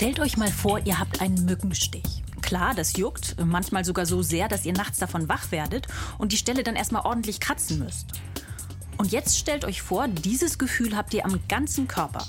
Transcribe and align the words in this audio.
Stellt 0.00 0.18
euch 0.18 0.38
mal 0.38 0.50
vor, 0.50 0.78
ihr 0.86 0.98
habt 0.98 1.20
einen 1.20 1.44
Mückenstich. 1.44 2.22
Klar, 2.40 2.72
das 2.74 2.96
juckt, 2.96 3.36
manchmal 3.38 3.84
sogar 3.84 4.06
so 4.06 4.22
sehr, 4.22 4.48
dass 4.48 4.64
ihr 4.64 4.72
nachts 4.72 4.98
davon 4.98 5.28
wach 5.28 5.52
werdet 5.52 5.88
und 6.16 6.32
die 6.32 6.38
Stelle 6.38 6.62
dann 6.62 6.74
erstmal 6.74 7.04
ordentlich 7.04 7.38
kratzen 7.38 7.80
müsst. 7.80 8.06
Und 8.96 9.12
jetzt 9.12 9.36
stellt 9.36 9.66
euch 9.66 9.82
vor, 9.82 10.08
dieses 10.08 10.58
Gefühl 10.58 10.96
habt 10.96 11.12
ihr 11.12 11.26
am 11.26 11.38
ganzen 11.48 11.86
Körper. 11.86 12.26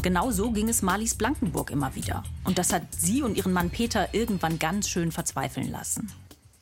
Genau 0.00 0.30
so 0.30 0.52
ging 0.52 0.70
es 0.70 0.80
Marlies 0.80 1.14
Blankenburg 1.14 1.70
immer 1.70 1.94
wieder. 1.94 2.24
Und 2.44 2.56
das 2.56 2.72
hat 2.72 2.84
sie 2.96 3.20
und 3.20 3.36
ihren 3.36 3.52
Mann 3.52 3.68
Peter 3.68 4.14
irgendwann 4.14 4.58
ganz 4.58 4.88
schön 4.88 5.12
verzweifeln 5.12 5.70
lassen. 5.70 6.10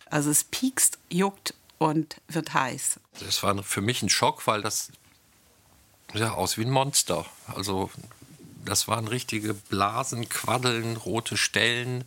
Also 0.07 0.30
es 0.30 0.43
piekst, 0.43 0.98
juckt 1.11 1.54
und 1.79 2.21
wird 2.26 2.54
heiß. 2.54 2.98
Das 3.21 3.40
war 3.44 3.62
für 3.62 3.82
mich 3.82 4.03
ein 4.03 4.08
Schock, 4.08 4.48
weil 4.48 4.62
das 4.62 4.90
ja 6.12 6.32
aus 6.32 6.58
wie 6.58 6.64
ein 6.64 6.71
Monster. 6.71 7.25
Also 7.54 7.89
das 8.64 8.89
waren 8.89 9.09
richtige 9.09 9.55
Blasen, 9.55 10.29
Quaddeln, 10.29 10.96
rote 10.96 11.37
Stellen. 11.37 12.05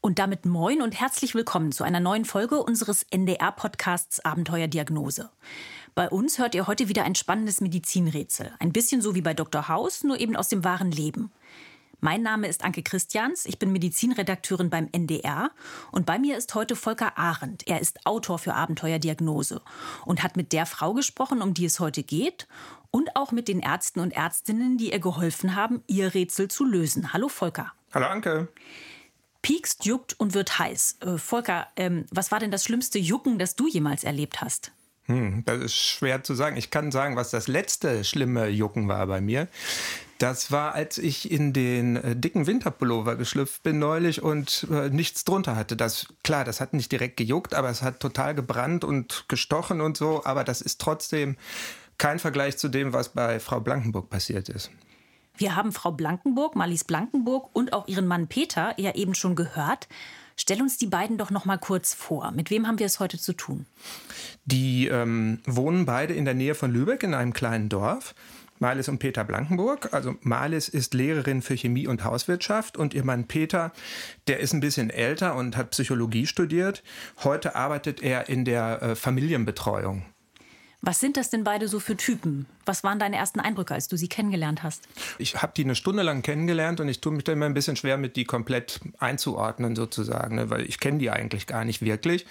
Und 0.00 0.18
damit 0.18 0.46
moin 0.46 0.80
und 0.80 0.98
herzlich 0.98 1.34
willkommen 1.34 1.72
zu 1.72 1.84
einer 1.84 2.00
neuen 2.00 2.24
Folge 2.24 2.62
unseres 2.62 3.04
NDR-Podcasts 3.10 4.24
Abenteuerdiagnose. 4.24 5.30
Bei 5.94 6.08
uns 6.08 6.38
hört 6.38 6.54
ihr 6.54 6.66
heute 6.66 6.88
wieder 6.88 7.04
ein 7.04 7.14
spannendes 7.14 7.60
Medizinrätsel. 7.60 8.52
Ein 8.60 8.72
bisschen 8.72 9.02
so 9.02 9.14
wie 9.14 9.22
bei 9.22 9.34
Dr. 9.34 9.68
House, 9.68 10.04
nur 10.04 10.20
eben 10.20 10.36
aus 10.36 10.48
dem 10.48 10.62
wahren 10.62 10.92
Leben. 10.92 11.32
Mein 12.00 12.22
Name 12.22 12.46
ist 12.46 12.62
Anke 12.62 12.84
Christians, 12.84 13.44
ich 13.44 13.58
bin 13.58 13.72
Medizinredakteurin 13.72 14.70
beim 14.70 14.88
NDR 14.92 15.50
und 15.90 16.06
bei 16.06 16.20
mir 16.20 16.38
ist 16.38 16.54
heute 16.54 16.76
Volker 16.76 17.18
Arendt. 17.18 17.66
Er 17.66 17.80
ist 17.80 18.06
Autor 18.06 18.38
für 18.38 18.54
Abenteuerdiagnose 18.54 19.62
und 20.04 20.22
hat 20.22 20.36
mit 20.36 20.52
der 20.52 20.64
Frau 20.64 20.94
gesprochen, 20.94 21.42
um 21.42 21.54
die 21.54 21.64
es 21.64 21.80
heute 21.80 22.04
geht 22.04 22.46
und 22.90 23.16
auch 23.16 23.32
mit 23.32 23.48
den 23.48 23.60
Ärzten 23.60 24.00
und 24.00 24.12
Ärztinnen, 24.12 24.78
die 24.78 24.92
ihr 24.92 24.98
geholfen 24.98 25.54
haben, 25.54 25.82
ihr 25.86 26.14
Rätsel 26.14 26.48
zu 26.48 26.64
lösen. 26.64 27.12
Hallo 27.12 27.28
Volker. 27.28 27.72
Hallo 27.92 28.06
Anke. 28.06 28.48
Piekst, 29.42 29.84
juckt 29.84 30.18
und 30.18 30.34
wird 30.34 30.58
heiß. 30.58 30.98
Äh, 31.00 31.18
Volker, 31.18 31.68
ähm, 31.76 32.06
was 32.10 32.30
war 32.30 32.40
denn 32.40 32.50
das 32.50 32.64
schlimmste 32.64 32.98
Jucken, 32.98 33.38
das 33.38 33.56
du 33.56 33.68
jemals 33.68 34.04
erlebt 34.04 34.40
hast? 34.40 34.72
Hm, 35.04 35.42
das 35.46 35.62
ist 35.62 35.74
schwer 35.74 36.22
zu 36.22 36.34
sagen. 36.34 36.56
Ich 36.56 36.70
kann 36.70 36.92
sagen, 36.92 37.16
was 37.16 37.30
das 37.30 37.48
letzte 37.48 38.04
schlimme 38.04 38.48
Jucken 38.48 38.88
war 38.88 39.06
bei 39.06 39.20
mir. 39.20 39.48
Das 40.18 40.50
war, 40.50 40.74
als 40.74 40.98
ich 40.98 41.30
in 41.30 41.52
den 41.52 41.96
äh, 41.96 42.16
dicken 42.16 42.46
Winterpullover 42.46 43.16
geschlüpft 43.16 43.62
bin 43.62 43.78
neulich 43.78 44.22
und 44.22 44.66
äh, 44.70 44.90
nichts 44.90 45.24
drunter 45.24 45.56
hatte. 45.56 45.76
Das 45.76 46.08
klar, 46.24 46.44
das 46.44 46.60
hat 46.60 46.74
nicht 46.74 46.92
direkt 46.92 47.16
gejuckt, 47.16 47.54
aber 47.54 47.70
es 47.70 47.82
hat 47.82 48.00
total 48.00 48.34
gebrannt 48.34 48.84
und 48.84 49.24
gestochen 49.28 49.80
und 49.80 49.96
so. 49.96 50.22
Aber 50.24 50.44
das 50.44 50.60
ist 50.60 50.80
trotzdem 50.80 51.36
kein 51.98 52.18
Vergleich 52.18 52.56
zu 52.56 52.68
dem, 52.68 52.92
was 52.92 53.10
bei 53.10 53.40
Frau 53.40 53.60
Blankenburg 53.60 54.08
passiert 54.08 54.48
ist. 54.48 54.70
Wir 55.36 55.54
haben 55.54 55.72
Frau 55.72 55.92
Blankenburg, 55.92 56.56
Marlies 56.56 56.84
Blankenburg 56.84 57.50
und 57.52 57.72
auch 57.72 57.86
ihren 57.86 58.06
Mann 58.06 58.26
Peter 58.26 58.74
ja 58.76 58.94
eben 58.94 59.14
schon 59.14 59.36
gehört. 59.36 59.88
Stell 60.36 60.60
uns 60.62 60.78
die 60.78 60.86
beiden 60.86 61.18
doch 61.18 61.30
noch 61.30 61.44
mal 61.44 61.58
kurz 61.58 61.94
vor. 61.94 62.32
Mit 62.32 62.50
wem 62.50 62.66
haben 62.66 62.78
wir 62.78 62.86
es 62.86 63.00
heute 63.00 63.18
zu 63.18 63.32
tun? 63.32 63.66
Die 64.44 64.86
ähm, 64.86 65.40
wohnen 65.46 65.84
beide 65.84 66.14
in 66.14 66.24
der 66.24 66.34
Nähe 66.34 66.54
von 66.54 66.72
Lübeck 66.72 67.02
in 67.02 67.14
einem 67.14 67.32
kleinen 67.32 67.68
Dorf. 67.68 68.14
Marlis 68.60 68.88
und 68.88 68.98
Peter 68.98 69.24
Blankenburg. 69.24 69.92
Also 69.92 70.16
Marlis 70.20 70.68
ist 70.68 70.94
Lehrerin 70.94 71.42
für 71.42 71.56
Chemie 71.56 71.86
und 71.86 72.04
Hauswirtschaft 72.04 72.76
und 72.76 72.94
ihr 72.94 73.04
Mann 73.04 73.26
Peter, 73.26 73.72
der 74.26 74.40
ist 74.40 74.52
ein 74.52 74.60
bisschen 74.60 74.90
älter 74.90 75.36
und 75.36 75.56
hat 75.56 75.70
Psychologie 75.70 76.26
studiert. 76.26 76.82
Heute 77.22 77.54
arbeitet 77.54 78.02
er 78.02 78.28
in 78.28 78.44
der 78.44 78.82
äh, 78.82 78.96
Familienbetreuung. 78.96 80.04
Was 80.80 81.00
sind 81.00 81.16
das 81.16 81.28
denn 81.28 81.42
beide 81.42 81.66
so 81.66 81.80
für 81.80 81.96
Typen? 81.96 82.46
Was 82.64 82.84
waren 82.84 83.00
deine 83.00 83.16
ersten 83.16 83.40
Eindrücke, 83.40 83.74
als 83.74 83.88
du 83.88 83.96
sie 83.96 84.08
kennengelernt 84.08 84.62
hast? 84.62 84.84
Ich 85.18 85.42
habe 85.42 85.52
die 85.56 85.64
eine 85.64 85.74
Stunde 85.74 86.04
lang 86.04 86.22
kennengelernt 86.22 86.78
und 86.80 86.88
ich 86.88 87.00
tue 87.00 87.12
mich 87.12 87.24
da 87.24 87.32
immer 87.32 87.46
ein 87.46 87.54
bisschen 87.54 87.74
schwer 87.74 87.98
mit, 87.98 88.14
die 88.14 88.24
komplett 88.24 88.80
einzuordnen 88.98 89.74
sozusagen, 89.74 90.36
ne? 90.36 90.50
weil 90.50 90.62
ich 90.62 90.78
kenne 90.78 90.98
die 90.98 91.10
eigentlich 91.10 91.48
gar 91.48 91.64
nicht 91.64 91.82
wirklich. 91.82 92.26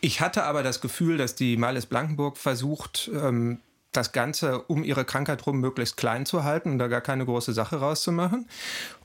Ich 0.00 0.20
hatte 0.20 0.44
aber 0.44 0.62
das 0.62 0.80
Gefühl, 0.80 1.16
dass 1.16 1.34
die 1.34 1.56
Males 1.56 1.86
Blankenburg 1.86 2.38
versucht, 2.38 3.10
ähm, 3.12 3.58
das 3.90 4.12
Ganze 4.12 4.62
um 4.62 4.84
ihre 4.84 5.04
Krankheit 5.04 5.46
rum 5.46 5.60
möglichst 5.60 5.96
klein 5.96 6.24
zu 6.24 6.44
halten 6.44 6.70
und 6.70 6.78
da 6.78 6.88
gar 6.88 7.02
keine 7.02 7.24
große 7.24 7.52
Sache 7.52 7.76
rauszumachen. 7.76 8.48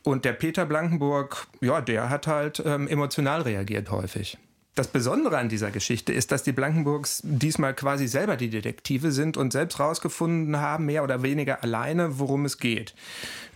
Und 0.03 0.23
der 0.23 0.33
Peter 0.33 0.65
Blankenburg, 0.65 1.47
ja, 1.61 1.81
der 1.81 2.09
hat 2.09 2.27
halt 2.27 2.61
ähm, 2.65 2.88
emotional 2.88 3.41
reagiert 3.41 3.91
häufig. 3.91 4.38
Das 4.77 4.88
Besondere 4.88 5.39
an 5.39 5.49
dieser 5.49 5.71
Geschichte 5.71 6.13
ist, 6.13 6.31
dass 6.31 6.43
die 6.43 6.51
Blankenburgs 6.51 7.21
diesmal 7.23 7.73
quasi 7.73 8.07
selber 8.07 8.38
die 8.38 8.51
Detektive 8.51 9.11
sind 9.11 9.35
und 9.35 9.51
selbst 9.51 9.79
rausgefunden 9.79 10.57
haben, 10.57 10.85
mehr 10.85 11.03
oder 11.03 11.23
weniger 11.23 11.63
alleine, 11.63 12.19
worum 12.19 12.45
es 12.45 12.59
geht. 12.59 12.93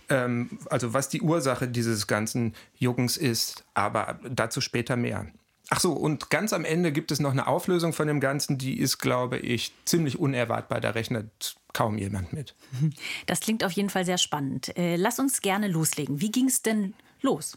Ähm, 0.08 0.58
also 0.68 0.94
was 0.94 1.08
die 1.10 1.22
Ursache 1.22 1.68
dieses 1.68 2.08
ganzen 2.08 2.54
Juckens 2.76 3.16
ist, 3.16 3.62
aber 3.72 4.18
dazu 4.28 4.60
später 4.60 4.96
mehr. 4.96 5.28
Ach 5.70 5.78
so, 5.78 5.92
und 5.92 6.28
ganz 6.28 6.52
am 6.52 6.64
Ende 6.64 6.90
gibt 6.90 7.12
es 7.12 7.20
noch 7.20 7.30
eine 7.30 7.46
Auflösung 7.46 7.92
von 7.92 8.08
dem 8.08 8.18
Ganzen, 8.18 8.58
die 8.58 8.80
ist, 8.80 8.98
glaube 8.98 9.38
ich, 9.38 9.72
ziemlich 9.84 10.18
unerwartbar. 10.18 10.80
Da 10.80 10.90
rechnet 10.90 11.54
kaum 11.72 11.98
jemand 11.98 12.32
mit. 12.32 12.56
Das 13.26 13.38
klingt 13.38 13.62
auf 13.62 13.70
jeden 13.70 13.90
Fall 13.90 14.04
sehr 14.04 14.18
spannend. 14.18 14.76
Äh, 14.76 14.96
lass 14.96 15.20
uns 15.20 15.40
gerne 15.40 15.68
loslegen. 15.68 16.20
Wie 16.20 16.32
ging 16.32 16.46
es 16.46 16.62
denn 16.62 16.94
los? 17.20 17.56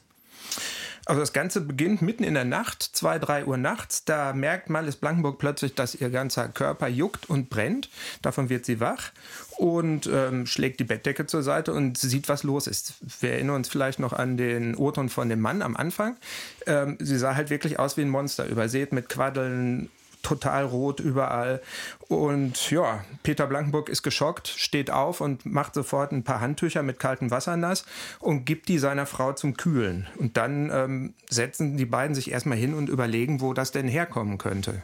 Also 1.06 1.22
das 1.22 1.34
Ganze 1.34 1.62
beginnt 1.62 2.02
mitten 2.02 2.24
in 2.24 2.34
der 2.34 2.46
Nacht, 2.46 2.82
zwei, 2.82 3.20
drei 3.20 3.46
Uhr 3.46 3.58
nachts. 3.58 4.06
Da 4.06 4.34
merkt 4.34 4.70
Malis 4.70 4.96
Blankenburg 4.96 5.38
plötzlich, 5.38 5.76
dass 5.76 5.94
ihr 5.96 6.10
ganzer 6.10 6.48
Körper 6.50 6.88
juckt 6.88 7.30
und 7.30 7.50
brennt. 7.50 7.90
Davon 8.24 8.50
wird 8.50 8.66
sie 8.66 8.80
wach 8.80 9.12
und 9.58 10.08
ähm, 10.08 10.48
schlägt 10.48 10.80
die 10.80 10.84
Bettdecke 10.84 11.28
zur 11.28 11.44
Seite 11.44 11.74
und 11.74 11.98
sieht, 11.98 12.28
was 12.28 12.44
los 12.44 12.66
ist. 12.66 12.96
Wir 13.22 13.34
erinnern 13.34 13.58
uns 13.58 13.70
vielleicht 13.70 14.00
noch 14.00 14.14
an 14.14 14.36
den 14.36 14.76
O-Ton 14.76 15.10
von 15.10 15.30
dem 15.30 15.42
Mann 15.42 15.62
am 15.62 15.76
Anfang. 15.76 16.18
Ähm, 16.66 16.98
sie 17.00 17.18
sah 17.18 17.36
halt 17.36 17.52
wirklich 17.52 17.78
aus 17.78 17.98
wie 17.98 18.02
ein 18.02 18.10
Monster, 18.10 18.48
übersät 18.48 18.92
mit 18.92 19.08
Quaddeln, 19.08 19.90
total 20.25 20.66
rot 20.66 21.00
überall. 21.00 21.62
Und 22.08 22.72
ja, 22.72 23.06
Peter 23.22 23.46
Blankenburg 23.46 23.90
ist 23.90 24.02
geschockt, 24.02 24.47
steht 24.47 24.90
auf 24.90 25.22
und 25.22 25.46
macht 25.46 25.75
sofort 25.75 26.12
ein 26.12 26.24
paar 26.24 26.41
Handtücher 26.41 26.81
mit 26.81 27.00
kaltem 27.00 27.30
Wasser 27.30 27.58
nass 27.58 27.86
und 28.19 28.46
gibt 28.46 28.68
die 28.68 28.80
seiner 28.80 29.06
Frau 29.06 29.34
zum 29.34 29.56
Kühlen. 29.56 30.08
Und 30.18 30.35
dann 30.35 30.72
ähm, 30.72 31.14
setzen 31.30 31.78
die 31.78 31.85
beiden 31.85 32.16
sich 32.16 32.31
erstmal 32.31 32.58
hin 32.58 32.74
und 32.74 32.90
überlegen, 32.90 33.40
wo 33.40 33.53
das 33.53 33.72
denn 33.72 33.88
herkommen 33.88 34.40
könnte. 34.40 34.81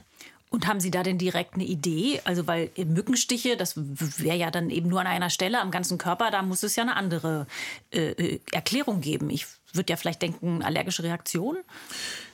Und 0.51 0.67
haben 0.67 0.81
Sie 0.81 0.91
da 0.91 1.01
denn 1.01 1.17
direkt 1.17 1.53
eine 1.53 1.63
Idee? 1.63 2.19
Also, 2.25 2.45
weil 2.45 2.69
Mückenstiche, 2.75 3.55
das 3.55 3.73
wäre 3.77 4.35
ja 4.35 4.51
dann 4.51 4.69
eben 4.69 4.89
nur 4.89 4.99
an 4.99 5.07
einer 5.07 5.29
Stelle 5.29 5.61
am 5.61 5.71
ganzen 5.71 5.97
Körper, 5.97 6.29
da 6.29 6.41
muss 6.41 6.61
es 6.61 6.75
ja 6.75 6.83
eine 6.83 6.97
andere 6.97 7.47
äh, 7.91 8.11
äh 8.11 8.39
Erklärung 8.51 8.99
geben. 8.99 9.29
Ich 9.29 9.47
würde 9.71 9.91
ja 9.91 9.95
vielleicht 9.95 10.21
denken, 10.21 10.61
allergische 10.61 11.03
Reaktion? 11.03 11.57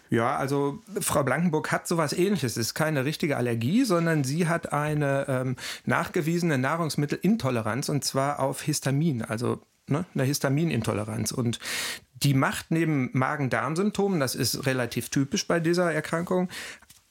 Ja, 0.09 0.37
also 0.37 0.79
Frau 1.01 1.23
Blankenburg 1.23 1.71
hat 1.71 1.87
sowas 1.87 2.13
ähnliches. 2.13 2.53
Es 2.53 2.67
ist 2.67 2.73
keine 2.73 3.05
richtige 3.05 3.37
Allergie, 3.37 3.83
sondern 3.83 4.23
sie 4.23 4.47
hat 4.47 4.73
eine 4.73 5.25
ähm, 5.27 5.55
nachgewiesene 5.85 6.57
Nahrungsmittelintoleranz 6.57 7.89
und 7.89 8.03
zwar 8.03 8.39
auf 8.39 8.61
Histamin, 8.61 9.21
also 9.21 9.61
ne, 9.87 10.05
eine 10.13 10.23
Histaminintoleranz. 10.23 11.31
Und 11.31 11.59
die 12.23 12.33
macht 12.33 12.71
neben 12.71 13.09
Magen-Darm-Symptomen, 13.13 14.19
das 14.19 14.35
ist 14.35 14.65
relativ 14.65 15.09
typisch 15.09 15.47
bei 15.47 15.59
dieser 15.59 15.91
Erkrankung, 15.91 16.49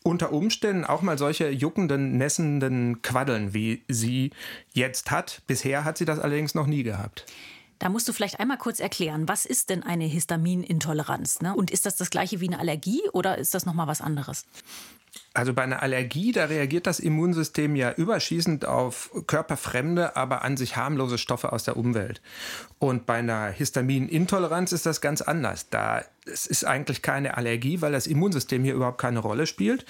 unter 0.03 0.33
Umständen 0.33 0.85
auch 0.85 1.03
mal 1.03 1.19
solche 1.19 1.51
juckenden, 1.51 2.17
nässenden 2.17 3.03
Quaddeln, 3.03 3.55
wie 3.55 3.83
sie 3.89 4.31
jetzt 4.73 5.11
hat. 5.11 5.43
Bisher 5.49 5.85
hat 5.85 5.99
sie 5.99 6.05
das 6.05 6.21
allerdings 6.21 6.55
noch 6.55 6.67
nie 6.67 6.85
gehabt. 6.85 7.27
Da 7.79 7.89
musst 7.89 8.09
du 8.09 8.13
vielleicht 8.13 8.41
einmal 8.41 8.59
kurz 8.59 8.81
erklären, 8.81 9.29
was 9.29 9.45
ist 9.45 9.71
denn 9.71 9.83
eine 9.83 10.05
Histaminintoleranz? 10.05 11.41
Ne? 11.41 11.55
Und 11.55 11.71
ist 11.71 11.87
das 11.87 11.97
das 11.97 12.11
gleiche 12.11 12.41
wie 12.41 12.49
eine 12.49 12.59
Allergie 12.59 13.03
oder 13.13 13.39
ist 13.39 13.55
das 13.55 13.67
nochmal 13.67 13.87
was 13.87 14.01
anderes? 14.01 14.47
Also 15.35 15.53
bei 15.53 15.63
einer 15.63 15.83
Allergie, 15.83 16.33
da 16.33 16.47
reagiert 16.47 16.87
das 16.87 16.99
Immunsystem 16.99 17.77
ja 17.77 17.93
überschießend 17.93 18.65
auf 18.65 19.11
körperfremde, 19.27 20.17
aber 20.17 20.43
an 20.43 20.57
sich 20.57 20.77
harmlose 20.77 21.19
Stoffe 21.19 21.53
aus 21.53 21.65
der 21.65 21.77
Umwelt. 21.77 22.23
Und 22.79 23.07
bei 23.07 23.19
einer 23.19 23.49
Histaminintoleranz 23.49 24.73
ist 24.73 24.87
das 24.87 25.01
ganz 25.01 25.21
anders. 25.21 25.69
Da 25.69 26.03
es 26.27 26.47
ist 26.47 26.65
eigentlich 26.65 27.03
keine 27.03 27.37
Allergie, 27.37 27.81
weil 27.81 27.93
das 27.93 28.07
Immunsystem 28.07 28.65
hier 28.65 28.75
überhaupt 28.75 28.99
keine 28.99 29.21
Rolle 29.21 29.47
spielt, 29.47 29.85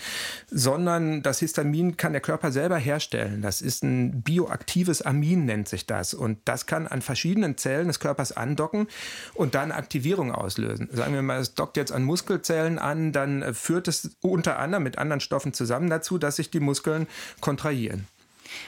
sondern 0.50 1.22
das 1.22 1.38
Histamin 1.40 1.96
kann 1.96 2.12
der 2.12 2.20
Körper 2.20 2.52
selber 2.52 2.76
herstellen. 2.76 3.42
Das 3.42 3.60
ist 3.60 3.82
ein 3.82 4.22
bioaktives 4.22 5.02
Amin, 5.02 5.46
nennt 5.46 5.68
sich 5.68 5.86
das. 5.86 6.14
Und 6.14 6.38
das 6.44 6.66
kann 6.66 6.86
an 6.86 7.02
verschiedenen 7.02 7.56
Zellen 7.56 7.88
des 7.88 8.00
Körpers 8.00 8.32
andocken 8.32 8.88
und 9.34 9.54
dann 9.54 9.72
Aktivierung 9.72 10.32
auslösen. 10.32 10.88
Sagen 10.92 11.14
wir 11.14 11.22
mal, 11.22 11.40
es 11.40 11.54
dockt 11.54 11.76
jetzt 11.76 11.92
an 11.92 12.04
Muskelzellen 12.04 12.78
an, 12.78 13.12
dann 13.12 13.54
führt 13.54 13.88
es 13.88 14.16
unter 14.20 14.58
anderem 14.58 14.84
mit 14.84 14.98
anderen 14.98 15.20
Stoffen 15.20 15.52
zusammen 15.52 15.90
dazu, 15.90 16.18
dass 16.18 16.36
sich 16.36 16.50
die 16.50 16.60
Muskeln 16.60 17.06
kontrahieren. 17.40 18.06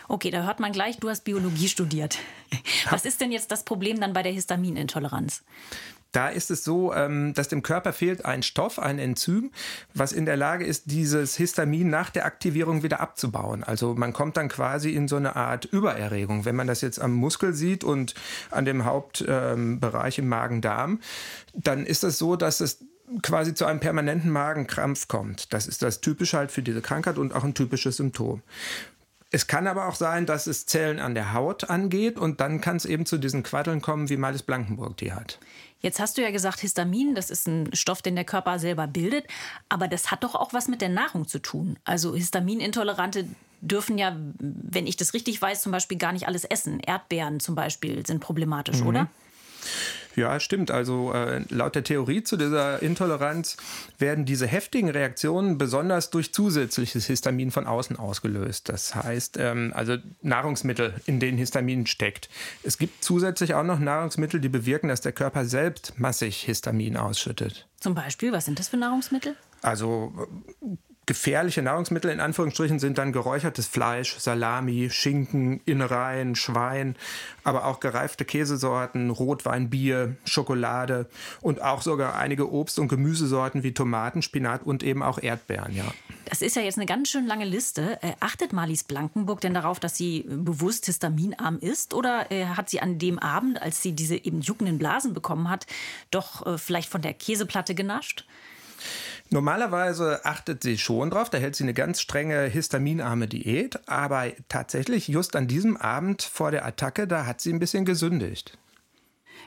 Okay, 0.09 0.31
da 0.31 0.45
hört 0.45 0.61
man 0.61 0.73
gleich, 0.73 0.99
du 0.99 1.09
hast 1.09 1.25
Biologie 1.25 1.69
studiert. 1.69 2.19
Was 2.91 3.05
ist 3.05 3.21
denn 3.21 3.33
jetzt 3.33 3.51
das 3.51 3.65
Problem 3.65 4.01
dann 4.01 4.13
bei 4.13 4.23
der 4.23 4.33
Histaminintoleranz? 4.33 5.43
Da 6.19 6.31
ist 6.31 6.51
es 6.51 6.65
so, 6.65 6.93
ähm, 6.93 7.33
dass 7.35 7.47
dem 7.47 7.63
Körper 7.63 7.93
fehlt 7.93 8.25
ein 8.25 8.43
Stoff, 8.43 8.81
ein 8.81 8.99
Enzym, 8.99 9.53
was 9.95 10.11
in 10.11 10.27
der 10.27 10.37
Lage 10.37 10.65
ist, 10.65 10.91
dieses 10.91 11.37
Histamin 11.37 11.91
nach 11.91 12.11
der 12.11 12.27
Aktivierung 12.27 12.83
wieder 12.83 12.99
abzubauen. 12.99 13.63
Also 13.63 13.95
man 13.95 14.13
kommt 14.13 14.37
dann 14.37 14.49
quasi 14.49 14.91
in 14.95 15.07
so 15.07 15.15
eine 15.15 15.37
Art 15.37 15.67
Übererregung. 15.67 16.45
Wenn 16.45 16.57
man 16.57 16.67
das 16.67 16.81
jetzt 16.81 17.01
am 17.01 17.13
Muskel 17.13 17.55
sieht 17.55 17.85
und 17.85 18.17
an 18.51 18.65
dem 18.65 18.85
Hauptbereich 18.85 20.19
ähm, 20.19 20.25
im 20.25 20.29
Magen-Darm, 20.29 20.99
dann 21.55 21.87
ist 21.87 22.03
es 22.03 22.19
so, 22.19 22.35
dass 22.35 22.59
es 22.59 22.79
quasi 23.23 23.55
zu 23.55 23.67
einem 23.67 23.79
permanenten 23.79 24.33
Magenkrampf 24.33 25.07
kommt. 25.07 25.53
Das 25.53 25.69
ist 25.69 25.83
das 25.83 26.01
Typische 26.01 26.37
halt 26.37 26.51
für 26.51 26.63
diese 26.63 26.83
Krankheit 26.83 27.19
und 27.19 27.33
auch 27.33 27.45
ein 27.45 27.55
typisches 27.55 27.99
Symptom. 27.99 28.43
Es 29.31 29.47
kann 29.47 29.67
aber 29.67 29.89
auch 29.89 29.95
sein, 29.95 30.25
dass 30.25 30.47
es 30.47 30.65
Zellen 30.65 31.01
an 31.01 31.15
der 31.15 31.35
Haut 31.35 31.69
angeht 31.69 32.19
und 32.19 32.41
dann 32.41 32.61
kann 32.61 32.77
es 32.77 32.87
eben 32.87 33.05
zu 33.05 33.19
diesen 33.19 33.43
Quaddeln 33.43 33.83
kommen, 33.83 34.09
wie 34.09 34.17
Meines 34.17 34.43
Blankenburg 34.43 34.97
die 34.97 35.13
hat. 35.13 35.39
Jetzt 35.81 36.01
hast 36.01 36.19
du 36.19 36.23
ja 36.23 36.31
gesagt, 36.31 36.61
Histamin, 36.61 37.15
das 37.15 37.31
ist 37.31 37.47
ein 37.47 37.71
Stoff, 37.75 38.03
den 38.03 38.17
der 38.17 38.25
Körper 38.25 38.59
selber 38.59 38.87
bildet, 38.87 39.27
aber 39.69 39.87
das 39.87 40.11
hat 40.11 40.25
doch 40.25 40.35
auch 40.35 40.53
was 40.53 40.67
mit 40.67 40.81
der 40.81 40.89
Nahrung 40.89 41.29
zu 41.29 41.39
tun. 41.41 41.79
Also 41.85 42.15
Histaminintolerante 42.15 43.27
dürfen 43.61 43.99
ja, 43.99 44.17
wenn 44.39 44.87
ich 44.87 44.97
das 44.97 45.15
richtig 45.15 45.41
weiß, 45.41 45.63
zum 45.63 45.73
Beispiel 45.73 45.99
gar 45.99 46.13
nicht 46.13 46.27
alles 46.27 46.45
essen. 46.45 46.81
Erdbeeren 46.81 47.39
zum 47.39 47.55
Beispiel 47.55 48.07
sind 48.07 48.21
problematisch, 48.21 48.81
mhm. 48.81 48.87
oder? 48.87 49.09
Ja, 50.19 50.41
stimmt. 50.41 50.73
Also 50.73 51.13
äh, 51.13 51.45
laut 51.49 51.77
der 51.77 51.85
Theorie 51.85 52.25
zu 52.25 52.37
dieser 52.37 52.83
Intoleranz 52.83 53.57
werden 53.99 54.25
diese 54.25 54.49
heftigen 54.49 54.91
Reaktionen 54.91 55.59
besonders 55.59 56.11
durch 56.11 56.33
zusätzliches 56.33 57.07
Histamin 57.07 57.53
von 57.53 57.69
außen 57.69 57.97
ausgelöst. 57.97 58.69
Das 58.69 58.97
heißt, 58.97 59.37
ähm, 59.39 59.73
also 59.77 59.97
Nahrungsmittel, 60.23 60.95
in 61.07 61.21
denen 61.21 61.39
Histamin 61.39 61.87
steckt. 61.87 62.29
Es 62.65 62.79
gibt 62.79 63.05
zusätzlich 63.05 63.55
auch 63.55 63.63
noch 63.63 63.79
Nahrungsmittel, 63.79 64.41
die 64.41 64.49
bewirken, 64.49 64.89
dass 64.89 65.03
der 65.03 65.13
Körper 65.13 65.45
selbst 65.45 66.01
massig 66.01 66.43
Histamin 66.43 66.97
ausschüttet. 66.97 67.69
Zum 67.79 67.95
Beispiel, 67.95 68.33
was 68.33 68.45
sind 68.45 68.59
das 68.59 68.69
für 68.69 68.77
Nahrungsmittel? 68.77 69.37
Also 69.63 70.13
Gefährliche 71.09 71.63
Nahrungsmittel 71.63 72.11
in 72.11 72.21
Anführungsstrichen 72.21 72.79
sind 72.79 72.99
dann 72.99 73.13
geräuchertes 73.13 73.67
Fleisch, 73.67 74.19
Salami, 74.19 74.91
Schinken, 74.91 75.63
Innereien, 75.65 76.35
Schwein, 76.35 76.97
aber 77.45 77.65
auch 77.65 77.81
gereifte 77.81 78.27
Käsesorten, 78.27 79.09
Rotwein, 79.09 79.71
Bier, 79.71 80.17
Schokolade 80.27 81.07
und 81.41 81.63
auch 81.63 81.81
sogar 81.81 82.19
einige 82.19 82.53
Obst- 82.53 82.79
und 82.79 82.89
Gemüsesorten 82.89 83.63
wie 83.63 83.73
Tomaten, 83.73 84.21
Spinat 84.21 84.65
und 84.65 84.83
eben 84.83 85.03
auch 85.03 85.19
Erdbeeren, 85.19 85.75
ja. 85.75 85.87
Das 86.27 86.43
ist 86.43 86.57
ja 86.57 86.61
jetzt 86.61 86.77
eine 86.77 86.85
ganz 86.85 87.09
schön 87.09 87.27
lange 87.27 87.47
Liste. 87.47 88.03
Äh, 88.03 88.13
achtet 88.21 88.53
Marlies 88.53 88.85
Blankenburg 88.85 89.41
denn 89.41 89.55
darauf, 89.55 89.81
dass 89.81 89.97
sie 89.97 90.27
bewusst 90.29 90.85
histaminarm 90.85 91.59
ist? 91.59 91.95
Oder 91.95 92.31
äh, 92.31 92.45
hat 92.45 92.69
sie 92.69 92.81
an 92.81 92.99
dem 92.99 93.19
Abend, 93.19 93.63
als 93.63 93.81
sie 93.81 93.93
diese 93.93 94.17
eben 94.17 94.43
juckenden 94.43 94.77
Blasen 94.77 95.15
bekommen 95.15 95.49
hat, 95.49 95.67
doch 96.11 96.47
äh, 96.47 96.59
vielleicht 96.59 96.91
von 96.91 97.01
der 97.01 97.15
Käseplatte 97.15 97.75
genascht? 97.75 98.27
Normalerweise 99.31 100.25
achtet 100.25 100.63
sie 100.63 100.79
schon 100.79 101.11
drauf, 101.11 101.29
da 101.29 101.37
hält 101.37 101.55
sie 101.55 101.65
eine 101.65 101.75
ganz 101.75 102.01
strenge 102.01 102.45
histaminarme 102.45 103.29
Diät, 103.29 103.87
aber 103.87 104.33
tatsächlich 104.49 105.09
just 105.09 105.37
an 105.37 105.49
diesem 105.49 105.77
Abend 105.77 106.23
vor 106.23 106.51
der 106.51 106.65
Attacke, 106.65 107.07
da 107.07 107.27
hat 107.27 107.43
sie 107.43 107.53
ein 107.53 107.59
bisschen 107.59 107.85
gesündigt. 107.85 108.57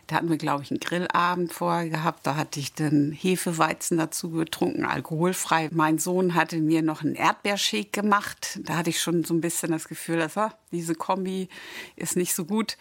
Da 0.08 0.18
hatten 0.18 0.30
wir, 0.30 0.38
glaube 0.38 0.64
ich, 0.64 0.72
einen 0.72 0.80
Grillabend 0.80 1.54
vorher 1.54 1.90
gehabt. 1.90 2.26
Da 2.28 2.36
hatte 2.36 2.60
ich 2.60 2.74
den 2.74 3.12
Hefeweizen 3.12 3.98
dazu 3.98 4.32
getrunken, 4.32 4.84
alkoholfrei. 4.84 5.70
Mein 5.72 6.00
Sohn 6.00 6.36
hatte 6.36 6.58
mir 6.58 6.82
noch 6.82 7.02
einen 7.02 7.16
Erdbeershake 7.16 7.92
gemacht. 7.92 8.60
Da 8.64 8.78
hatte 8.78 8.90
ich 8.90 9.02
schon 9.02 9.24
so 9.24 9.34
ein 9.34 9.42
bisschen 9.42 9.72
das 9.72 9.88
Gefühl, 9.88 10.18
dass 10.18 10.36
oh, 10.38 10.50
diese 10.72 10.96
Kombi 10.96 11.50
ist 11.96 12.18
nicht 12.18 12.36
so 12.36 12.46
gut. 12.46 12.78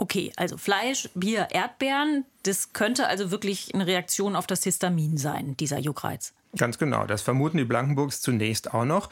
Okay, 0.00 0.32
also 0.36 0.56
Fleisch, 0.56 1.10
Bier, 1.14 1.48
Erdbeeren, 1.50 2.24
das 2.44 2.72
könnte 2.72 3.06
also 3.06 3.30
wirklich 3.30 3.74
eine 3.74 3.86
Reaktion 3.86 4.34
auf 4.34 4.46
das 4.46 4.64
Histamin 4.64 5.18
sein, 5.18 5.58
dieser 5.58 5.78
Juckreiz. 5.78 6.32
Ganz 6.56 6.78
genau, 6.78 7.04
das 7.04 7.20
vermuten 7.20 7.58
die 7.58 7.66
Blankenburgs 7.66 8.22
zunächst 8.22 8.72
auch 8.72 8.86
noch. 8.86 9.10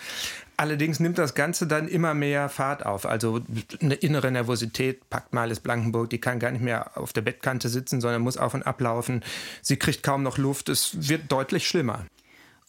Allerdings 0.57 0.99
nimmt 0.99 1.19
das 1.19 1.35
Ganze 1.35 1.67
dann 1.67 1.89
immer 1.89 2.15
mehr 2.15 2.49
Fahrt 2.49 2.87
auf. 2.87 3.05
Also 3.05 3.43
eine 3.83 3.97
innere 3.97 4.31
Nervosität 4.31 5.11
packt 5.11 5.35
Males 5.35 5.61
Blankenburg, 5.61 6.09
die 6.09 6.23
kann 6.23 6.39
gar 6.39 6.53
nicht 6.53 6.63
mehr 6.63 6.97
auf 6.97 7.13
der 7.13 7.21
Bettkante 7.21 7.69
sitzen, 7.69 8.01
sondern 8.01 8.23
muss 8.23 8.39
auf 8.39 8.55
und 8.55 8.63
ablaufen. 8.63 9.23
Sie 9.61 9.77
kriegt 9.77 10.03
kaum 10.03 10.23
noch 10.23 10.39
Luft, 10.39 10.71
es 10.71 11.07
wird 11.07 11.31
deutlich 11.31 11.69
schlimmer. 11.69 12.07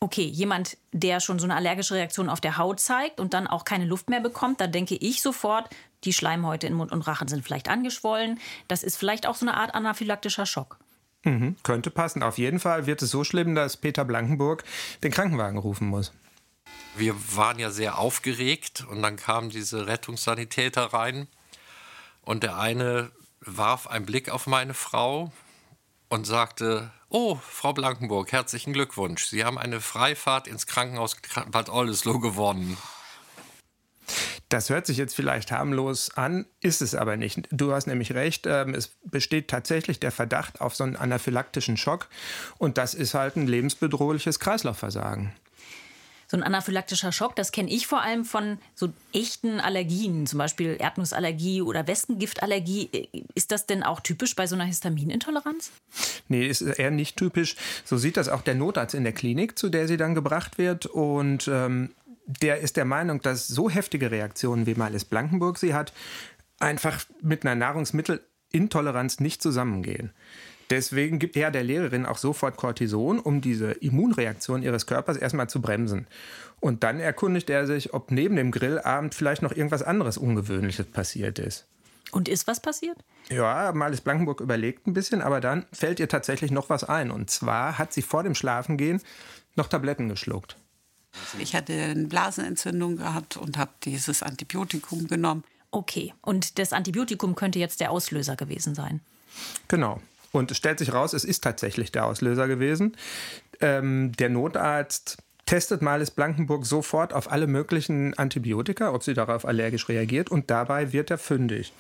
Okay, 0.02 0.24
jemand, 0.24 0.78
der 0.94 1.20
schon 1.20 1.40
so 1.40 1.46
eine 1.46 1.56
allergische 1.56 1.94
Reaktion 1.96 2.30
auf 2.30 2.40
der 2.40 2.58
Haut 2.58 2.80
zeigt 2.80 3.20
und 3.20 3.34
dann 3.34 3.48
auch 3.48 3.66
keine 3.66 3.84
Luft 3.86 4.10
mehr 4.10 4.22
bekommt, 4.22 4.62
da 4.62 4.68
denke 4.68 4.96
ich 4.96 5.22
sofort, 5.22 5.70
die 6.04 6.14
Schleimhäute 6.14 6.68
in 6.68 6.74
Mund 6.74 6.92
und 6.92 7.02
Rachen 7.02 7.28
sind 7.28 7.44
vielleicht 7.44 7.70
angeschwollen. 7.70 8.40
Das 8.68 8.84
ist 8.84 8.98
vielleicht 8.98 9.28
auch 9.28 9.36
so 9.36 9.46
eine 9.46 9.58
Art 9.58 9.76
anaphylaktischer 9.76 10.46
Schock. 10.46 10.78
Mhm, 11.24 11.58
könnte 11.64 11.92
passen. 11.92 12.24
Auf 12.24 12.38
jeden 12.38 12.60
Fall 12.60 12.86
wird 12.86 13.02
es 13.02 13.12
so 13.12 13.24
schlimm, 13.24 13.56
dass 13.56 13.78
Peter 13.78 14.06
Blankenburg 14.06 14.64
den 15.04 15.12
Krankenwagen 15.12 15.58
rufen 15.58 15.88
muss. 15.88 16.14
Wir 16.96 17.16
waren 17.36 17.60
ja 17.60 17.72
sehr 17.72 17.98
aufgeregt 17.98 18.86
und 18.90 19.02
dann 19.02 19.18
kamen 19.18 19.50
diese 19.50 19.88
Rettungssanitäter 19.88 20.86
rein 20.94 21.28
und 22.22 22.44
der 22.44 22.58
eine 22.58 23.12
warf 23.42 23.88
einen 23.88 24.06
Blick 24.06 24.30
auf 24.30 24.48
meine 24.48 24.74
Frau 24.74 25.32
und 26.10 26.26
sagte, 26.26 26.92
oh, 27.10 27.36
Frau 27.36 27.74
Blankenburg, 27.74 28.32
herzlichen 28.32 28.74
Glückwunsch. 28.74 29.26
Sie 29.26 29.44
haben 29.46 29.58
eine 29.58 29.82
Freifahrt 29.82 30.48
ins 30.48 30.68
Krankenhaus 30.68 31.18
Bad 31.52 31.70
Oldesloe 31.70 32.20
gewonnen. 32.20 32.78
Das 34.50 34.72
hört 34.72 34.88
sich 34.88 34.98
jetzt 34.98 35.16
vielleicht 35.16 35.52
harmlos 35.52 36.10
an, 36.16 36.48
ist 36.60 36.82
es 36.82 36.96
aber 36.96 37.18
nicht. 37.18 37.48
Du 37.52 37.72
hast 37.72 37.86
nämlich 37.86 38.14
recht, 38.14 38.48
ähm, 38.48 38.74
es 38.74 38.90
besteht 39.04 39.48
tatsächlich 39.48 40.00
der 40.00 40.12
Verdacht 40.12 40.60
auf 40.60 40.76
so 40.76 40.84
einen 40.84 40.96
anaphylaktischen 40.96 41.78
Schock 41.78 42.08
und 42.58 42.80
das 42.80 42.96
ist 42.96 43.14
halt 43.14 43.36
ein 43.36 43.48
lebensbedrohliches 43.48 44.40
Kreislaufversagen. 44.40 45.34
So 46.32 46.38
ein 46.38 46.44
anaphylaktischer 46.44 47.12
Schock, 47.12 47.36
das 47.36 47.52
kenne 47.52 47.72
ich 47.72 47.88
vor 47.88 48.02
allem 48.02 48.24
von 48.24 48.60
so 48.76 48.90
echten 49.14 49.60
Allergien, 49.60 50.28
zum 50.28 50.38
Beispiel 50.38 50.78
Erdnussallergie 50.80 51.64
oder 51.64 51.88
Wespengiftallergie. 51.88 53.10
Ist 53.34 53.52
das 53.52 53.66
denn 53.66 53.82
auch 53.82 54.00
typisch 54.00 54.36
bei 54.36 54.46
so 54.46 54.54
einer 54.54 54.66
Histaminintoleranz? 54.66 55.72
Nee, 56.28 56.46
ist 56.46 56.62
eher 56.62 56.92
nicht 56.92 57.18
typisch. 57.18 57.56
So 57.84 57.98
sieht 57.98 58.16
das 58.16 58.30
auch 58.30 58.42
der 58.42 58.54
Notarzt 58.54 58.94
in 58.94 59.06
der 59.06 59.14
Klinik, 59.14 59.58
zu 59.58 59.70
der 59.70 59.88
sie 59.88 59.98
dann 59.98 60.14
gebracht 60.14 60.60
wird. 60.60 60.86
Und 60.86 61.48
ähm, 61.48 61.96
der 62.30 62.60
ist 62.60 62.78
der 62.78 62.86
Meinung, 62.86 63.22
dass 63.22 63.48
so 63.48 63.70
heftige 63.70 64.12
Reaktionen, 64.12 64.68
wie 64.68 64.76
Miles 64.76 65.06
Blankenburg 65.06 65.58
sie 65.58 65.74
hat, 65.74 65.94
einfach 66.60 67.04
mit 67.22 67.44
einer 67.44 67.56
Nahrungsmittelintoleranz 67.56 69.20
nicht 69.20 69.42
zusammengehen. 69.42 70.12
Deswegen 70.70 71.18
gibt 71.18 71.36
er 71.36 71.50
der 71.50 71.64
Lehrerin 71.64 72.06
auch 72.06 72.20
sofort 72.20 72.56
Cortison, 72.56 73.20
um 73.20 73.42
diese 73.42 73.72
Immunreaktion 73.72 74.62
ihres 74.62 74.86
Körpers 74.86 75.18
erstmal 75.18 75.50
zu 75.50 75.62
bremsen. 75.62 76.06
Und 76.60 76.84
dann 76.84 77.00
erkundigt 77.00 77.50
er 77.50 77.66
sich, 77.66 77.96
ob 77.96 78.12
neben 78.12 78.36
dem 78.36 78.52
Grillabend 78.52 79.16
vielleicht 79.16 79.42
noch 79.42 79.56
irgendwas 79.56 79.82
anderes 79.82 80.18
Ungewöhnliches 80.18 80.86
passiert 80.86 81.40
ist. 81.40 81.66
Und 82.12 82.30
ist 82.30 82.46
was 82.46 82.60
passiert? 82.60 82.98
Ja, 83.30 83.72
Marlies 83.74 84.02
Blankenburg 84.02 84.42
überlegt 84.42 84.86
ein 84.86 84.94
bisschen, 84.94 85.22
aber 85.22 85.42
dann 85.42 85.66
fällt 85.72 86.00
ihr 86.00 86.08
tatsächlich 86.08 86.52
noch 86.52 86.70
was 86.70 86.84
ein. 86.84 87.10
Und 87.10 87.32
zwar 87.32 87.80
hat 87.80 87.92
sie 87.92 88.02
vor 88.04 88.22
dem 88.22 88.36
Schlafengehen 88.36 89.02
noch 89.56 89.68
Tabletten 89.68 90.10
geschluckt. 90.10 90.58
Ich 91.40 91.56
hatte 91.56 91.74
eine 91.74 92.08
Blasenentzündung 92.08 92.98
gehabt 92.98 93.38
und 93.38 93.58
habe 93.58 93.72
dieses 93.84 94.24
Antibiotikum 94.24 95.08
genommen. 95.08 95.44
Okay, 95.72 96.14
und 96.22 96.58
das 96.58 96.74
Antibiotikum 96.74 97.36
könnte 97.36 97.60
jetzt 97.60 97.80
der 97.80 97.92
Auslöser 97.92 98.36
gewesen 98.36 98.76
sein. 98.76 99.02
Genau. 99.68 100.02
Und 100.32 100.52
es 100.52 100.58
stellt 100.58 100.80
sich 100.80 100.94
raus, 100.94 101.14
es 101.14 101.24
ist 101.24 101.44
tatsächlich 101.44 101.92
der 101.92 102.06
Auslöser 102.06 102.48
gewesen. 102.48 102.96
Ähm, 103.62 104.12
der 104.14 104.30
Notarzt 104.30 105.18
testet 105.46 105.82
Malis 105.82 106.12
Blankenburg 106.12 106.66
sofort 106.66 107.14
auf 107.14 107.32
alle 107.32 107.48
möglichen 107.48 108.16
Antibiotika, 108.16 108.94
ob 108.94 109.04
sie 109.04 109.16
darauf 109.16 109.46
allergisch 109.46 109.90
reagiert, 109.90 110.30
und 110.30 110.52
dabei 110.52 110.94
wird 110.94 111.10
er 111.10 111.18
fündig. 111.18 111.74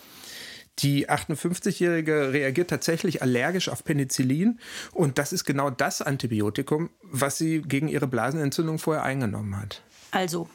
Die 0.79 1.09
58-Jährige 1.09 2.31
reagiert 2.31 2.69
tatsächlich 2.69 3.21
allergisch 3.21 3.69
auf 3.69 3.83
Penicillin 3.83 4.59
und 4.93 5.17
das 5.17 5.33
ist 5.33 5.43
genau 5.43 5.69
das 5.69 6.01
Antibiotikum, 6.01 6.89
was 7.01 7.37
sie 7.37 7.61
gegen 7.61 7.87
ihre 7.87 8.07
Blasenentzündung 8.07 8.79
vorher 8.79 9.03
eingenommen 9.03 9.59
hat. 9.59 9.81
Also, 10.11 10.49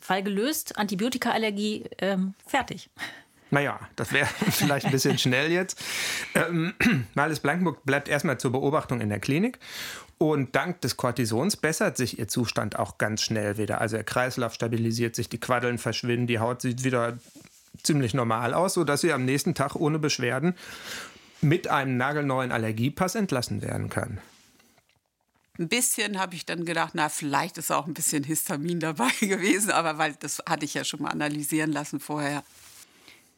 Fall 0.00 0.22
gelöst, 0.22 0.78
Antibiotikaallergie 0.78 1.84
ähm, 1.98 2.34
fertig. 2.46 2.88
Naja, 3.50 3.78
das 3.96 4.12
wäre 4.12 4.26
vielleicht 4.50 4.86
ein 4.86 4.92
bisschen 4.92 5.18
schnell 5.18 5.52
jetzt. 5.52 5.82
Ähm, 6.34 6.74
Marlies 7.14 7.40
Blankenburg 7.40 7.84
bleibt 7.84 8.08
erstmal 8.08 8.38
zur 8.38 8.52
Beobachtung 8.52 9.00
in 9.00 9.08
der 9.08 9.20
Klinik. 9.20 9.58
Und 10.18 10.56
dank 10.56 10.80
des 10.80 10.96
Cortisons 10.96 11.56
bessert 11.58 11.98
sich 11.98 12.18
ihr 12.18 12.26
Zustand 12.26 12.78
auch 12.78 12.96
ganz 12.96 13.20
schnell 13.20 13.58
wieder. 13.58 13.82
Also 13.82 13.96
der 13.96 14.04
Kreislauf 14.04 14.54
stabilisiert 14.54 15.14
sich, 15.14 15.28
die 15.28 15.38
Quaddeln 15.38 15.76
verschwinden, 15.76 16.26
die 16.26 16.38
Haut 16.38 16.62
sieht 16.62 16.84
wieder 16.84 17.18
ziemlich 17.86 18.14
normal 18.14 18.54
aus, 18.54 18.74
sodass 18.74 19.00
sie 19.00 19.12
am 19.12 19.24
nächsten 19.24 19.54
Tag 19.54 19.74
ohne 19.76 19.98
Beschwerden 19.98 20.54
mit 21.40 21.68
einem 21.68 21.96
nagelneuen 21.96 22.52
Allergiepass 22.52 23.14
entlassen 23.14 23.62
werden 23.62 23.88
kann. 23.88 24.18
Ein 25.58 25.68
bisschen 25.68 26.18
habe 26.18 26.34
ich 26.34 26.44
dann 26.44 26.64
gedacht, 26.66 26.92
na, 26.94 27.08
vielleicht 27.08 27.56
ist 27.56 27.70
auch 27.70 27.86
ein 27.86 27.94
bisschen 27.94 28.24
Histamin 28.24 28.80
dabei 28.80 29.10
gewesen, 29.20 29.70
aber 29.70 29.98
weil 29.98 30.14
das 30.20 30.42
hatte 30.46 30.64
ich 30.64 30.74
ja 30.74 30.84
schon 30.84 31.02
mal 31.02 31.10
analysieren 31.10 31.72
lassen 31.72 32.00
vorher. 32.00 32.42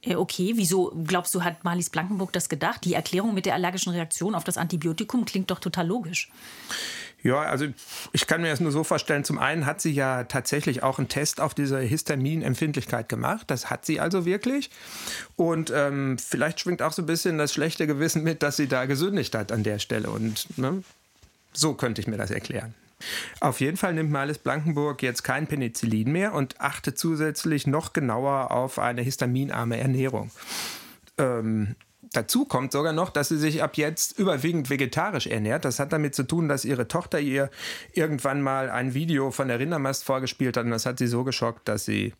Okay, 0.06 0.52
wieso 0.54 0.92
glaubst 1.06 1.34
du, 1.34 1.42
hat 1.42 1.64
Marlies 1.64 1.90
Blankenburg 1.90 2.32
das 2.32 2.48
gedacht? 2.48 2.84
Die 2.84 2.94
Erklärung 2.94 3.34
mit 3.34 3.46
der 3.46 3.54
allergischen 3.54 3.92
Reaktion 3.92 4.34
auf 4.34 4.44
das 4.44 4.56
Antibiotikum 4.56 5.24
klingt 5.24 5.50
doch 5.50 5.58
total 5.58 5.86
logisch. 5.88 6.30
Ja, 7.22 7.40
also 7.40 7.66
ich 8.12 8.26
kann 8.28 8.42
mir 8.42 8.50
das 8.50 8.60
nur 8.60 8.70
so 8.70 8.84
vorstellen. 8.84 9.24
Zum 9.24 9.38
einen 9.38 9.66
hat 9.66 9.80
sie 9.80 9.90
ja 9.90 10.24
tatsächlich 10.24 10.84
auch 10.84 10.98
einen 10.98 11.08
Test 11.08 11.40
auf 11.40 11.52
diese 11.52 11.80
Histaminempfindlichkeit 11.80 13.08
gemacht. 13.08 13.50
Das 13.50 13.70
hat 13.70 13.84
sie 13.84 13.98
also 13.98 14.24
wirklich. 14.24 14.70
Und 15.34 15.72
ähm, 15.74 16.16
vielleicht 16.18 16.60
schwingt 16.60 16.80
auch 16.80 16.92
so 16.92 17.02
ein 17.02 17.06
bisschen 17.06 17.36
das 17.36 17.52
schlechte 17.52 17.88
Gewissen 17.88 18.22
mit, 18.22 18.42
dass 18.42 18.56
sie 18.56 18.68
da 18.68 18.86
gesündigt 18.86 19.34
hat 19.34 19.50
an 19.50 19.64
der 19.64 19.80
Stelle. 19.80 20.10
Und 20.10 20.46
ne, 20.58 20.84
so 21.52 21.74
könnte 21.74 22.00
ich 22.00 22.06
mir 22.06 22.18
das 22.18 22.30
erklären. 22.30 22.74
Auf 23.40 23.60
jeden 23.60 23.76
Fall 23.76 23.94
nimmt 23.94 24.10
Marlis 24.10 24.38
Blankenburg 24.38 25.02
jetzt 25.02 25.22
kein 25.22 25.46
Penicillin 25.46 26.10
mehr 26.10 26.34
und 26.34 26.60
achtet 26.60 26.98
zusätzlich 26.98 27.66
noch 27.66 27.92
genauer 27.92 28.50
auf 28.50 28.78
eine 28.78 29.02
histaminarme 29.02 29.78
Ernährung. 29.78 30.30
Ähm, 31.16 31.74
Dazu 32.12 32.44
kommt 32.44 32.72
sogar 32.72 32.92
noch, 32.92 33.10
dass 33.10 33.28
sie 33.28 33.36
sich 33.36 33.62
ab 33.62 33.76
jetzt 33.76 34.18
überwiegend 34.18 34.70
vegetarisch 34.70 35.26
ernährt. 35.26 35.64
Das 35.64 35.78
hat 35.78 35.92
damit 35.92 36.14
zu 36.14 36.22
tun, 36.22 36.48
dass 36.48 36.64
ihre 36.64 36.88
Tochter 36.88 37.20
ihr 37.20 37.50
irgendwann 37.92 38.40
mal 38.40 38.70
ein 38.70 38.94
Video 38.94 39.30
von 39.30 39.48
der 39.48 39.58
Rindermast 39.58 40.04
vorgespielt 40.04 40.56
hat 40.56 40.64
und 40.64 40.70
das 40.70 40.86
hat 40.86 40.98
sie 40.98 41.06
so 41.06 41.24
geschockt, 41.24 41.68
dass 41.68 41.84
sie 41.84 42.14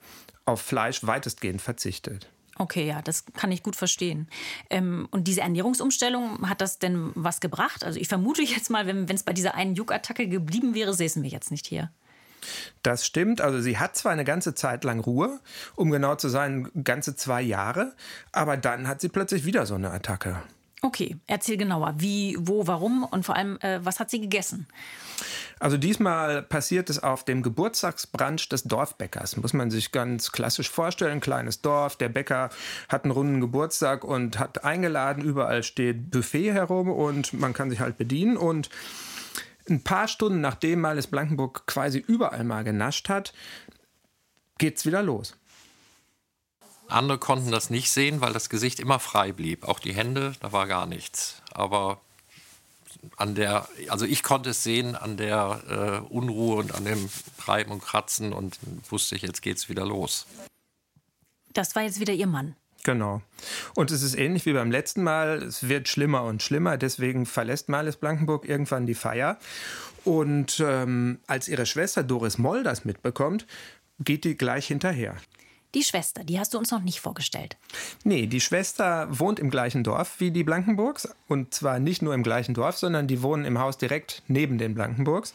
auf 0.45 0.61
Fleisch 0.61 1.07
weitestgehend 1.07 1.63
verzichtet. 1.63 2.29
Okay, 2.59 2.89
ja, 2.89 3.01
das 3.03 3.25
kann 3.35 3.53
ich 3.53 3.63
gut 3.63 3.77
verstehen. 3.77 4.29
Ähm, 4.69 5.07
und 5.13 5.29
diese 5.29 5.43
Ernährungsumstellung, 5.43 6.49
hat 6.49 6.61
das 6.61 6.81
denn 6.81 7.13
was 7.15 7.41
gebracht? 7.41 7.85
Also 7.85 8.01
ich 8.01 8.09
vermute 8.09 8.43
jetzt 8.43 8.69
mal, 8.69 8.87
wenn 8.87 9.09
es 9.09 9.23
bei 9.23 9.33
dieser 9.33 9.55
einen 9.55 9.77
Juckattacke 9.77 10.29
geblieben 10.29 10.75
wäre, 10.75 10.93
säßen 10.93 11.23
wir 11.23 11.31
jetzt 11.31 11.53
nicht 11.53 11.67
hier. 11.67 11.91
Das 12.83 13.07
stimmt. 13.07 13.41
Also 13.41 13.61
sie 13.61 13.79
hat 13.79 13.97
zwar 13.97 14.13
eine 14.13 14.25
ganze 14.25 14.55
Zeit 14.55 14.85
lang 14.85 15.01
Ruhe, 15.01 15.41
um 15.77 15.91
genau 15.91 16.15
zu 16.15 16.29
sein, 16.29 16.69
ganze 16.85 17.17
zwei 17.17 17.43
Jahre, 17.43 17.95
aber 18.33 18.57
dann 18.57 18.89
hat 18.89 19.01
sie 19.01 19.09
plötzlich 19.09 19.45
wieder 19.45 19.67
so 19.67 19.75
eine 19.75 19.91
Attacke. 19.91 20.43
Okay, 20.81 21.17
erzähl 21.27 21.57
genauer. 21.57 21.95
Wie, 21.99 22.37
wo, 22.39 22.69
warum 22.69 23.03
und 23.03 23.27
vor 23.27 23.35
allem, 23.35 23.59
äh, 23.61 23.85
was 23.85 23.99
hat 23.99 24.11
sie 24.11 24.21
gegessen? 24.21 24.69
Also 25.59 25.77
diesmal 25.77 26.43
passiert 26.43 26.89
es 26.89 27.03
auf 27.03 27.25
dem 27.25 27.43
Geburtstagsbrunch 27.43 28.49
des 28.49 28.63
Dorfbäckers. 28.63 29.37
Muss 29.39 29.53
man 29.53 29.73
sich 29.73 29.91
ganz 29.91 30.31
klassisch 30.31 30.71
vorstellen. 30.71 31.19
Kleines 31.19 31.63
Dorf, 31.63 31.97
der 31.97 32.09
Bäcker 32.09 32.51
hat 32.89 33.03
einen 33.03 33.11
runden 33.11 33.41
Geburtstag 33.41 34.05
und 34.05 34.39
hat 34.39 34.65
eingeladen. 34.65 35.25
Überall 35.25 35.65
steht 35.65 36.13
Buffet 36.13 36.53
herum 36.53 36.91
und 36.93 37.33
man 37.33 37.55
kann 37.55 37.71
sich 37.71 37.81
halt 37.81 37.99
bedienen. 37.99 38.37
Und 38.37 38.71
ein 39.71 39.83
paar 39.83 40.09
Stunden 40.09 40.41
nachdem 40.41 40.81
Marles 40.81 41.07
Blankenburg 41.07 41.67
quasi 41.67 41.99
überall 41.99 42.45
mal 42.45 42.65
genascht 42.65 43.09
hat, 43.09 43.33
geht's 44.59 44.87
wieder 44.87 45.03
los. 45.03 45.37
Andere 46.89 47.19
konnten 47.19 47.51
das 47.51 47.69
nicht 47.69 47.91
sehen, 47.91 48.21
weil 48.21 48.33
das 48.33 48.49
Gesicht 48.49 48.81
immer 48.81 48.99
frei 48.99 49.33
blieb. 49.33 49.65
Auch 49.65 49.79
die 49.79 49.95
Hände, 49.95 50.33
da 50.41 50.53
war 50.53 50.67
gar 50.67 50.87
nichts. 50.87 51.43
Aber 51.53 52.01
an 53.17 53.35
der, 53.35 53.69
also 53.89 54.07
ich 54.07 54.23
konnte 54.23 54.51
es 54.51 54.63
sehen 54.63 54.97
an 54.97 55.17
der 55.17 56.03
äh, 56.09 56.13
Unruhe 56.13 56.57
und 56.57 56.75
an 56.75 56.85
dem 56.85 57.09
Reiben 57.47 57.73
und 57.73 57.83
Kratzen 57.83 58.33
und 58.33 58.59
wusste 58.89 59.17
ich, 59.17 59.23
jetzt 59.23 59.43
geht's 59.43 59.69
wieder 59.69 59.85
los. 59.85 60.27
Das 61.53 61.75
war 61.75 61.83
jetzt 61.83 62.01
wieder 62.01 62.15
Ihr 62.15 62.27
Mann. 62.27 62.57
Genau. 62.89 63.21
Und 63.75 63.91
es 63.91 64.01
ist 64.01 64.17
ähnlich 64.17 64.47
wie 64.47 64.55
beim 64.55 64.71
letzten 64.71 65.03
Mal. 65.03 65.43
Es 65.43 65.69
wird 65.69 65.89
schlimmer 65.89 66.23
und 66.23 66.43
schlimmer. 66.43 66.79
Deswegen 66.79 67.27
verlässt 67.27 67.69
Marles 67.69 67.99
Blankenburg 67.99 68.49
irgendwann 68.49 68.87
die 68.87 68.95
Feier. 68.95 69.37
Und 70.07 70.65
ähm, 70.67 71.19
als 71.27 71.49
ihre 71.49 71.67
Schwester 71.67 72.03
Doris 72.03 72.39
Moll 72.39 72.63
das 72.63 72.87
mitbekommt, 72.87 73.47
geht 74.01 74.25
die 74.25 74.39
gleich 74.39 74.69
hinterher. 74.69 75.17
Die 75.75 75.83
Schwester, 75.83 76.25
die 76.25 76.41
hast 76.41 76.55
du 76.55 76.59
uns 76.59 76.71
noch 76.71 76.81
nicht 76.81 77.01
vorgestellt. 77.01 77.59
Nee, 78.05 78.27
die 78.27 78.41
Schwester 78.41 79.07
wohnt 79.11 79.39
im 79.39 79.51
gleichen 79.51 79.85
Dorf 79.85 80.15
wie 80.19 80.31
die 80.31 80.43
Blankenburgs. 80.43 81.11
Und 81.27 81.53
zwar 81.53 81.81
nicht 81.81 82.01
nur 82.01 82.15
im 82.15 82.23
gleichen 82.23 82.55
Dorf, 82.55 82.79
sondern 82.79 83.07
die 83.07 83.21
wohnen 83.21 83.45
im 83.45 83.59
Haus 83.59 83.77
direkt 83.77 84.23
neben 84.29 84.57
den 84.57 84.75
Blankenburgs. 84.75 85.35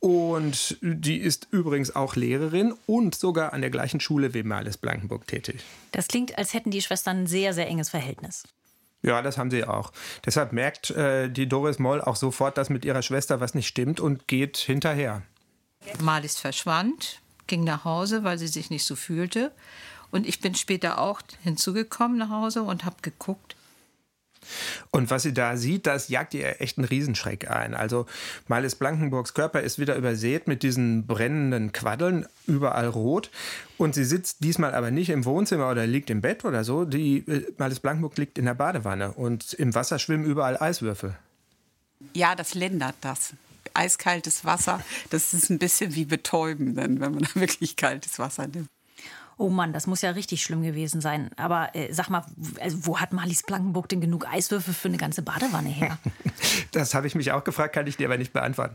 Und 0.00 0.78
die 0.80 1.18
ist 1.18 1.48
übrigens 1.50 1.94
auch 1.94 2.16
Lehrerin 2.16 2.74
und 2.86 3.14
sogar 3.14 3.52
an 3.52 3.60
der 3.60 3.70
gleichen 3.70 4.00
Schule 4.00 4.32
wie 4.32 4.42
Marles 4.42 4.78
Blankenburg 4.78 5.26
tätig. 5.26 5.62
Das 5.92 6.08
klingt, 6.08 6.38
als 6.38 6.54
hätten 6.54 6.70
die 6.70 6.80
Schwestern 6.80 7.20
ein 7.20 7.26
sehr, 7.26 7.52
sehr 7.52 7.68
enges 7.68 7.90
Verhältnis. 7.90 8.44
Ja, 9.02 9.22
das 9.22 9.38
haben 9.38 9.50
sie 9.50 9.64
auch. 9.64 9.92
Deshalb 10.24 10.52
merkt 10.52 10.90
äh, 10.90 11.30
die 11.30 11.48
Doris 11.48 11.78
Moll 11.78 12.00
auch 12.00 12.16
sofort, 12.16 12.58
dass 12.58 12.70
mit 12.70 12.84
ihrer 12.84 13.02
Schwester 13.02 13.40
was 13.40 13.54
nicht 13.54 13.66
stimmt 13.66 14.00
und 14.00 14.26
geht 14.26 14.56
hinterher. 14.56 15.22
Marlis 16.02 16.38
verschwand, 16.38 17.20
ging 17.46 17.64
nach 17.64 17.84
Hause, 17.84 18.24
weil 18.24 18.38
sie 18.38 18.48
sich 18.48 18.70
nicht 18.70 18.84
so 18.84 18.96
fühlte. 18.96 19.52
Und 20.10 20.26
ich 20.26 20.40
bin 20.40 20.54
später 20.54 20.98
auch 20.98 21.20
hinzugekommen 21.42 22.18
nach 22.18 22.30
Hause 22.30 22.62
und 22.62 22.84
habe 22.84 22.96
geguckt, 23.02 23.56
und 24.90 25.10
was 25.10 25.22
sie 25.22 25.32
da 25.32 25.56
sieht, 25.56 25.86
das 25.86 26.08
jagt 26.08 26.34
ihr 26.34 26.60
echt 26.60 26.78
einen 26.78 26.86
Riesenschreck 26.86 27.50
ein. 27.50 27.74
Also 27.74 28.06
Marlies 28.48 28.74
Blankenburgs 28.74 29.34
Körper 29.34 29.60
ist 29.60 29.78
wieder 29.78 29.96
übersät 29.96 30.46
mit 30.46 30.62
diesen 30.62 31.06
brennenden 31.06 31.72
Quaddeln, 31.72 32.26
überall 32.46 32.88
rot. 32.88 33.30
Und 33.78 33.94
sie 33.94 34.04
sitzt 34.04 34.42
diesmal 34.44 34.74
aber 34.74 34.90
nicht 34.90 35.10
im 35.10 35.24
Wohnzimmer 35.24 35.70
oder 35.70 35.86
liegt 35.86 36.10
im 36.10 36.20
Bett 36.20 36.44
oder 36.44 36.64
so. 36.64 36.84
Die 36.84 37.18
äh, 37.26 37.52
Blankenburg 37.56 38.16
liegt 38.18 38.38
in 38.38 38.44
der 38.44 38.54
Badewanne 38.54 39.12
und 39.12 39.54
im 39.54 39.74
Wasser 39.74 39.98
schwimmen 39.98 40.24
überall 40.24 40.56
Eiswürfel. 40.60 41.16
Ja, 42.14 42.34
das 42.34 42.54
lindert 42.54 42.96
das 43.02 43.34
eiskaltes 43.74 44.44
Wasser, 44.44 44.82
das 45.10 45.34
ist 45.34 45.50
ein 45.50 45.58
bisschen 45.58 45.94
wie 45.94 46.04
betäuben, 46.04 46.76
wenn 46.76 46.98
man 46.98 47.18
da 47.18 47.28
wirklich 47.34 47.76
kaltes 47.76 48.18
Wasser 48.18 48.46
nimmt. 48.48 48.68
Oh 49.40 49.48
Mann, 49.48 49.72
das 49.72 49.86
muss 49.86 50.02
ja 50.02 50.10
richtig 50.10 50.42
schlimm 50.42 50.62
gewesen 50.62 51.00
sein. 51.00 51.30
Aber 51.36 51.74
äh, 51.74 51.90
sag 51.94 52.10
mal, 52.10 52.26
also 52.60 52.76
wo 52.82 52.98
hat 52.98 53.14
Marlies 53.14 53.42
Blankenburg 53.42 53.88
denn 53.88 54.02
genug 54.02 54.28
Eiswürfel 54.30 54.74
für 54.74 54.88
eine 54.88 54.98
ganze 54.98 55.22
Badewanne 55.22 55.70
her? 55.70 55.96
das 56.72 56.92
habe 56.92 57.06
ich 57.06 57.14
mich 57.14 57.32
auch 57.32 57.42
gefragt, 57.42 57.74
kann 57.74 57.86
ich 57.86 57.96
dir 57.96 58.08
aber 58.08 58.18
nicht 58.18 58.34
beantworten. 58.34 58.74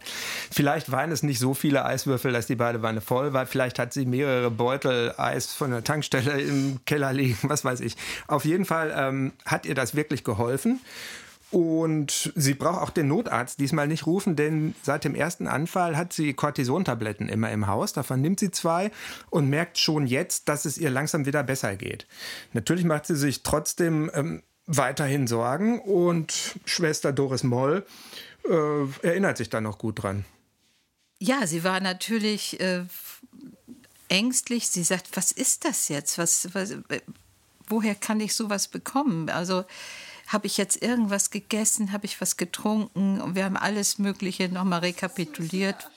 Vielleicht 0.50 0.92
waren 0.92 1.12
es 1.12 1.22
nicht 1.22 1.38
so 1.38 1.54
viele 1.54 1.86
Eiswürfel, 1.86 2.34
dass 2.34 2.48
die 2.48 2.56
Badewanne 2.56 3.00
voll 3.00 3.32
war. 3.32 3.46
Vielleicht 3.46 3.78
hat 3.78 3.94
sie 3.94 4.08
mehrere 4.08 4.50
Beutel 4.50 5.14
Eis 5.18 5.54
von 5.54 5.70
der 5.70 5.84
Tankstelle 5.84 6.42
im 6.42 6.80
Keller 6.86 7.14
liegen, 7.14 7.38
was 7.44 7.64
weiß 7.64 7.82
ich. 7.82 7.96
Auf 8.26 8.44
jeden 8.44 8.66
Fall 8.66 8.92
ähm, 8.98 9.34
hat 9.46 9.68
ihr 9.68 9.76
das 9.76 9.94
wirklich 9.94 10.24
geholfen. 10.24 10.82
Und 11.56 12.34
sie 12.36 12.54
braucht 12.54 12.82
auch 12.82 12.90
den 12.90 13.08
Notarzt 13.08 13.62
diesmal 13.62 13.88
nicht 13.88 14.06
rufen, 14.06 14.36
denn 14.36 14.76
seit 14.84 15.06
dem 15.06 15.16
ersten 15.16 15.48
Anfall 15.48 15.96
hat 15.96 16.12
sie 16.12 16.34
Cortisontabletten 16.34 17.30
immer 17.30 17.50
im 17.50 17.68
Haus. 17.68 17.94
Davon 17.94 18.20
nimmt 18.20 18.42
sie 18.42 18.52
zwei 18.52 18.92
und 19.30 19.50
merkt 19.50 19.78
schon 19.78 20.06
jetzt, 20.06 20.50
dass 20.50 20.66
es 20.66 20.78
ihr 20.78 20.90
langsam 20.90 21.26
wieder 21.26 21.44
besser 21.44 21.78
geht. 21.78 22.08
Natürlich 22.52 22.84
macht 22.84 23.06
sie 23.06 23.16
sich 23.16 23.42
trotzdem 23.44 24.12
ähm, 24.14 24.44
weiterhin 24.66 25.28
Sorgen 25.28 25.80
und 25.80 26.60
Schwester 26.66 27.14
Doris 27.14 27.44
Moll 27.44 27.86
äh, 28.50 29.08
erinnert 29.08 29.38
sich 29.38 29.50
da 29.50 29.62
noch 29.62 29.78
gut 29.78 30.04
dran. 30.04 30.26
Ja, 31.20 31.48
sie 31.48 31.64
war 31.64 31.80
natürlich 31.80 32.60
äh, 32.60 32.84
ängstlich. 34.10 34.68
Sie 34.68 34.84
sagt, 34.84 35.16
was 35.16 35.32
ist 35.32 35.64
das 35.64 35.88
jetzt? 35.88 36.18
Was, 36.18 36.54
was, 36.54 36.72
äh, 36.72 37.00
woher 37.70 37.96
kann 37.96 38.20
ich 38.20 38.36
sowas 38.36 38.68
bekommen? 38.68 39.30
Also 39.30 39.64
habe 40.28 40.48
ich 40.48 40.58
jetzt 40.58 40.82
irgendwas 40.82 41.30
gegessen, 41.30 41.92
habe 41.92 42.06
ich 42.06 42.20
was 42.20 42.38
getrunken 42.38 43.22
und 43.22 43.36
wir 43.36 43.46
haben 43.46 43.58
alles 43.58 44.00
Mögliche 44.00 44.50
nochmal 44.50 44.80
rekapituliert. 44.80 45.90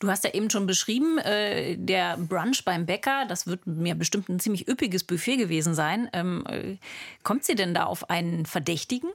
Du 0.00 0.10
hast 0.10 0.24
ja 0.24 0.34
eben 0.34 0.50
schon 0.50 0.66
beschrieben, 0.66 1.18
äh, 1.18 1.76
der 1.76 2.18
Brunch 2.18 2.64
beim 2.64 2.84
Bäcker, 2.84 3.26
das 3.26 3.46
wird 3.46 3.66
mir 3.66 3.94
bestimmt 3.94 4.28
ein 4.28 4.40
ziemlich 4.40 4.68
üppiges 4.68 5.04
Buffet 5.04 5.36
gewesen 5.36 5.74
sein. 5.74 6.10
Ähm, 6.12 6.44
äh, 6.46 6.76
kommt 7.22 7.44
sie 7.44 7.54
denn 7.54 7.74
da 7.74 7.84
auf 7.84 8.10
einen 8.10 8.44
Verdächtigen? 8.44 9.10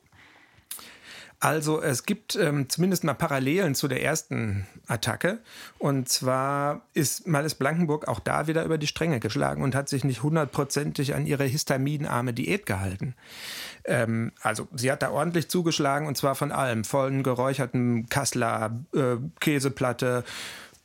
Also 1.42 1.82
es 1.82 2.04
gibt 2.06 2.36
ähm, 2.36 2.68
zumindest 2.68 3.06
mal 3.06 3.14
Parallelen 3.14 3.74
zu 3.74 3.88
der 3.88 4.04
ersten 4.04 4.68
Attacke. 4.88 5.40
Und 5.78 6.10
zwar 6.10 6.82
ist 6.94 7.28
Malles 7.28 7.56
Blankenburg 7.56 8.10
auch 8.10 8.20
da 8.20 8.48
wieder 8.48 8.66
über 8.66 8.78
die 8.78 8.88
Stränge 8.88 9.22
geschlagen 9.22 9.64
und 9.64 9.74
hat 9.74 9.88
sich 9.88 10.04
nicht 10.04 10.22
hundertprozentig 10.22 11.16
an 11.16 11.26
ihre 11.26 11.46
histaminarme 11.46 12.34
Diät 12.34 12.66
gehalten. 12.66 13.16
Ähm, 13.86 14.34
also 14.42 14.68
sie 14.76 14.92
hat 14.92 15.02
da 15.02 15.12
ordentlich 15.12 15.50
zugeschlagen 15.50 16.08
und 16.08 16.18
zwar 16.18 16.36
von 16.36 16.52
allem. 16.52 16.84
Vollen 16.84 17.24
geräucherten 17.24 18.10
Kassler, 18.10 18.78
äh, 18.94 19.16
Käseplatte, 19.40 20.26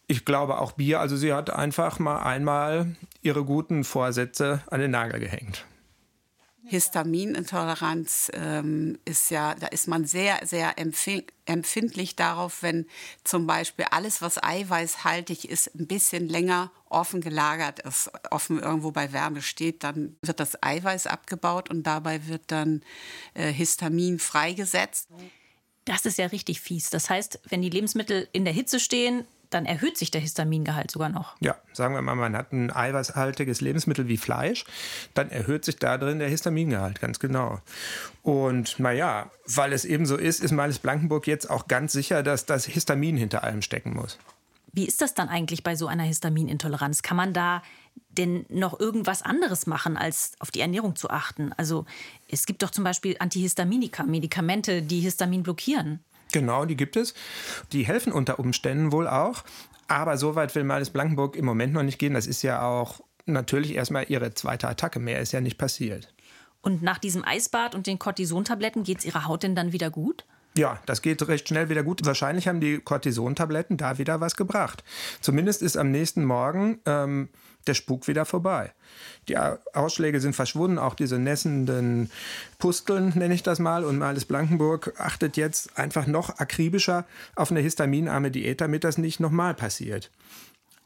ich 0.06 0.24
glaube 0.24 0.58
auch 0.58 0.72
Bier. 0.72 1.00
Also 1.00 1.16
sie 1.16 1.32
hat 1.32 1.50
einfach 1.50 1.98
mal 1.98 2.22
einmal 2.22 2.94
ihre 3.22 3.44
guten 3.44 3.82
Vorsätze 3.82 4.60
an 4.70 4.78
den 4.78 4.92
Nagel 4.92 5.18
gehängt. 5.18 5.64
Histaminintoleranz 6.66 8.30
ähm, 8.34 8.98
ist 9.04 9.30
ja, 9.30 9.54
da 9.54 9.66
ist 9.66 9.86
man 9.86 10.06
sehr, 10.06 10.40
sehr 10.44 10.74
empfindlich 10.78 12.16
darauf, 12.16 12.62
wenn 12.62 12.86
zum 13.22 13.46
Beispiel 13.46 13.84
alles, 13.90 14.22
was 14.22 14.42
eiweißhaltig 14.42 15.50
ist, 15.50 15.74
ein 15.74 15.86
bisschen 15.86 16.28
länger 16.28 16.70
offen 16.88 17.20
gelagert 17.20 17.80
ist, 17.80 18.10
offen 18.30 18.60
irgendwo 18.60 18.92
bei 18.92 19.12
Wärme 19.12 19.42
steht, 19.42 19.84
dann 19.84 20.16
wird 20.22 20.40
das 20.40 20.62
Eiweiß 20.62 21.06
abgebaut 21.06 21.68
und 21.68 21.82
dabei 21.82 22.26
wird 22.26 22.42
dann 22.46 22.82
äh, 23.34 23.52
Histamin 23.52 24.18
freigesetzt. 24.18 25.08
Das 25.84 26.06
ist 26.06 26.16
ja 26.16 26.26
richtig 26.26 26.60
fies. 26.60 26.88
Das 26.88 27.10
heißt, 27.10 27.40
wenn 27.48 27.60
die 27.60 27.70
Lebensmittel 27.70 28.28
in 28.32 28.44
der 28.44 28.54
Hitze 28.54 28.80
stehen, 28.80 29.26
dann 29.50 29.66
erhöht 29.66 29.96
sich 29.98 30.10
der 30.10 30.20
Histamingehalt 30.20 30.90
sogar 30.90 31.08
noch. 31.08 31.36
Ja, 31.40 31.56
sagen 31.72 31.94
wir 31.94 32.02
mal, 32.02 32.14
man 32.14 32.36
hat 32.36 32.52
ein 32.52 32.74
eiweißhaltiges 32.74 33.60
Lebensmittel 33.60 34.08
wie 34.08 34.16
Fleisch, 34.16 34.64
dann 35.14 35.30
erhöht 35.30 35.64
sich 35.64 35.76
da 35.76 35.98
drin 35.98 36.18
der 36.18 36.28
Histamingehalt, 36.28 37.00
ganz 37.00 37.18
genau. 37.18 37.60
Und 38.22 38.78
naja, 38.78 39.30
weil 39.46 39.72
es 39.72 39.84
eben 39.84 40.06
so 40.06 40.16
ist, 40.16 40.40
ist 40.42 40.52
Meines 40.52 40.78
Blankenburg 40.78 41.26
jetzt 41.26 41.50
auch 41.50 41.68
ganz 41.68 41.92
sicher, 41.92 42.22
dass 42.22 42.46
das 42.46 42.64
Histamin 42.64 43.16
hinter 43.16 43.44
allem 43.44 43.62
stecken 43.62 43.94
muss. 43.94 44.18
Wie 44.72 44.86
ist 44.86 45.00
das 45.00 45.14
dann 45.14 45.28
eigentlich 45.28 45.62
bei 45.62 45.76
so 45.76 45.86
einer 45.86 46.02
Histaminintoleranz? 46.02 47.02
Kann 47.02 47.16
man 47.16 47.32
da 47.32 47.62
denn 48.10 48.44
noch 48.48 48.78
irgendwas 48.80 49.22
anderes 49.22 49.66
machen, 49.66 49.96
als 49.96 50.32
auf 50.40 50.50
die 50.50 50.60
Ernährung 50.60 50.96
zu 50.96 51.10
achten? 51.10 51.52
Also 51.56 51.86
es 52.28 52.44
gibt 52.44 52.62
doch 52.62 52.70
zum 52.70 52.82
Beispiel 52.82 53.16
Antihistaminika, 53.20 54.02
Medikamente, 54.02 54.82
die 54.82 55.00
Histamin 55.00 55.44
blockieren. 55.44 56.00
Genau, 56.34 56.64
die 56.64 56.76
gibt 56.76 56.96
es. 56.96 57.14
Die 57.70 57.86
helfen 57.86 58.12
unter 58.12 58.40
Umständen 58.40 58.90
wohl 58.90 59.06
auch. 59.06 59.44
Aber 59.86 60.18
so 60.18 60.34
weit 60.34 60.52
will 60.56 60.64
Malis 60.64 60.90
Blankenburg 60.90 61.36
im 61.36 61.44
Moment 61.44 61.72
noch 61.72 61.84
nicht 61.84 62.00
gehen. 62.00 62.12
Das 62.12 62.26
ist 62.26 62.42
ja 62.42 62.66
auch 62.66 63.00
natürlich 63.24 63.76
erstmal 63.76 64.06
ihre 64.08 64.34
zweite 64.34 64.66
Attacke. 64.66 64.98
Mehr 64.98 65.20
ist 65.20 65.30
ja 65.30 65.40
nicht 65.40 65.58
passiert. 65.58 66.12
Und 66.60 66.82
nach 66.82 66.98
diesem 66.98 67.24
Eisbad 67.24 67.76
und 67.76 67.86
den 67.86 68.00
Cortisontabletten 68.00 68.82
geht 68.82 68.98
es 68.98 69.04
ihrer 69.04 69.28
Haut 69.28 69.44
denn 69.44 69.54
dann 69.54 69.70
wieder 69.70 69.90
gut? 69.90 70.24
Ja, 70.56 70.80
das 70.86 71.02
geht 71.02 71.26
recht 71.28 71.48
schnell 71.48 71.68
wieder 71.68 71.84
gut. 71.84 72.04
Wahrscheinlich 72.04 72.48
haben 72.48 72.58
die 72.58 72.78
Cortisontabletten 72.78 73.76
da 73.76 73.98
wieder 73.98 74.20
was 74.20 74.34
gebracht. 74.34 74.82
Zumindest 75.20 75.62
ist 75.62 75.76
am 75.76 75.92
nächsten 75.92 76.24
Morgen 76.24 76.80
ähm, 76.84 77.28
der 77.66 77.74
Spuk 77.74 78.06
wieder 78.08 78.24
vorbei. 78.24 78.72
Die 79.28 79.38
Ausschläge 79.38 80.20
sind 80.20 80.34
verschwunden, 80.34 80.78
auch 80.78 80.94
diese 80.94 81.18
nässenden 81.18 82.10
Pusteln, 82.58 83.12
nenne 83.14 83.34
ich 83.34 83.42
das 83.42 83.58
mal. 83.58 83.84
Und 83.84 83.98
Malis 83.98 84.24
Blankenburg 84.24 84.94
achtet 84.98 85.36
jetzt 85.36 85.78
einfach 85.78 86.06
noch 86.06 86.38
akribischer 86.38 87.04
auf 87.34 87.50
eine 87.50 87.60
histaminarme 87.60 88.30
Diät, 88.30 88.60
damit 88.60 88.84
das 88.84 88.98
nicht 88.98 89.20
nochmal 89.20 89.54
passiert. 89.54 90.10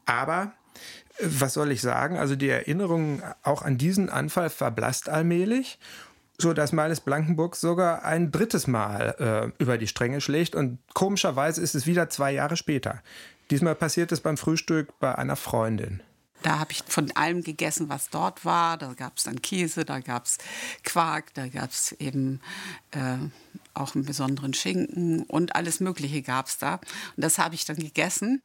Aber 0.05 0.53
äh, 1.19 1.25
was 1.27 1.53
soll 1.53 1.71
ich 1.71 1.81
sagen? 1.81 2.17
Also 2.17 2.35
die 2.35 2.49
Erinnerung 2.49 3.21
auch 3.43 3.61
an 3.61 3.77
diesen 3.77 4.09
Anfall 4.09 4.49
verblasst 4.49 5.09
allmählich 5.09 5.79
so 6.41 6.53
dass 6.53 6.71
Meines 6.71 7.01
Blankenburg 7.01 7.55
sogar 7.55 8.05
ein 8.05 8.31
drittes 8.31 8.65
Mal 8.65 9.53
äh, 9.59 9.61
über 9.61 9.77
die 9.77 9.87
Stränge 9.87 10.21
schlägt. 10.21 10.55
Und 10.55 10.79
komischerweise 10.93 11.61
ist 11.61 11.75
es 11.75 11.85
wieder 11.85 12.09
zwei 12.09 12.31
Jahre 12.31 12.55
später. 12.55 13.01
Diesmal 13.51 13.75
passiert 13.75 14.11
es 14.11 14.21
beim 14.21 14.37
Frühstück 14.37 14.97
bei 14.99 15.13
einer 15.15 15.35
Freundin. 15.35 16.01
Da 16.41 16.59
habe 16.59 16.71
ich 16.71 16.83
von 16.87 17.11
allem 17.11 17.43
gegessen, 17.43 17.89
was 17.89 18.09
dort 18.09 18.45
war. 18.45 18.77
Da 18.77 18.93
gab 18.93 19.17
es 19.17 19.23
dann 19.23 19.41
Käse, 19.41 19.85
da 19.85 19.99
gab 19.99 20.25
es 20.25 20.37
Quark, 20.83 21.33
da 21.33 21.47
gab 21.47 21.71
es 21.71 21.91
eben 21.93 22.39
äh, 22.91 23.17
auch 23.73 23.95
einen 23.95 24.05
besonderen 24.05 24.53
Schinken 24.53 25.23
und 25.23 25.55
alles 25.55 25.79
Mögliche 25.79 26.21
gab 26.21 26.47
es 26.47 26.57
da. 26.57 26.75
Und 26.75 27.23
das 27.23 27.37
habe 27.37 27.55
ich 27.55 27.65
dann 27.65 27.77
gegessen. 27.77 28.41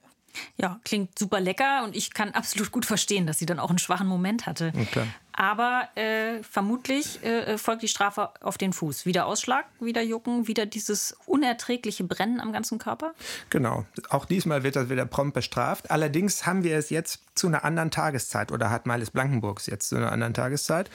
Ja, 0.56 0.80
klingt 0.84 1.18
super 1.18 1.40
lecker 1.40 1.84
und 1.84 1.96
ich 1.96 2.12
kann 2.12 2.30
absolut 2.32 2.72
gut 2.72 2.86
verstehen, 2.86 3.26
dass 3.26 3.38
sie 3.38 3.46
dann 3.46 3.58
auch 3.58 3.70
einen 3.70 3.78
schwachen 3.78 4.06
Moment 4.06 4.46
hatte. 4.46 4.72
Okay. 4.74 5.04
Aber 5.36 5.88
äh, 5.96 6.42
vermutlich 6.44 7.22
äh, 7.24 7.58
folgt 7.58 7.82
die 7.82 7.88
Strafe 7.88 8.30
auf 8.40 8.56
den 8.56 8.72
Fuß. 8.72 9.04
Wieder 9.04 9.26
Ausschlag, 9.26 9.66
wieder 9.80 10.00
Jucken, 10.00 10.46
wieder 10.46 10.64
dieses 10.64 11.16
unerträgliche 11.26 12.04
Brennen 12.04 12.40
am 12.40 12.52
ganzen 12.52 12.78
Körper? 12.78 13.14
Genau. 13.50 13.84
Auch 14.10 14.26
diesmal 14.26 14.62
wird 14.62 14.76
das 14.76 14.90
wieder 14.90 15.06
prompt 15.06 15.34
bestraft. 15.34 15.90
Allerdings 15.90 16.46
haben 16.46 16.62
wir 16.62 16.78
es 16.78 16.90
jetzt 16.90 17.20
zu 17.34 17.48
einer 17.48 17.64
anderen 17.64 17.90
Tageszeit 17.90 18.52
oder 18.52 18.70
hat 18.70 18.86
Meines 18.86 19.10
Blankenburgs 19.10 19.66
jetzt 19.66 19.88
zu 19.88 19.96
einer 19.96 20.12
anderen 20.12 20.34
Tageszeit. 20.34 20.88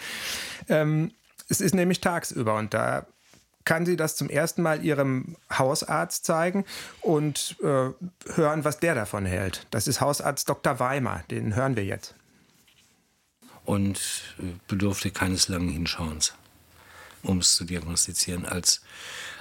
Ähm, 0.70 1.12
es 1.50 1.60
ist 1.60 1.76
nämlich 1.76 2.00
tagsüber 2.00 2.56
und 2.56 2.74
da 2.74 3.08
kann 3.66 3.86
sie 3.86 3.96
das 3.96 4.16
zum 4.16 4.30
ersten 4.30 4.62
Mal 4.62 4.84
ihrem 4.84 5.36
Hausarzt 5.52 6.26
zeigen 6.26 6.66
und 7.02 7.58
äh, 7.62 7.92
hören, 8.34 8.64
was 8.64 8.80
der 8.80 8.96
davon 8.96 9.26
hält. 9.26 9.68
Das 9.72 9.88
ist 9.88 10.02
Hausarzt 10.02 10.50
Dr. 10.50 10.80
Weimer, 10.80 11.24
den 11.30 11.56
hören 11.56 11.76
wir 11.76 11.86
jetzt. 11.86 12.16
Und 13.66 13.98
äh, 14.40 14.54
bedurfte 14.68 15.12
keines 15.12 15.48
langen 15.48 15.70
Hinschauens, 15.70 16.34
um 17.24 17.40
es 17.40 17.56
zu 17.56 17.66
diagnostizieren, 17.66 18.46
als 18.46 18.82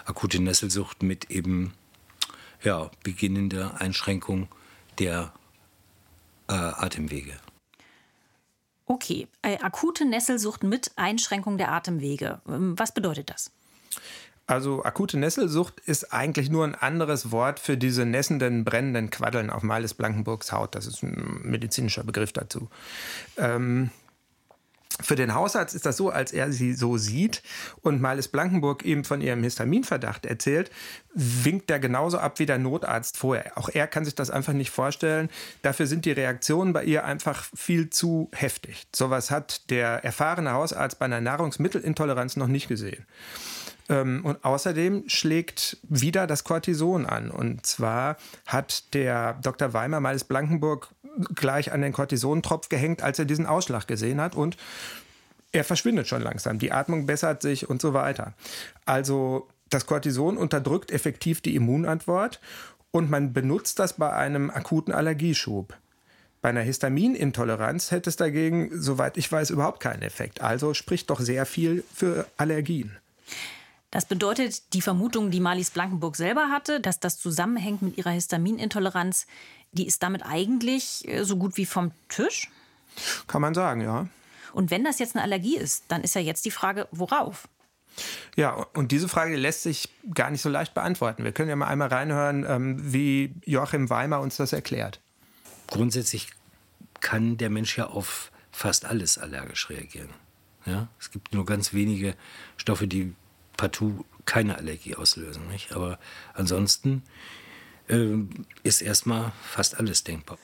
akute 0.04 0.42
Nesselsucht 0.42 1.02
mit 1.02 1.30
eben 1.30 1.72
ja, 2.62 2.90
beginnender 3.02 3.80
Einschränkung 3.80 4.48
der 4.98 5.32
äh, 6.48 6.52
Atemwege. 6.52 7.38
Okay, 8.86 9.28
äh, 9.42 9.58
akute 9.58 10.06
Nesselsucht 10.06 10.62
mit 10.62 10.92
Einschränkung 10.96 11.58
der 11.58 11.70
Atemwege. 11.72 12.40
Ähm, 12.48 12.78
was 12.78 12.92
bedeutet 12.92 13.30
das? 13.30 13.50
Also 14.48 14.82
akute 14.82 15.18
Nesselsucht 15.18 15.78
ist 15.80 16.14
eigentlich 16.14 16.48
nur 16.48 16.64
ein 16.64 16.74
anderes 16.74 17.30
Wort 17.30 17.60
für 17.60 17.76
diese 17.76 18.06
nässenden, 18.06 18.64
brennenden 18.64 19.10
Quaddeln 19.10 19.50
auf 19.50 19.62
Miles 19.62 19.92
Blankenburgs 19.92 20.52
Haut. 20.52 20.74
Das 20.74 20.86
ist 20.86 21.02
ein 21.02 21.42
medizinischer 21.42 22.02
Begriff 22.02 22.32
dazu. 22.32 22.70
Ähm, 23.36 23.90
für 25.00 25.16
den 25.16 25.34
Hausarzt 25.34 25.74
ist 25.74 25.84
das 25.84 25.98
so, 25.98 26.08
als 26.08 26.32
er 26.32 26.50
sie 26.50 26.72
so 26.72 26.96
sieht 26.96 27.42
und 27.82 28.00
Miles 28.00 28.28
Blankenburg 28.28 28.86
eben 28.86 29.04
von 29.04 29.20
ihrem 29.20 29.42
Histaminverdacht 29.42 30.24
erzählt, 30.24 30.70
winkt 31.12 31.70
er 31.70 31.78
genauso 31.78 32.16
ab 32.16 32.38
wie 32.38 32.46
der 32.46 32.58
Notarzt 32.58 33.18
vorher. 33.18 33.56
Auch 33.56 33.68
er 33.68 33.86
kann 33.86 34.06
sich 34.06 34.14
das 34.14 34.30
einfach 34.30 34.54
nicht 34.54 34.70
vorstellen. 34.70 35.28
Dafür 35.60 35.86
sind 35.86 36.06
die 36.06 36.12
Reaktionen 36.12 36.72
bei 36.72 36.84
ihr 36.84 37.04
einfach 37.04 37.44
viel 37.54 37.90
zu 37.90 38.30
heftig. 38.32 38.86
Sowas 38.96 39.30
hat 39.30 39.68
der 39.68 40.04
erfahrene 40.04 40.52
Hausarzt 40.52 40.98
bei 40.98 41.04
einer 41.04 41.20
Nahrungsmittelintoleranz 41.20 42.36
noch 42.36 42.48
nicht 42.48 42.66
gesehen. 42.66 43.06
Ähm, 43.88 44.24
und 44.24 44.44
außerdem 44.44 45.04
schlägt 45.06 45.78
wieder 45.82 46.26
das 46.26 46.44
Cortison 46.44 47.06
an. 47.06 47.30
Und 47.30 47.64
zwar 47.66 48.16
hat 48.46 48.94
der 48.94 49.34
Dr. 49.42 49.72
Weimer 49.72 50.00
Meines 50.00 50.24
Blankenburg 50.24 50.88
gleich 51.34 51.72
an 51.72 51.82
den 51.82 51.92
Cortisontropf 51.92 52.68
gehängt, 52.68 53.02
als 53.02 53.18
er 53.18 53.24
diesen 53.24 53.46
Ausschlag 53.46 53.86
gesehen 53.86 54.20
hat. 54.20 54.34
Und 54.34 54.56
er 55.52 55.64
verschwindet 55.64 56.06
schon 56.08 56.22
langsam. 56.22 56.58
Die 56.58 56.72
Atmung 56.72 57.06
bessert 57.06 57.42
sich 57.42 57.68
und 57.68 57.80
so 57.80 57.94
weiter. 57.94 58.34
Also 58.84 59.48
das 59.70 59.86
Cortison 59.86 60.36
unterdrückt 60.36 60.90
effektiv 60.90 61.40
die 61.40 61.54
Immunantwort 61.54 62.40
und 62.90 63.10
man 63.10 63.32
benutzt 63.32 63.78
das 63.78 63.94
bei 63.94 64.12
einem 64.12 64.50
akuten 64.50 64.92
Allergieschub. 64.92 65.76
Bei 66.40 66.50
einer 66.50 66.60
Histaminintoleranz 66.60 67.90
hätte 67.90 68.10
es 68.10 68.16
dagegen, 68.16 68.70
soweit 68.72 69.16
ich 69.16 69.30
weiß, 69.30 69.50
überhaupt 69.50 69.80
keinen 69.80 70.02
Effekt. 70.02 70.40
Also 70.40 70.72
spricht 70.72 71.10
doch 71.10 71.20
sehr 71.20 71.46
viel 71.46 71.84
für 71.92 72.26
Allergien. 72.36 72.96
Das 73.90 74.04
bedeutet, 74.04 74.74
die 74.74 74.82
Vermutung, 74.82 75.30
die 75.30 75.40
Marlies 75.40 75.70
Blankenburg 75.70 76.16
selber 76.16 76.50
hatte, 76.50 76.80
dass 76.80 77.00
das 77.00 77.18
zusammenhängt 77.18 77.80
mit 77.80 77.96
ihrer 77.96 78.10
Histaminintoleranz, 78.10 79.26
die 79.72 79.86
ist 79.86 80.02
damit 80.02 80.24
eigentlich 80.24 81.06
äh, 81.08 81.24
so 81.24 81.36
gut 81.36 81.56
wie 81.56 81.66
vom 81.66 81.92
Tisch? 82.08 82.50
Kann 83.26 83.40
man 83.40 83.54
sagen, 83.54 83.80
ja. 83.80 84.08
Und 84.52 84.70
wenn 84.70 84.84
das 84.84 84.98
jetzt 84.98 85.14
eine 85.14 85.22
Allergie 85.22 85.56
ist, 85.56 85.84
dann 85.88 86.02
ist 86.02 86.14
ja 86.14 86.20
jetzt 86.20 86.44
die 86.44 86.50
Frage, 86.50 86.88
worauf? 86.90 87.48
Ja, 88.36 88.66
und 88.74 88.92
diese 88.92 89.08
Frage 89.08 89.36
lässt 89.36 89.62
sich 89.62 89.88
gar 90.14 90.30
nicht 90.30 90.42
so 90.42 90.48
leicht 90.48 90.74
beantworten. 90.74 91.24
Wir 91.24 91.32
können 91.32 91.48
ja 91.48 91.56
mal 91.56 91.66
einmal 91.66 91.88
reinhören, 91.88 92.44
ähm, 92.48 92.92
wie 92.92 93.34
Joachim 93.44 93.90
Weimer 93.90 94.20
uns 94.20 94.36
das 94.36 94.52
erklärt. 94.52 95.00
Grundsätzlich 95.66 96.28
kann 97.00 97.36
der 97.36 97.50
Mensch 97.50 97.76
ja 97.76 97.86
auf 97.86 98.30
fast 98.52 98.84
alles 98.84 99.18
allergisch 99.18 99.68
reagieren. 99.70 100.10
Ja? 100.66 100.88
Es 101.00 101.10
gibt 101.10 101.32
nur 101.32 101.44
ganz 101.44 101.72
wenige 101.72 102.14
Stoffe, 102.56 102.86
die 102.86 103.14
partout 103.58 104.06
keine 104.24 104.56
Allergie 104.56 104.94
auslösen. 104.94 105.46
Nicht? 105.48 105.72
Aber 105.72 105.98
ansonsten 106.32 107.02
äh, 107.88 108.16
ist 108.62 108.80
erstmal 108.80 109.32
fast 109.42 109.78
alles 109.78 110.04
denkbar. 110.04 110.38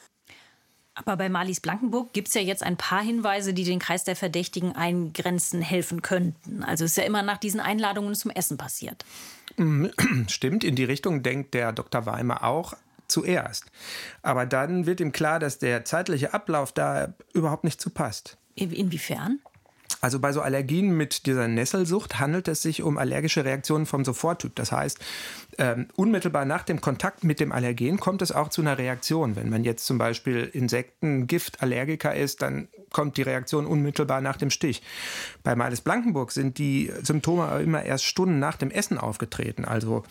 Aber 0.96 1.16
bei 1.16 1.28
Marlies 1.28 1.60
Blankenburg 1.60 2.12
gibt 2.12 2.28
es 2.28 2.34
ja 2.34 2.40
jetzt 2.40 2.62
ein 2.62 2.76
paar 2.76 3.02
Hinweise, 3.02 3.52
die 3.52 3.64
den 3.64 3.80
Kreis 3.80 4.04
der 4.04 4.14
Verdächtigen 4.14 4.76
eingrenzen 4.76 5.60
helfen 5.60 6.02
könnten. 6.02 6.62
Also 6.62 6.84
es 6.84 6.92
ist 6.92 6.96
ja 6.98 7.04
immer 7.04 7.22
nach 7.22 7.38
diesen 7.38 7.58
Einladungen 7.58 8.14
zum 8.14 8.30
Essen 8.30 8.58
passiert. 8.58 9.04
Stimmt, 10.28 10.62
in 10.62 10.76
die 10.76 10.84
Richtung 10.84 11.22
denkt 11.22 11.54
der 11.54 11.72
Dr. 11.72 12.06
Weimer 12.06 12.44
auch 12.44 12.74
zuerst. 13.08 13.66
Aber 14.22 14.46
dann 14.46 14.86
wird 14.86 15.00
ihm 15.00 15.12
klar, 15.12 15.40
dass 15.40 15.58
der 15.58 15.84
zeitliche 15.84 16.32
Ablauf 16.32 16.72
da 16.72 17.14
überhaupt 17.32 17.64
nicht 17.64 17.80
zu 17.80 17.90
passt. 17.90 18.38
Inwiefern? 18.54 19.40
Also 20.00 20.18
bei 20.20 20.32
so 20.32 20.40
Allergien 20.40 20.96
mit 20.96 21.26
dieser 21.26 21.48
Nesselsucht 21.48 22.20
handelt 22.20 22.48
es 22.48 22.62
sich 22.62 22.82
um 22.82 22.98
allergische 22.98 23.44
Reaktionen 23.44 23.86
vom 23.86 24.04
Soforttyp. 24.04 24.54
Das 24.54 24.72
heißt, 24.72 24.98
ähm, 25.58 25.88
unmittelbar 25.96 26.44
nach 26.44 26.62
dem 26.62 26.80
Kontakt 26.80 27.24
mit 27.24 27.40
dem 27.40 27.52
Allergen 27.52 27.98
kommt 27.98 28.22
es 28.22 28.32
auch 28.32 28.48
zu 28.48 28.60
einer 28.60 28.78
Reaktion. 28.78 29.36
Wenn 29.36 29.50
man 29.50 29.64
jetzt 29.64 29.86
zum 29.86 29.98
Beispiel 29.98 30.50
Insektengift-Allergiker 30.52 32.14
ist, 32.14 32.42
dann 32.42 32.68
kommt 32.92 33.16
die 33.16 33.22
Reaktion 33.22 33.66
unmittelbar 33.66 34.20
nach 34.20 34.36
dem 34.36 34.50
Stich. 34.50 34.82
Bei 35.42 35.56
Miles 35.56 35.80
Blankenburg 35.80 36.32
sind 36.32 36.58
die 36.58 36.92
Symptome 37.02 37.60
immer 37.62 37.82
erst 37.82 38.04
Stunden 38.04 38.38
nach 38.38 38.56
dem 38.56 38.70
Essen 38.70 38.98
aufgetreten. 38.98 39.64
Also 39.64 40.04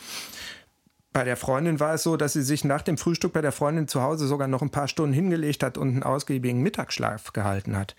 bei 1.13 1.23
der 1.23 1.37
Freundin 1.37 1.79
war 1.79 1.93
es 1.93 2.03
so, 2.03 2.17
dass 2.17 2.33
sie 2.33 2.41
sich 2.41 2.63
nach 2.63 2.81
dem 2.81 2.97
Frühstück 2.97 3.33
bei 3.33 3.41
der 3.41 3.51
Freundin 3.51 3.87
zu 3.87 4.01
Hause 4.01 4.25
sogar 4.25 4.47
noch 4.47 4.63
ein 4.63 4.71
paar 4.71 4.87
Stunden 4.87 5.13
hingelegt 5.13 5.61
hat 5.61 5.77
und 5.77 5.89
einen 5.89 6.03
ausgiebigen 6.03 6.61
Mittagsschlaf 6.61 7.33
gehalten 7.33 7.77
hat. 7.77 7.95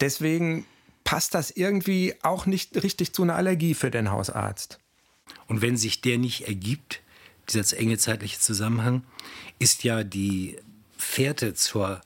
Deswegen 0.00 0.66
passt 1.04 1.34
das 1.34 1.50
irgendwie 1.50 2.14
auch 2.22 2.46
nicht 2.46 2.82
richtig 2.82 3.12
zu 3.12 3.22
einer 3.22 3.36
Allergie 3.36 3.74
für 3.74 3.90
den 3.90 4.10
Hausarzt. 4.10 4.78
Und 5.46 5.62
wenn 5.62 5.76
sich 5.76 6.00
der 6.00 6.18
nicht 6.18 6.48
ergibt, 6.48 7.00
dieser 7.48 7.76
enge 7.76 7.98
zeitliche 7.98 8.38
Zusammenhang, 8.38 9.04
ist 9.58 9.84
ja 9.84 10.04
die 10.04 10.56
Fährte 10.96 11.54
zur 11.54 12.00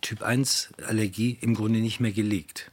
Typ-1-Allergie 0.00 1.38
im 1.40 1.54
Grunde 1.54 1.80
nicht 1.80 2.00
mehr 2.00 2.12
gelegt. 2.12 2.70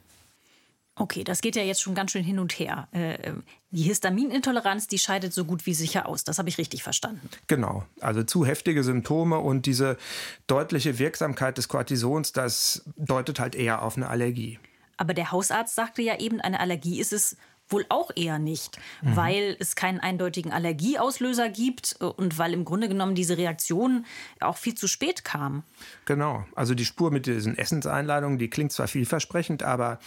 Okay, 0.96 1.24
das 1.24 1.40
geht 1.40 1.56
ja 1.56 1.62
jetzt 1.62 1.82
schon 1.82 1.94
ganz 1.94 2.12
schön 2.12 2.22
hin 2.22 2.38
und 2.38 2.52
her. 2.58 2.86
Äh, 2.92 3.32
die 3.72 3.82
Histaminintoleranz, 3.82 4.86
die 4.86 4.98
scheidet 4.98 5.32
so 5.32 5.44
gut 5.44 5.66
wie 5.66 5.74
sicher 5.74 6.08
aus. 6.08 6.22
Das 6.22 6.38
habe 6.38 6.48
ich 6.48 6.58
richtig 6.58 6.84
verstanden. 6.84 7.28
Genau. 7.48 7.84
Also 8.00 8.22
zu 8.22 8.46
heftige 8.46 8.84
Symptome 8.84 9.38
und 9.38 9.66
diese 9.66 9.98
deutliche 10.46 11.00
Wirksamkeit 11.00 11.58
des 11.58 11.66
Cortisons, 11.66 12.32
das 12.32 12.84
deutet 12.96 13.40
halt 13.40 13.56
eher 13.56 13.82
auf 13.82 13.96
eine 13.96 14.08
Allergie. 14.08 14.60
Aber 14.96 15.14
der 15.14 15.32
Hausarzt 15.32 15.74
sagte 15.74 16.02
ja 16.02 16.18
eben, 16.18 16.40
eine 16.40 16.60
Allergie 16.60 17.00
ist 17.00 17.12
es 17.12 17.36
wohl 17.68 17.86
auch 17.88 18.10
eher 18.14 18.38
nicht, 18.38 18.78
mhm. 19.02 19.16
weil 19.16 19.56
es 19.58 19.74
keinen 19.74 20.00
eindeutigen 20.00 20.52
Allergieauslöser 20.52 21.48
gibt 21.48 21.96
äh, 22.00 22.04
und 22.04 22.38
weil 22.38 22.52
im 22.52 22.64
Grunde 22.64 22.88
genommen 22.88 23.14
diese 23.14 23.38
Reaktion 23.38 24.04
auch 24.40 24.56
viel 24.56 24.74
zu 24.74 24.86
spät 24.86 25.24
kam. 25.24 25.62
Genau, 26.04 26.44
also 26.54 26.74
die 26.74 26.84
Spur 26.84 27.10
mit 27.10 27.26
diesen 27.26 27.56
Essenseinladungen, 27.56 28.38
die 28.38 28.50
klingt 28.50 28.72
zwar 28.72 28.88
vielversprechend, 28.88 29.62
aber 29.62 29.98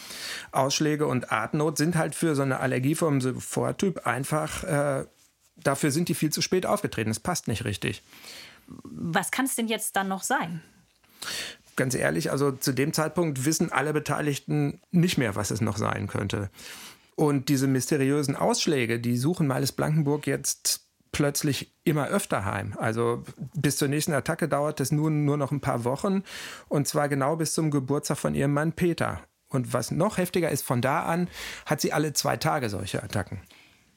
Ausschläge 0.52 1.06
und 1.06 1.32
Atemnot 1.32 1.78
sind 1.78 1.96
halt 1.96 2.14
für 2.14 2.34
so 2.36 2.42
eine 2.42 2.60
Allergie 2.60 2.94
vom 2.94 3.20
Vortyp 3.40 4.06
einfach, 4.06 4.62
äh, 4.64 5.06
dafür 5.56 5.90
sind 5.90 6.08
die 6.08 6.14
viel 6.14 6.30
zu 6.30 6.42
spät 6.42 6.64
aufgetreten. 6.64 7.10
Es 7.10 7.20
passt 7.20 7.48
nicht 7.48 7.64
richtig. 7.64 8.02
Was 8.84 9.30
kann 9.30 9.46
es 9.46 9.56
denn 9.56 9.66
jetzt 9.66 9.96
dann 9.96 10.08
noch 10.08 10.22
sein? 10.22 10.62
Ganz 11.78 11.94
ehrlich, 11.94 12.32
also 12.32 12.50
zu 12.50 12.72
dem 12.72 12.92
Zeitpunkt 12.92 13.44
wissen 13.44 13.70
alle 13.70 13.92
Beteiligten 13.92 14.80
nicht 14.90 15.16
mehr, 15.16 15.36
was 15.36 15.52
es 15.52 15.60
noch 15.60 15.76
sein 15.76 16.08
könnte. 16.08 16.50
Und 17.14 17.48
diese 17.48 17.68
mysteriösen 17.68 18.34
Ausschläge, 18.34 18.98
die 18.98 19.16
suchen 19.16 19.46
Miles 19.46 19.70
Blankenburg 19.70 20.26
jetzt 20.26 20.88
plötzlich 21.12 21.72
immer 21.84 22.08
öfter 22.08 22.44
heim. 22.44 22.74
Also 22.78 23.22
bis 23.54 23.76
zur 23.76 23.86
nächsten 23.86 24.12
Attacke 24.12 24.48
dauert 24.48 24.80
es 24.80 24.90
nun 24.90 25.24
nur 25.24 25.36
noch 25.36 25.52
ein 25.52 25.60
paar 25.60 25.84
Wochen 25.84 26.24
und 26.68 26.88
zwar 26.88 27.08
genau 27.08 27.36
bis 27.36 27.54
zum 27.54 27.70
Geburtstag 27.70 28.18
von 28.18 28.34
ihrem 28.34 28.54
Mann 28.54 28.72
Peter. 28.72 29.20
Und 29.48 29.72
was 29.72 29.92
noch 29.92 30.18
heftiger 30.18 30.50
ist, 30.50 30.64
von 30.64 30.82
da 30.82 31.04
an 31.04 31.28
hat 31.64 31.80
sie 31.80 31.92
alle 31.92 32.12
zwei 32.12 32.38
Tage 32.38 32.70
solche 32.70 33.04
Attacken. 33.04 33.40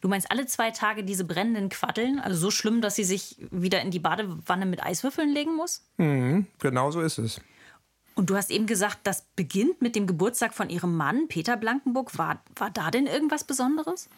Du 0.02 0.08
meinst 0.08 0.30
alle 0.30 0.46
zwei 0.46 0.70
Tage 0.70 1.04
diese 1.04 1.26
brennenden 1.26 1.70
Quaddeln? 1.70 2.20
Also 2.20 2.38
so 2.38 2.52
schlimm, 2.52 2.82
dass 2.82 2.96
sie 2.96 3.04
sich 3.06 3.38
wieder 3.50 3.82
in 3.82 3.89
die 3.89 4.00
Badewanne 4.00 4.67
mit 4.67 4.84
Eiswürfeln 4.84 5.34
legen 5.34 5.56
muss? 5.56 5.84
Mhm, 5.98 6.46
genau 6.60 6.91
so 6.91 7.02
ist 7.02 7.17
es. 7.17 7.41
Und 8.22 8.30
du 8.30 8.36
hast 8.36 8.52
eben 8.52 8.68
gesagt, 8.68 9.00
das 9.06 9.24
beginnt 9.36 9.82
mit 9.82 9.96
dem 9.96 10.06
Geburtstag 10.06 10.54
von 10.54 10.70
ihrem 10.70 10.96
Mann, 10.96 11.28
Peter 11.28 11.58
Blankenburg. 11.58 12.20
War, 12.20 12.44
war 12.56 12.70
da 12.70 12.92
denn 12.92 13.08
irgendwas 13.08 13.44
Besonderes? 13.44 14.10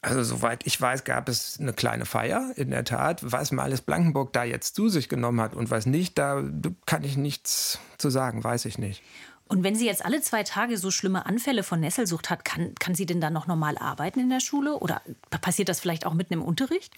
Also 0.00 0.22
soweit 0.22 0.66
ich 0.66 0.80
weiß, 0.80 1.04
gab 1.04 1.28
es 1.28 1.60
eine 1.60 1.74
kleine 1.74 2.06
Feier, 2.06 2.54
in 2.56 2.70
der 2.70 2.84
Tat. 2.84 3.20
Was 3.22 3.52
Males 3.52 3.82
Blankenburg 3.82 4.32
da 4.32 4.44
jetzt 4.44 4.74
zu 4.74 4.88
sich 4.88 5.10
genommen 5.10 5.42
hat 5.42 5.54
und 5.54 5.70
was 5.70 5.84
nicht, 5.84 6.16
da 6.16 6.42
kann 6.86 7.04
ich 7.04 7.18
nichts 7.18 7.78
zu 7.98 8.08
sagen, 8.08 8.42
weiß 8.42 8.64
ich 8.64 8.78
nicht. 8.78 9.02
Und 9.46 9.62
wenn 9.62 9.76
sie 9.76 9.84
jetzt 9.84 10.06
alle 10.06 10.22
zwei 10.22 10.42
Tage 10.42 10.78
so 10.78 10.90
schlimme 10.90 11.26
Anfälle 11.26 11.64
von 11.64 11.80
Nesselsucht 11.80 12.30
hat, 12.30 12.46
kann, 12.46 12.74
kann 12.76 12.94
sie 12.94 13.04
denn 13.04 13.20
dann 13.20 13.34
noch 13.34 13.46
normal 13.46 13.76
arbeiten 13.76 14.20
in 14.20 14.30
der 14.30 14.40
Schule? 14.40 14.78
Oder 14.78 15.02
passiert 15.42 15.68
das 15.68 15.80
vielleicht 15.80 16.06
auch 16.06 16.14
mitten 16.14 16.32
im 16.32 16.42
Unterricht? 16.42 16.94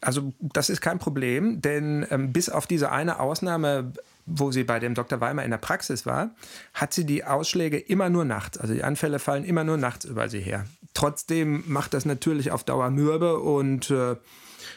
Also 0.00 0.32
das 0.40 0.70
ist 0.70 0.80
kein 0.80 0.98
Problem, 0.98 1.60
denn 1.60 2.06
ähm, 2.10 2.32
bis 2.32 2.48
auf 2.48 2.66
diese 2.66 2.90
eine 2.90 3.20
Ausnahme 3.20 3.92
wo 4.30 4.52
sie 4.52 4.64
bei 4.64 4.78
dem 4.78 4.94
Dr. 4.94 5.20
Weimer 5.20 5.44
in 5.44 5.50
der 5.50 5.58
Praxis 5.58 6.06
war, 6.06 6.34
hat 6.72 6.94
sie 6.94 7.04
die 7.04 7.24
Ausschläge 7.24 7.78
immer 7.78 8.08
nur 8.08 8.24
nachts. 8.24 8.58
Also 8.58 8.74
die 8.74 8.84
Anfälle 8.84 9.18
fallen 9.18 9.44
immer 9.44 9.64
nur 9.64 9.76
nachts 9.76 10.04
über 10.04 10.28
sie 10.28 10.40
her. 10.40 10.66
Trotzdem 10.94 11.64
macht 11.66 11.94
das 11.94 12.04
natürlich 12.04 12.50
auf 12.50 12.64
Dauer 12.64 12.90
mürbe 12.90 13.38
und 13.38 13.90
äh, 13.90 14.16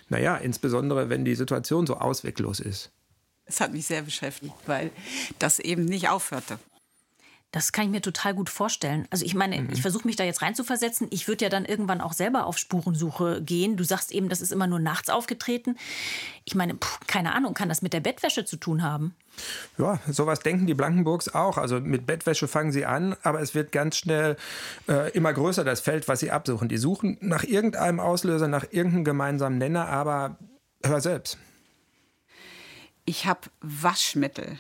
naja, 0.10 0.36
insbesondere 0.38 1.10
wenn 1.10 1.26
die 1.26 1.36
Situation 1.36 1.88
so 1.88 1.98
ausweglos 1.98 2.60
ist. 2.60 2.92
Es 3.46 3.60
hat 3.60 3.74
mich 3.74 3.86
sehr 3.86 4.02
beschäftigt, 4.02 4.56
weil 4.66 4.92
das 5.40 5.60
eben 5.60 5.86
nicht 5.86 6.10
aufhörte. 6.10 6.58
Das 7.54 7.72
kann 7.72 7.86
ich 7.86 7.92
mir 7.92 8.02
total 8.02 8.34
gut 8.34 8.50
vorstellen. 8.50 9.08
Also 9.12 9.24
ich 9.24 9.36
meine, 9.36 9.62
mhm. 9.62 9.70
ich 9.72 9.84
versuche 9.84 10.08
mich 10.08 10.16
da 10.16 10.24
jetzt 10.24 10.42
reinzuversetzen. 10.42 11.06
Ich 11.12 11.28
würde 11.28 11.46
ja 11.46 11.50
dann 11.50 11.66
irgendwann 11.66 12.02
auch 12.02 12.14
selber 12.14 12.48
auf 12.48 12.58
Spurensuche 12.58 13.44
gehen. 13.44 13.78
Du 13.78 13.84
sagst 13.84 14.12
eben, 14.12 14.28
das 14.28 14.42
ist 14.42 14.52
immer 14.52 14.66
nur 14.66 14.80
nachts 14.80 15.10
aufgetreten. 15.12 15.78
Ich 16.46 16.56
meine, 16.56 16.74
pff, 16.74 17.00
keine 17.06 17.36
Ahnung, 17.36 17.54
kann 17.54 17.70
das 17.70 17.84
mit 17.84 17.94
der 17.94 18.00
Bettwäsche 18.00 18.44
zu 18.44 18.58
tun 18.58 18.82
haben? 18.82 19.14
Ja, 19.78 20.00
sowas 20.10 20.40
denken 20.40 20.66
die 20.66 20.74
Blankenburgs 20.74 21.30
auch. 21.30 21.60
Also 21.60 21.80
mit 21.80 22.08
Bettwäsche 22.08 22.48
fangen 22.48 22.72
sie 22.72 22.88
an, 22.88 23.16
aber 23.22 23.40
es 23.40 23.54
wird 23.54 23.72
ganz 23.72 23.98
schnell 23.98 24.36
äh, 24.90 25.12
immer 25.12 25.32
größer, 25.32 25.64
das 25.64 25.80
Feld, 25.80 26.08
was 26.08 26.22
sie 26.22 26.32
absuchen. 26.32 26.70
Die 26.70 26.78
suchen 26.78 27.20
nach 27.22 27.44
irgendeinem 27.44 28.00
Auslöser, 28.00 28.48
nach 28.48 28.66
irgendeinem 28.72 29.04
gemeinsamen 29.04 29.60
Nenner, 29.60 29.90
aber 29.90 30.40
hör 30.84 31.02
selbst. 31.02 31.38
Ich 33.06 33.28
habe 33.28 33.42
Waschmittel 33.62 34.58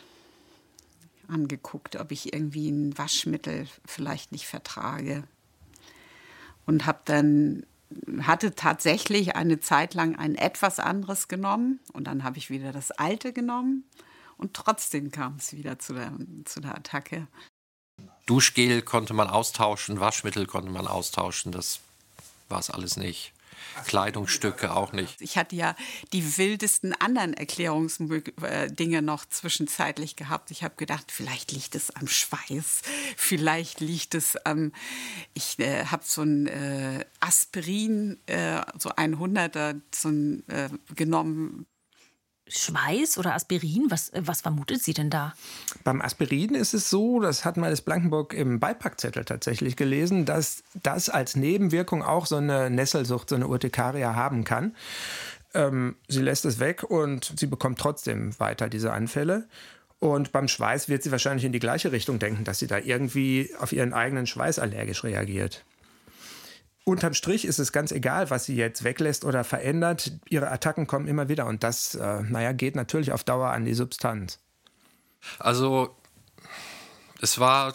angeguckt, 1.33 1.95
ob 1.95 2.11
ich 2.11 2.33
irgendwie 2.33 2.69
ein 2.69 2.97
Waschmittel 2.97 3.67
vielleicht 3.85 4.31
nicht 4.31 4.47
vertrage. 4.47 5.23
Und 6.65 6.85
habe 6.85 6.99
dann 7.05 7.65
hatte 8.21 8.55
tatsächlich 8.55 9.35
eine 9.35 9.59
Zeit 9.59 9.93
lang 9.93 10.15
ein 10.15 10.35
etwas 10.35 10.79
anderes 10.79 11.27
genommen 11.27 11.79
und 11.93 12.05
dann 12.05 12.23
habe 12.23 12.37
ich 12.37 12.49
wieder 12.49 12.71
das 12.71 12.91
alte 12.91 13.33
genommen 13.33 13.83
und 14.37 14.53
trotzdem 14.53 15.11
kam 15.11 15.35
es 15.37 15.53
wieder 15.53 15.79
zu 15.79 15.93
der, 15.93 16.11
zu 16.45 16.59
der 16.59 16.75
Attacke. 16.75 17.27
Duschgel 18.25 18.81
konnte 18.81 19.13
man 19.13 19.27
austauschen, 19.27 19.99
Waschmittel 19.99 20.47
konnte 20.47 20.71
man 20.71 20.87
austauschen, 20.87 21.51
das 21.51 21.81
war 22.49 22.59
es 22.59 22.69
alles 22.69 22.97
nicht. 22.97 23.33
Kleidungsstücke 23.85 24.75
auch 24.75 24.93
nicht. 24.93 25.21
Ich 25.21 25.37
hatte 25.37 25.55
ja 25.55 25.75
die 26.11 26.37
wildesten 26.37 26.93
anderen 26.93 27.33
Erklärungsdinge 27.33 29.01
noch 29.01 29.25
zwischenzeitlich 29.25 30.15
gehabt. 30.15 30.51
Ich 30.51 30.63
habe 30.63 30.75
gedacht, 30.75 31.11
vielleicht 31.11 31.51
liegt 31.51 31.75
es 31.75 31.95
am 31.95 32.07
Schweiß, 32.07 32.81
vielleicht 33.17 33.79
liegt 33.79 34.15
es 34.15 34.35
am. 34.45 34.71
Ich 35.33 35.59
äh, 35.59 35.85
habe 35.85 36.03
so 36.05 36.21
ein 36.21 36.47
äh, 36.47 37.05
Aspirin, 37.19 38.19
äh, 38.27 38.61
so 38.77 38.89
ein 38.95 39.19
Hunderter 39.19 39.75
so 39.93 40.09
ein, 40.09 40.47
äh, 40.49 40.69
genommen 40.95 41.65
Schweiß 42.47 43.17
oder 43.17 43.33
Aspirin? 43.35 43.85
Was, 43.89 44.11
was 44.13 44.41
vermutet 44.41 44.83
sie 44.83 44.93
denn 44.93 45.09
da? 45.09 45.33
Beim 45.83 46.01
Aspirin 46.01 46.55
ist 46.55 46.73
es 46.73 46.89
so, 46.89 47.19
das 47.19 47.45
hat 47.45 47.57
Meines 47.57 47.81
Blankenburg 47.81 48.33
im 48.33 48.59
Beipackzettel 48.59 49.25
tatsächlich 49.25 49.75
gelesen, 49.75 50.25
dass 50.25 50.63
das 50.81 51.09
als 51.09 51.35
Nebenwirkung 51.35 52.03
auch 52.03 52.25
so 52.25 52.35
eine 52.35 52.69
Nesselsucht, 52.69 53.29
so 53.29 53.35
eine 53.35 53.47
Urtikaria 53.47 54.15
haben 54.15 54.43
kann. 54.43 54.75
Ähm, 55.53 55.95
sie 56.07 56.21
lässt 56.21 56.45
es 56.45 56.59
weg 56.59 56.83
und 56.83 57.33
sie 57.37 57.47
bekommt 57.47 57.79
trotzdem 57.79 58.37
weiter 58.39 58.69
diese 58.69 58.91
Anfälle. 58.91 59.47
Und 59.99 60.33
beim 60.33 60.49
Schweiß 60.49 60.89
wird 60.89 61.01
sie 61.01 61.11
wahrscheinlich 61.11 61.45
in 61.45 61.53
die 61.53 61.59
gleiche 61.59 61.93
Richtung 61.93 62.19
denken, 62.19 62.43
dass 62.43 62.59
sie 62.59 62.67
da 62.67 62.77
irgendwie 62.77 63.51
auf 63.59 63.71
ihren 63.71 63.93
eigenen 63.93 64.27
Schweiß 64.27 64.59
allergisch 64.59 65.05
reagiert. 65.05 65.63
Unterm 66.85 67.13
Strich 67.13 67.45
ist 67.45 67.59
es 67.59 67.71
ganz 67.71 67.91
egal, 67.91 68.29
was 68.29 68.45
sie 68.45 68.55
jetzt 68.55 68.83
weglässt 68.83 69.23
oder 69.23 69.43
verändert. 69.43 70.11
Ihre 70.29 70.51
Attacken 70.51 70.85
kommen 70.85 71.07
immer 71.07 71.29
wieder 71.29 71.45
und 71.45 71.63
das, 71.63 71.95
äh, 71.95 72.21
naja, 72.23 72.51
geht 72.51 72.75
natürlich 72.75 73.13
auf 73.13 73.23
Dauer 73.23 73.49
an 73.49 73.63
die 73.63 73.73
Substanz. 73.73 74.39
Also, 75.39 75.95
es 77.21 77.39
war 77.39 77.73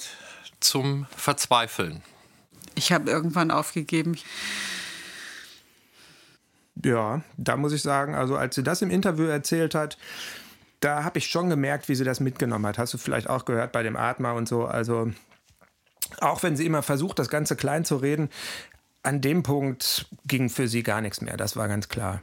zum 0.61 1.07
Verzweifeln. 1.17 2.03
Ich 2.75 2.93
habe 2.93 3.11
irgendwann 3.11 3.51
aufgegeben. 3.51 4.19
Ja, 6.85 7.23
da 7.37 7.57
muss 7.57 7.73
ich 7.73 7.83
sagen, 7.83 8.15
also 8.15 8.37
als 8.37 8.55
sie 8.55 8.63
das 8.63 8.83
im 8.83 8.91
Interview 8.91 9.25
erzählt 9.25 9.75
hat, 9.75 9.97
da 10.81 11.03
habe 11.03 11.19
ich 11.19 11.27
schon 11.27 11.49
gemerkt, 11.49 11.89
wie 11.89 11.95
sie 11.95 12.05
das 12.05 12.21
mitgenommen 12.21 12.67
hat. 12.67 12.79
Hast 12.79 12.95
du 12.95 12.99
vielleicht 12.99 13.29
auch 13.29 13.47
gehört 13.47 13.73
bei 13.73 13.83
dem 13.83 13.97
Atmer 13.97 14.35
und 14.35 14.49
so. 14.49 14.65
Also 14.67 15.11
auch 16.21 16.43
wenn 16.43 16.57
sie 16.57 16.67
immer 16.67 16.83
versucht, 16.83 17.19
das 17.19 17.29
Ganze 17.31 17.57
klein 17.57 17.85
zu 17.85 17.97
reden, 17.97 18.29
an 19.03 19.21
dem 19.21 19.43
Punkt 19.43 20.07
ging 20.27 20.49
für 20.51 20.69
sie 20.69 20.83
gar 20.83 21.01
nichts 21.01 21.21
mehr, 21.21 21.37
das 21.37 21.57
war 21.57 21.69
ganz 21.69 21.89
klar. 21.89 22.23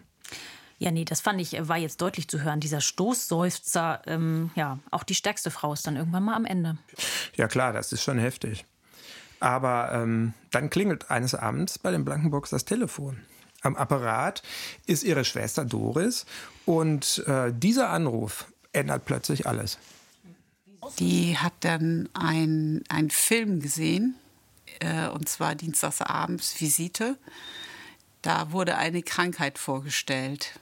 Ja, 0.77 0.91
nee, 0.91 1.05
das 1.05 1.21
fand 1.21 1.39
ich, 1.39 1.55
war 1.67 1.77
jetzt 1.77 2.01
deutlich 2.01 2.27
zu 2.27 2.41
hören. 2.41 2.59
Dieser 2.59 2.81
Stoßseufzer, 2.81 4.01
ähm, 4.07 4.51
ja, 4.55 4.79
auch 4.91 5.03
die 5.03 5.15
stärkste 5.15 5.49
Frau 5.49 5.71
ist 5.71 5.87
dann 5.87 5.95
irgendwann 5.95 6.23
mal 6.23 6.35
am 6.35 6.45
Ende. 6.45 6.77
Ja, 7.35 7.47
klar, 7.47 7.71
das 7.71 7.93
ist 7.93 8.03
schon 8.03 8.17
heftig. 8.17 8.65
Aber 9.39 9.91
ähm, 9.93 10.33
dann 10.51 10.69
klingelt 10.69 11.09
eines 11.09 11.33
Abends 11.33 11.79
bei 11.79 11.91
den 11.91 12.03
Blankenburgs 12.03 12.49
das 12.49 12.65
Telefon. 12.65 13.21
Am 13.61 13.75
Apparat 13.75 14.43
ist 14.85 15.03
ihre 15.03 15.25
Schwester 15.25 15.65
Doris 15.65 16.25
und 16.65 17.23
äh, 17.25 17.51
dieser 17.53 17.89
Anruf 17.89 18.45
ändert 18.73 19.05
plötzlich 19.05 19.47
alles. 19.47 19.79
Die 20.99 21.37
hat 21.37 21.53
dann 21.61 22.09
einen 22.13 23.09
Film 23.09 23.59
gesehen 23.59 24.15
äh, 24.79 25.07
und 25.07 25.29
zwar 25.29 25.55
dienstagsabends 25.55 26.59
Visite. 26.59 27.17
Da 28.21 28.51
wurde 28.51 28.77
eine 28.77 29.03
Krankheit 29.03 29.59
vorgestellt. 29.59 30.59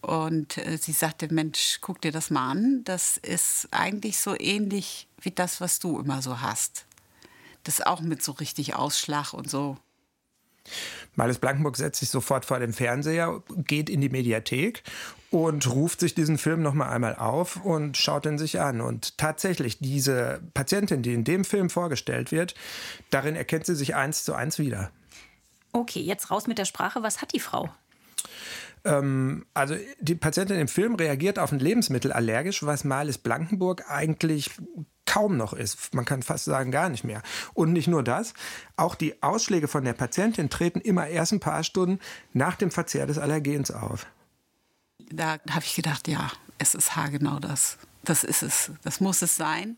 Und 0.00 0.58
äh, 0.58 0.78
sie 0.78 0.92
sagte, 0.92 1.32
Mensch, 1.32 1.78
guck 1.80 2.00
dir 2.00 2.12
das 2.12 2.30
mal 2.30 2.50
an. 2.50 2.84
Das 2.84 3.16
ist 3.16 3.68
eigentlich 3.72 4.18
so 4.18 4.38
ähnlich 4.38 5.08
wie 5.20 5.32
das, 5.32 5.60
was 5.60 5.80
du 5.80 5.98
immer 5.98 6.22
so 6.22 6.40
hast. 6.40 6.86
Das 7.64 7.80
auch 7.80 8.00
mit 8.00 8.22
so 8.22 8.32
richtig 8.32 8.76
Ausschlag 8.76 9.32
und 9.32 9.50
so. 9.50 9.76
Marlis 11.16 11.38
Blankenburg 11.38 11.76
setzt 11.76 12.00
sich 12.00 12.10
sofort 12.10 12.44
vor 12.44 12.58
den 12.58 12.72
Fernseher, 12.72 13.42
geht 13.56 13.90
in 13.90 14.00
die 14.00 14.08
Mediathek 14.08 14.82
und 15.30 15.68
ruft 15.70 16.00
sich 16.00 16.14
diesen 16.14 16.38
Film 16.38 16.62
noch 16.62 16.74
mal 16.74 16.88
einmal 16.88 17.16
auf 17.16 17.64
und 17.64 17.96
schaut 17.96 18.26
ihn 18.26 18.38
sich 18.38 18.60
an. 18.60 18.80
Und 18.80 19.18
tatsächlich, 19.18 19.78
diese 19.78 20.40
Patientin, 20.54 21.02
die 21.02 21.14
in 21.14 21.24
dem 21.24 21.44
Film 21.44 21.70
vorgestellt 21.70 22.32
wird, 22.32 22.54
darin 23.10 23.34
erkennt 23.34 23.66
sie 23.66 23.74
sich 23.74 23.94
eins 23.94 24.24
zu 24.24 24.34
eins 24.34 24.58
wieder. 24.58 24.90
Okay, 25.72 26.00
jetzt 26.00 26.30
raus 26.30 26.46
mit 26.46 26.58
der 26.58 26.64
Sprache. 26.64 27.02
Was 27.02 27.20
hat 27.20 27.34
die 27.34 27.40
Frau? 27.40 27.70
Ähm, 28.84 29.46
also 29.52 29.74
die 30.00 30.14
Patientin 30.14 30.58
im 30.58 30.68
Film 30.68 30.94
reagiert 30.94 31.38
auf 31.38 31.52
ein 31.52 31.58
Lebensmittel 31.58 32.12
allergisch, 32.12 32.64
was 32.64 32.84
Marlis 32.84 33.18
Blankenburg 33.18 33.84
eigentlich 33.88 34.50
kaum 35.06 35.36
noch 35.36 35.52
ist. 35.52 35.94
Man 35.94 36.04
kann 36.04 36.22
fast 36.22 36.44
sagen, 36.44 36.70
gar 36.70 36.88
nicht 36.88 37.04
mehr. 37.04 37.22
Und 37.54 37.72
nicht 37.72 37.88
nur 37.88 38.02
das, 38.02 38.34
auch 38.76 38.94
die 38.94 39.22
Ausschläge 39.22 39.68
von 39.68 39.84
der 39.84 39.94
Patientin 39.94 40.50
treten 40.50 40.80
immer 40.80 41.06
erst 41.06 41.32
ein 41.32 41.40
paar 41.40 41.64
Stunden 41.64 42.00
nach 42.32 42.56
dem 42.56 42.70
Verzehr 42.70 43.06
des 43.06 43.18
Allergens 43.18 43.70
auf. 43.70 44.06
Da 45.10 45.38
habe 45.50 45.64
ich 45.64 45.74
gedacht, 45.74 46.08
ja, 46.08 46.30
es 46.58 46.74
ist 46.74 46.96
haargenau 46.96 47.38
das. 47.38 47.78
Das 48.04 48.24
ist 48.24 48.42
es. 48.42 48.70
Das 48.82 49.00
muss 49.00 49.22
es 49.22 49.36
sein. 49.36 49.76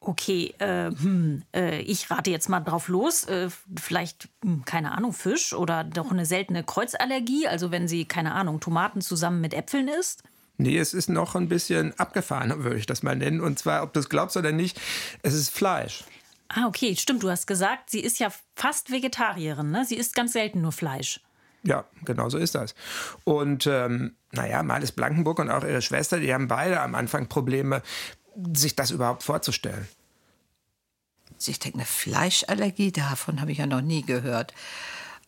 Okay, 0.00 0.54
äh, 0.58 0.90
hm, 0.90 1.42
äh, 1.54 1.80
ich 1.80 2.10
rate 2.10 2.30
jetzt 2.30 2.48
mal 2.48 2.60
drauf 2.60 2.88
los. 2.88 3.24
Äh, 3.24 3.48
vielleicht, 3.80 4.28
hm, 4.42 4.64
keine 4.64 4.92
Ahnung, 4.92 5.12
Fisch 5.12 5.54
oder 5.54 5.82
doch 5.82 6.10
eine 6.10 6.26
seltene 6.26 6.62
Kreuzallergie. 6.62 7.48
Also 7.48 7.70
wenn 7.70 7.88
sie, 7.88 8.04
keine 8.04 8.32
Ahnung, 8.32 8.60
Tomaten 8.60 9.00
zusammen 9.00 9.40
mit 9.40 9.54
Äpfeln 9.54 9.88
isst. 9.88 10.22
Nee, 10.56 10.78
es 10.78 10.94
ist 10.94 11.08
noch 11.08 11.34
ein 11.34 11.48
bisschen 11.48 11.98
abgefahrener, 11.98 12.62
würde 12.62 12.78
ich 12.78 12.86
das 12.86 13.02
mal 13.02 13.16
nennen. 13.16 13.40
Und 13.40 13.58
zwar, 13.58 13.82
ob 13.82 13.92
du 13.92 14.00
es 14.00 14.08
glaubst 14.08 14.36
oder 14.36 14.52
nicht, 14.52 14.80
es 15.22 15.34
ist 15.34 15.50
Fleisch. 15.50 16.04
Ah, 16.48 16.66
okay, 16.66 16.94
stimmt. 16.96 17.22
Du 17.22 17.30
hast 17.30 17.46
gesagt, 17.46 17.90
sie 17.90 18.00
ist 18.00 18.20
ja 18.20 18.32
fast 18.54 18.90
Vegetarierin. 18.90 19.70
Ne? 19.70 19.84
Sie 19.84 19.96
isst 19.96 20.14
ganz 20.14 20.32
selten 20.32 20.60
nur 20.60 20.72
Fleisch. 20.72 21.20
Ja, 21.64 21.84
genau 22.04 22.28
so 22.28 22.38
ist 22.38 22.54
das. 22.54 22.74
Und 23.24 23.66
ähm, 23.66 24.14
naja, 24.32 24.62
Marlis 24.62 24.92
Blankenburg 24.92 25.38
und 25.38 25.50
auch 25.50 25.64
ihre 25.64 25.82
Schwester, 25.82 26.20
die 26.20 26.32
haben 26.32 26.46
beide 26.46 26.80
am 26.80 26.94
Anfang 26.94 27.28
Probleme, 27.28 27.82
sich 28.52 28.76
das 28.76 28.90
überhaupt 28.90 29.22
vorzustellen. 29.22 29.88
Ich 31.46 31.58
denke, 31.58 31.78
eine 31.78 31.86
Fleischallergie, 31.86 32.92
davon 32.92 33.40
habe 33.40 33.52
ich 33.52 33.58
ja 33.58 33.66
noch 33.66 33.80
nie 33.80 34.02
gehört. 34.02 34.54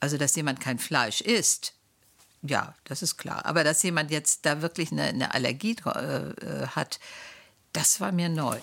Also, 0.01 0.19
dass 0.19 0.37
jemand 0.37 0.61
kein 0.61 0.79
Fleisch 0.79 1.21
isst, 1.21 1.76
ja, 2.49 2.75
das 2.85 3.03
ist 3.03 3.17
klar. 3.17 3.45
Aber 3.47 3.65
dass 3.65 3.83
jemand 3.83 4.11
jetzt 4.11 4.47
da 4.47 4.63
wirklich 4.63 4.93
eine, 4.93 5.05
eine 5.05 5.35
Allergie 5.35 5.77
äh, 5.85 5.91
äh, 5.91 6.67
hat, 6.69 6.99
das 7.73 8.01
war 8.01 8.13
mir 8.13 8.29
neu. 8.29 8.59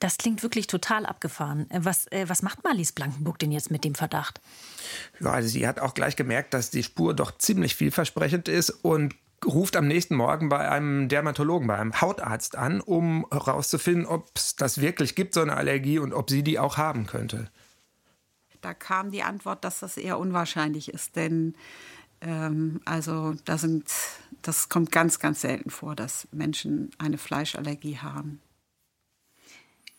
Das 0.00 0.16
klingt 0.16 0.42
wirklich 0.42 0.66
total 0.66 1.06
abgefahren. 1.06 1.70
Äh, 1.70 1.80
was, 1.82 2.06
äh, 2.12 2.28
was 2.28 2.42
macht 2.42 2.64
Marlies 2.64 2.92
Blankenburg 2.92 3.38
denn 3.38 3.52
jetzt 3.52 3.70
mit 3.70 3.84
dem 3.84 3.94
Verdacht? 3.94 4.40
Ja, 5.20 5.32
also 5.32 5.48
sie 5.48 5.66
hat 5.66 5.80
auch 5.80 5.94
gleich 5.94 6.16
gemerkt, 6.16 6.54
dass 6.54 6.70
die 6.70 6.82
Spur 6.82 7.14
doch 7.14 7.36
ziemlich 7.38 7.74
vielversprechend 7.74 8.48
ist 8.48 8.70
und 8.70 9.14
ruft 9.44 9.76
am 9.76 9.86
nächsten 9.86 10.16
Morgen 10.16 10.48
bei 10.48 10.68
einem 10.68 11.08
Dermatologen, 11.08 11.68
bei 11.68 11.78
einem 11.78 12.00
Hautarzt 12.00 12.56
an, 12.56 12.80
um 12.80 13.26
herauszufinden, 13.30 14.06
ob 14.06 14.30
es 14.34 14.56
das 14.56 14.80
wirklich 14.80 15.14
gibt, 15.14 15.34
so 15.34 15.40
eine 15.40 15.56
Allergie 15.56 15.98
und 15.98 16.12
ob 16.12 16.30
sie 16.30 16.42
die 16.42 16.58
auch 16.58 16.76
haben 16.76 17.06
könnte. 17.06 17.50
Da 18.60 18.74
kam 18.74 19.12
die 19.12 19.22
Antwort, 19.22 19.64
dass 19.64 19.80
das 19.80 19.96
eher 19.96 20.18
unwahrscheinlich 20.18 20.92
ist, 20.92 21.14
denn 21.14 21.54
ähm, 22.20 22.80
also 22.84 23.34
da 23.44 23.58
sind, 23.58 23.90
das 24.42 24.68
kommt 24.68 24.92
ganz, 24.92 25.18
ganz 25.18 25.40
selten 25.40 25.70
vor, 25.70 25.94
dass 25.94 26.28
Menschen 26.32 26.90
eine 26.98 27.18
Fleischallergie 27.18 27.98
haben. 27.98 28.40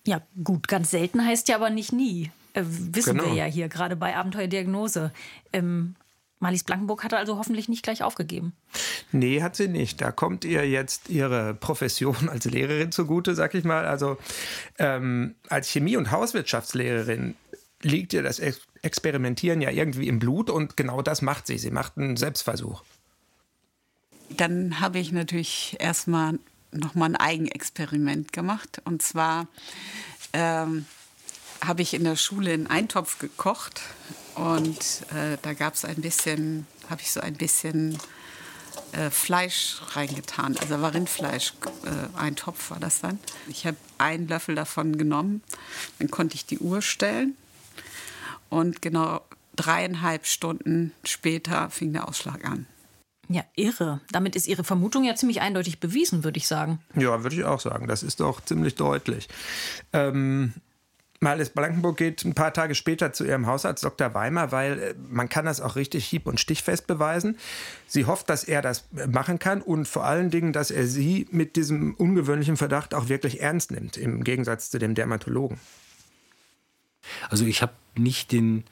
Ja, 0.05 0.21
gut, 0.43 0.67
ganz 0.67 0.91
selten 0.91 1.23
heißt 1.25 1.47
ja 1.49 1.55
aber 1.55 1.69
nicht 1.69 1.93
nie. 1.93 2.31
Äh, 2.53 2.63
wissen 2.65 3.17
genau. 3.17 3.29
wir 3.29 3.33
ja 3.35 3.45
hier, 3.45 3.69
gerade 3.69 3.95
bei 3.95 4.15
Abenteuerdiagnose. 4.15 5.11
Ähm, 5.53 5.95
Marlies 6.39 6.63
Blankenburg 6.63 7.03
hatte 7.03 7.17
also 7.17 7.37
hoffentlich 7.37 7.67
nicht 7.67 7.83
gleich 7.83 8.01
aufgegeben. 8.01 8.53
Nee, 9.11 9.41
hat 9.41 9.57
sie 9.57 9.67
nicht. 9.67 9.99
Da 9.99 10.11
kommt 10.11 10.45
ihr 10.45 10.67
jetzt 10.67 11.09
ihre 11.09 11.53
Profession 11.53 12.29
als 12.29 12.45
Lehrerin 12.45 12.91
zugute, 12.91 13.35
sag 13.35 13.55
ich 13.55 13.65
mal. 13.65 13.85
Also 13.85 14.17
ähm, 14.77 15.35
als 15.49 15.69
Chemie- 15.69 15.97
und 15.97 16.11
Hauswirtschaftslehrerin 16.11 17.35
liegt 17.81 18.13
ihr 18.13 18.23
das 18.23 18.39
Experimentieren 18.81 19.61
ja 19.61 19.69
irgendwie 19.69 20.07
im 20.07 20.19
Blut 20.19 20.49
und 20.49 20.77
genau 20.77 21.01
das 21.01 21.21
macht 21.21 21.47
sie. 21.47 21.57
Sie 21.57 21.71
macht 21.71 21.97
einen 21.97 22.17
Selbstversuch. 22.17 22.83
Dann 24.29 24.79
habe 24.79 24.99
ich 24.99 25.11
natürlich 25.11 25.75
erstmal 25.79 26.39
nochmal 26.71 27.09
ein 27.09 27.15
Eigenexperiment 27.15 28.31
gemacht. 28.31 28.81
Und 28.85 29.01
zwar 29.01 29.47
ähm, 30.33 30.85
habe 31.61 31.81
ich 31.81 31.93
in 31.93 32.03
der 32.03 32.15
Schule 32.15 32.53
einen 32.53 32.67
Eintopf 32.67 33.19
gekocht 33.19 33.81
und 34.35 34.79
äh, 35.13 35.37
da 35.41 35.53
gab 35.53 35.73
es 35.73 35.83
ein 35.83 35.97
bisschen, 35.97 36.67
habe 36.89 37.01
ich 37.01 37.11
so 37.11 37.19
ein 37.19 37.33
bisschen 37.33 37.97
äh, 38.91 39.09
Fleisch 39.09 39.81
reingetan. 39.93 40.57
Also 40.57 40.81
war 40.81 40.93
Rindfleisch, 40.93 41.53
äh, 41.83 42.17
ein 42.17 42.35
Topf 42.35 42.71
war 42.71 42.79
das 42.79 43.01
dann. 43.01 43.19
Ich 43.47 43.65
habe 43.65 43.77
einen 43.97 44.27
Löffel 44.27 44.55
davon 44.55 44.97
genommen, 44.97 45.41
dann 45.97 46.09
konnte 46.09 46.35
ich 46.35 46.45
die 46.45 46.59
Uhr 46.59 46.81
stellen 46.81 47.35
und 48.49 48.81
genau 48.81 49.21
dreieinhalb 49.55 50.25
Stunden 50.25 50.91
später 51.03 51.69
fing 51.69 51.93
der 51.93 52.07
Ausschlag 52.07 52.45
an. 52.45 52.65
Ja, 53.27 53.43
irre. 53.55 54.01
Damit 54.11 54.35
ist 54.35 54.47
Ihre 54.47 54.63
Vermutung 54.63 55.03
ja 55.03 55.15
ziemlich 55.15 55.41
eindeutig 55.41 55.79
bewiesen, 55.79 56.23
würde 56.23 56.37
ich 56.37 56.47
sagen. 56.47 56.79
Ja, 56.95 57.21
würde 57.23 57.35
ich 57.35 57.43
auch 57.43 57.59
sagen. 57.59 57.87
Das 57.87 58.01
ist 58.01 58.21
doch 58.21 58.41
ziemlich 58.43 58.73
deutlich. 58.73 59.29
Ähm, 59.93 60.53
Marlies 61.21 61.49
Blankenburg 61.49 61.97
geht 61.97 62.23
ein 62.23 62.33
paar 62.33 62.53
Tage 62.53 62.75
später 62.75 63.11
zu 63.11 63.25
ihrem 63.25 63.45
Hausarzt 63.45 63.83
Dr. 63.83 64.13
Weimer, 64.13 64.53
weil 64.53 64.79
äh, 64.79 64.95
man 65.09 65.27
kann 65.27 65.45
das 65.45 65.59
auch 65.59 65.75
richtig 65.75 66.05
hieb- 66.05 66.27
und 66.27 66.39
stichfest 66.39 66.87
beweisen. 66.87 67.37
Sie 67.87 68.05
hofft, 68.05 68.29
dass 68.29 68.45
er 68.45 68.61
das 68.61 68.85
machen 69.07 69.37
kann 69.37 69.61
und 69.61 69.87
vor 69.87 70.05
allen 70.05 70.31
Dingen, 70.31 70.53
dass 70.53 70.71
er 70.71 70.87
sie 70.87 71.27
mit 71.29 71.57
diesem 71.57 71.93
ungewöhnlichen 71.95 72.55
Verdacht 72.55 72.93
auch 72.93 73.09
wirklich 73.09 73.41
ernst 73.41 73.71
nimmt, 73.71 73.97
im 73.97 74.23
Gegensatz 74.23 74.69
zu 74.71 74.79
dem 74.79 74.95
Dermatologen. 74.95 75.59
Also 77.29 77.45
ich 77.45 77.61
habe 77.61 77.73
nicht 77.95 78.31
den, 78.31 78.63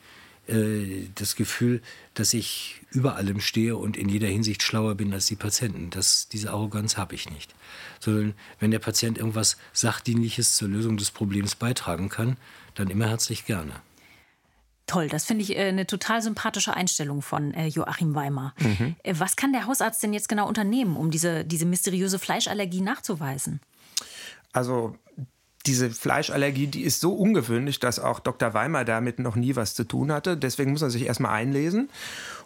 äh, 0.47 1.07
das 1.15 1.35
Gefühl, 1.35 1.81
dass 2.13 2.33
ich 2.33 2.81
über 2.91 3.15
allem 3.15 3.41
stehe 3.41 3.75
und 3.77 3.97
in 3.97 4.09
jeder 4.09 4.27
Hinsicht 4.27 4.63
schlauer 4.63 4.95
bin 4.95 5.13
als 5.13 5.25
die 5.25 5.35
Patienten. 5.35 5.89
Das, 5.89 6.29
diese 6.29 6.51
Arroganz 6.51 6.97
habe 6.97 7.15
ich 7.15 7.29
nicht. 7.29 7.53
Sondern 7.99 8.33
wenn 8.59 8.71
der 8.71 8.79
Patient 8.79 9.17
irgendwas 9.17 9.57
Sachdienliches 9.73 10.55
zur 10.55 10.69
Lösung 10.69 10.97
des 10.97 11.11
Problems 11.11 11.55
beitragen 11.55 12.09
kann, 12.09 12.37
dann 12.75 12.89
immer 12.89 13.07
herzlich 13.07 13.45
gerne. 13.45 13.73
Toll, 14.87 15.09
das 15.09 15.25
finde 15.25 15.43
ich 15.43 15.57
äh, 15.57 15.67
eine 15.67 15.85
total 15.85 16.21
sympathische 16.21 16.73
Einstellung 16.73 17.21
von 17.21 17.53
äh, 17.53 17.67
Joachim 17.67 18.15
Weimar. 18.15 18.53
Mhm. 18.59 18.95
Äh, 19.03 19.15
was 19.17 19.35
kann 19.35 19.51
der 19.51 19.65
Hausarzt 19.65 20.01
denn 20.01 20.13
jetzt 20.13 20.29
genau 20.29 20.47
unternehmen, 20.47 20.95
um 20.95 21.11
diese, 21.11 21.43
diese 21.43 21.65
mysteriöse 21.65 22.19
Fleischallergie 22.19 22.79
nachzuweisen? 22.79 23.59
Also 24.53 24.95
diese 25.67 25.89
Fleischallergie, 25.91 26.67
die 26.67 26.83
ist 26.83 27.01
so 27.01 27.13
ungewöhnlich, 27.13 27.79
dass 27.79 27.99
auch 27.99 28.19
Dr. 28.19 28.53
Weimar 28.53 28.85
damit 28.85 29.19
noch 29.19 29.35
nie 29.35 29.55
was 29.55 29.75
zu 29.75 29.83
tun 29.83 30.11
hatte. 30.11 30.37
Deswegen 30.37 30.71
muss 30.71 30.81
er 30.81 30.89
sich 30.89 31.05
erstmal 31.05 31.33
einlesen. 31.33 31.89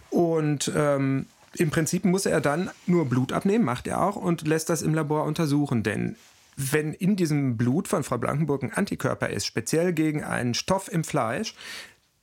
Und 0.10 0.72
ähm, 0.76 1.28
im 1.56 1.70
Prinzip 1.70 2.06
muss 2.06 2.26
er 2.26 2.42
dann 2.42 2.70
nur 2.88 3.06
Blut 3.06 3.32
abnehmen, 3.32 3.64
macht 3.64 3.88
er 3.88 4.02
auch, 4.02 4.16
und 4.16 4.48
lässt 4.48 4.70
das 4.70 4.82
im 4.82 4.94
Labor 4.94 5.26
untersuchen. 5.26 5.84
Denn 5.84 6.16
wenn 6.58 6.94
in 6.94 7.16
diesem 7.16 7.58
Blut 7.58 7.88
von 7.88 8.04
Frau 8.04 8.18
Blankenburg 8.18 8.64
ein 8.64 8.74
Antikörper 8.74 9.30
ist, 9.30 9.46
speziell 9.46 9.94
gegen 9.94 10.24
einen 10.24 10.54
Stoff 10.54 10.92
im 10.92 11.04
Fleisch, 11.04 11.56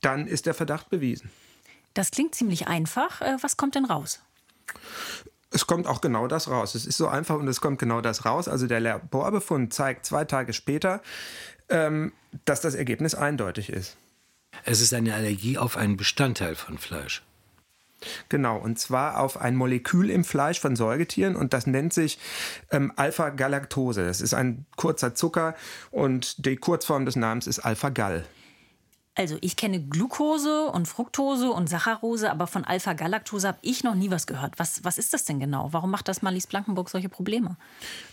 dann 0.01 0.27
ist 0.27 0.45
der 0.45 0.53
Verdacht 0.53 0.89
bewiesen. 0.89 1.29
Das 1.93 2.11
klingt 2.11 2.35
ziemlich 2.35 2.67
einfach. 2.67 3.21
Äh, 3.21 3.37
was 3.41 3.57
kommt 3.57 3.75
denn 3.75 3.85
raus? 3.85 4.21
Es 5.51 5.65
kommt 5.65 5.87
auch 5.87 6.01
genau 6.01 6.27
das 6.27 6.49
raus. 6.49 6.75
Es 6.75 6.85
ist 6.85 6.97
so 6.97 7.07
einfach 7.07 7.35
und 7.35 7.47
es 7.47 7.61
kommt 7.61 7.79
genau 7.79 8.01
das 8.01 8.25
raus. 8.25 8.47
Also 8.47 8.67
der 8.67 8.79
Laborbefund 8.79 9.73
zeigt 9.73 10.05
zwei 10.05 10.25
Tage 10.25 10.53
später, 10.53 11.01
ähm, 11.69 12.13
dass 12.45 12.61
das 12.61 12.75
Ergebnis 12.75 13.15
eindeutig 13.15 13.69
ist. 13.69 13.97
Es 14.65 14.81
ist 14.81 14.93
eine 14.93 15.13
Allergie 15.13 15.57
auf 15.57 15.77
einen 15.77 15.97
Bestandteil 15.97 16.55
von 16.55 16.77
Fleisch. 16.77 17.23
Genau, 18.29 18.57
und 18.57 18.79
zwar 18.79 19.19
auf 19.19 19.41
ein 19.41 19.55
Molekül 19.55 20.09
im 20.09 20.23
Fleisch 20.23 20.59
von 20.59 20.75
Säugetieren 20.75 21.35
und 21.35 21.53
das 21.53 21.67
nennt 21.67 21.93
sich 21.93 22.17
ähm, 22.71 22.93
Alpha-Galaktose. 22.95 24.05
Das 24.05 24.21
ist 24.21 24.33
ein 24.33 24.65
kurzer 24.77 25.15
Zucker 25.15 25.55
und 25.91 26.45
die 26.45 26.55
Kurzform 26.55 27.05
des 27.05 27.15
Namens 27.15 27.45
ist 27.47 27.59
Alpha-Gal. 27.59 28.25
Also 29.19 29.37
ich 29.41 29.57
kenne 29.57 29.81
Glucose 29.81 30.67
und 30.67 30.87
Fructose 30.87 31.51
und 31.51 31.67
Saccharose, 31.67 32.31
aber 32.31 32.47
von 32.47 32.63
Alpha-Galaktose 32.63 33.49
habe 33.49 33.57
ich 33.61 33.83
noch 33.83 33.93
nie 33.93 34.09
was 34.11 34.27
gehört. 34.27 34.53
Was, 34.55 34.85
was 34.85 34.97
ist 34.97 35.13
das 35.13 35.25
denn 35.25 35.41
genau? 35.41 35.67
Warum 35.73 35.91
macht 35.91 36.07
das 36.07 36.21
Marlies 36.21 36.47
Blankenburg 36.47 36.89
solche 36.89 37.09
Probleme? 37.09 37.57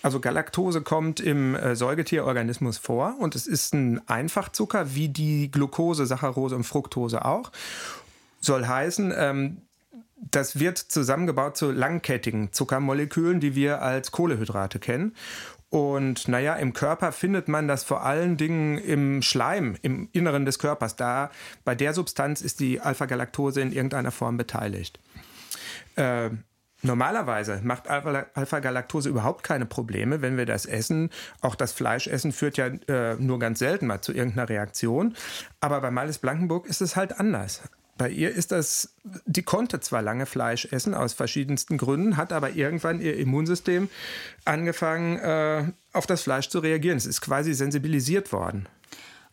Also 0.03 0.19
Galaktose 0.19 0.81
kommt 0.81 1.21
im 1.21 1.55
äh, 1.55 1.77
Säugetierorganismus 1.77 2.79
vor 2.79 3.15
und 3.21 3.37
es 3.37 3.47
ist 3.47 3.73
ein 3.73 4.01
Einfachzucker 4.09 4.97
wie 4.97 5.09
die 5.09 5.49
Glucose, 5.49 6.07
Saccharose 6.07 6.57
und 6.57 6.65
Fructose 6.65 7.25
auch. 7.25 7.53
Soll 8.41 8.67
heißen, 8.67 9.15
ähm, 9.17 9.59
das 10.17 10.59
wird 10.59 10.79
zusammengebaut 10.79 11.57
zu 11.57 11.71
langkettigen 11.71 12.53
Zuckermolekülen, 12.53 13.39
die 13.39 13.55
wir 13.55 13.81
als 13.81 14.11
Kohlehydrate 14.11 14.81
kennen. 14.81 15.15
Und 15.69 16.29
naja, 16.29 16.55
im 16.55 16.73
Körper 16.73 17.13
findet 17.13 17.49
man 17.49 17.67
das 17.67 17.83
vor 17.83 18.05
allen 18.05 18.37
Dingen 18.37 18.79
im 18.79 19.23
Schleim, 19.23 19.77
im 19.83 20.09
Inneren 20.13 20.45
des 20.45 20.59
Körpers. 20.59 20.97
Da 20.97 21.31
bei 21.65 21.75
der 21.75 21.93
Substanz 21.93 22.41
ist 22.41 22.61
die 22.61 22.81
Alpha-Galaktose 22.81 23.61
in 23.61 23.73
irgendeiner 23.73 24.13
Form 24.13 24.37
beteiligt. 24.37 25.01
Äh, 25.97 26.31
Normalerweise 26.83 27.61
macht 27.65 27.89
Alpha-Galaktose 27.89 29.09
überhaupt 29.09 29.43
keine 29.43 29.65
Probleme, 29.65 30.21
wenn 30.21 30.37
wir 30.37 30.45
das 30.45 30.67
essen. 30.67 31.11
Auch 31.41 31.55
das 31.55 31.73
Fleischessen 31.73 32.33
führt 32.33 32.59
ja 32.59 32.67
äh, 32.67 33.17
nur 33.17 33.39
ganz 33.39 33.59
selten 33.61 33.87
mal 33.87 34.03
zu 34.03 34.13
irgendeiner 34.13 34.49
Reaktion. 34.49 35.17
Aber 35.61 35.81
bei 35.81 35.91
Malis 35.91 36.19
Blankenburg 36.19 36.67
ist 36.67 36.83
es 36.83 36.95
halt 36.95 37.19
anders. 37.19 37.63
Bei 37.99 38.11
ihr 38.11 38.31
ist 38.31 38.53
das, 38.53 38.95
die 39.25 39.43
konnte 39.43 39.81
zwar 39.81 40.03
lange 40.03 40.27
Fleisch 40.27 40.67
essen 40.71 40.95
aus 40.95 41.15
verschiedensten 41.15 41.79
Gründen, 41.79 42.17
hat 42.17 42.33
aber 42.33 42.51
irgendwann 42.51 43.01
ihr 43.01 43.17
Immunsystem 43.17 43.89
angefangen, 44.45 45.19
äh, 45.19 45.73
auf 45.93 46.07
das 46.07 46.23
Fleisch 46.23 46.49
zu 46.49 46.59
reagieren. 46.59 46.99
Es 46.99 47.07
ist 47.07 47.23
quasi 47.23 47.55
sensibilisiert 47.55 48.33
worden. 48.33 48.69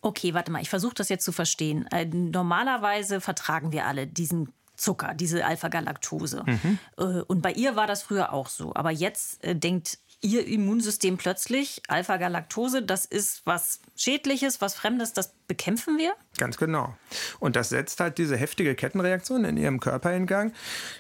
Okay, 0.02 0.34
warte 0.34 0.52
mal, 0.52 0.62
ich 0.62 0.70
versuche 0.70 0.96
das 0.96 1.10
jetzt 1.10 1.26
zu 1.26 1.32
verstehen. 1.32 1.88
Äh, 1.88 2.06
normalerweise 2.06 3.22
vertragen 3.22 3.72
wir 3.72 3.86
alle 3.86 4.08
diesen 4.08 4.54
Zucker, 4.76 5.14
diese 5.14 5.46
Alpha-Galaktose. 5.46 6.44
Mhm. 6.46 6.80
Äh, 6.98 7.04
und 7.22 7.42
bei 7.42 7.54
ihr 7.54 7.76
war 7.76 7.88
das 7.88 8.04
früher 8.04 8.34
auch 8.34 8.48
so. 8.48 8.74
Aber 8.76 8.92
jetzt 8.92 9.44
äh, 9.44 9.56
denkt 9.56 10.00
ihr 10.24 10.48
Immunsystem 10.48 11.18
plötzlich, 11.18 11.82
Alpha-Galaktose, 11.88 12.82
das 12.82 13.06
ist 13.06 13.42
was 13.46 13.80
Schädliches, 13.96 14.62
was 14.62 14.74
Fremdes, 14.74 15.14
das 15.14 15.34
bekämpfen 15.48 15.98
wir? 15.98 16.14
Ganz 16.38 16.58
genau. 16.58 16.96
Und 17.40 17.56
das 17.56 17.70
setzt 17.70 18.00
halt 18.00 18.18
diese 18.18 18.38
heftige 18.38 18.74
Kettenreaktion 18.74 19.46
in 19.46 19.58
ihrem 19.58 19.80
Körper 19.80 20.14
in 20.14 20.26
Gang, 20.26 20.54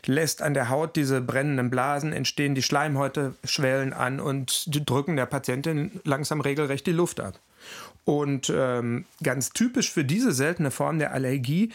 lässt 0.05 0.41
an 0.41 0.53
der 0.53 0.69
Haut 0.69 0.95
diese 0.95 1.21
brennenden 1.21 1.69
Blasen 1.69 2.13
entstehen, 2.13 2.53
die 2.53 2.61
Schleimhäute 2.61 3.35
schwellen 3.43 3.93
an 3.93 4.19
und 4.19 4.65
drücken 4.87 5.15
der 5.15 5.25
Patientin 5.25 6.01
langsam 6.03 6.41
regelrecht 6.41 6.85
die 6.85 6.91
Luft 6.91 7.19
ab. 7.19 7.39
Und 8.05 8.51
ähm, 8.53 9.05
ganz 9.23 9.51
typisch 9.51 9.91
für 9.91 10.03
diese 10.03 10.33
seltene 10.33 10.71
Form 10.71 10.99
der 10.99 11.13
Allergie 11.13 11.71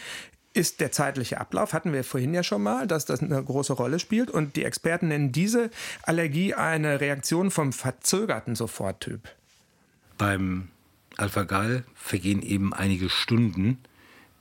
ist 0.59 0.81
der 0.81 0.91
zeitliche 0.91 1.41
Ablauf, 1.41 1.73
hatten 1.73 1.93
wir 1.93 2.03
vorhin 2.03 2.35
ja 2.35 2.43
schon 2.43 2.63
mal, 2.63 2.89
dass 2.89 3.05
das 3.05 3.23
eine 3.23 3.43
große 3.43 3.73
Rolle 3.73 4.01
spielt. 4.01 4.29
Und 4.31 4.57
die 4.57 4.65
Experten 4.65 5.09
nennen 5.09 5.31
diese 5.31 5.71
Allergie 6.03 6.53
eine 6.53 7.01
Reaktion 7.01 7.53
vom 7.53 7.73
verzögerten 7.73 8.57
Soforttyp. 8.57 9.29
Beim 10.19 10.69
Alpha-Gal 11.17 11.85
vergehen 11.95 12.43
eben 12.43 12.75
einige 12.75 13.09
Stunden, 13.09 13.79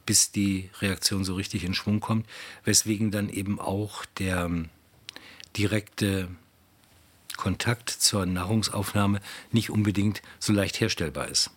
bis 0.08 0.32
die 0.32 0.72
Reaktion 0.82 1.24
so 1.24 1.36
richtig 1.36 1.64
in 1.64 1.76
Schwung 1.76 2.00
kommt, 2.00 2.26
weswegen 2.64 3.12
dann 3.12 3.30
eben 3.30 3.60
auch 3.60 4.04
der 4.18 4.46
ähm, 4.46 4.70
direkte 5.56 6.30
Kontakt 7.36 7.92
zur 7.92 8.26
Nahrungsaufnahme 8.26 9.20
nicht 9.52 9.70
unbedingt 9.70 10.24
so 10.40 10.52
leicht 10.52 10.80
herstellbar 10.80 11.28
ist. 11.28 11.52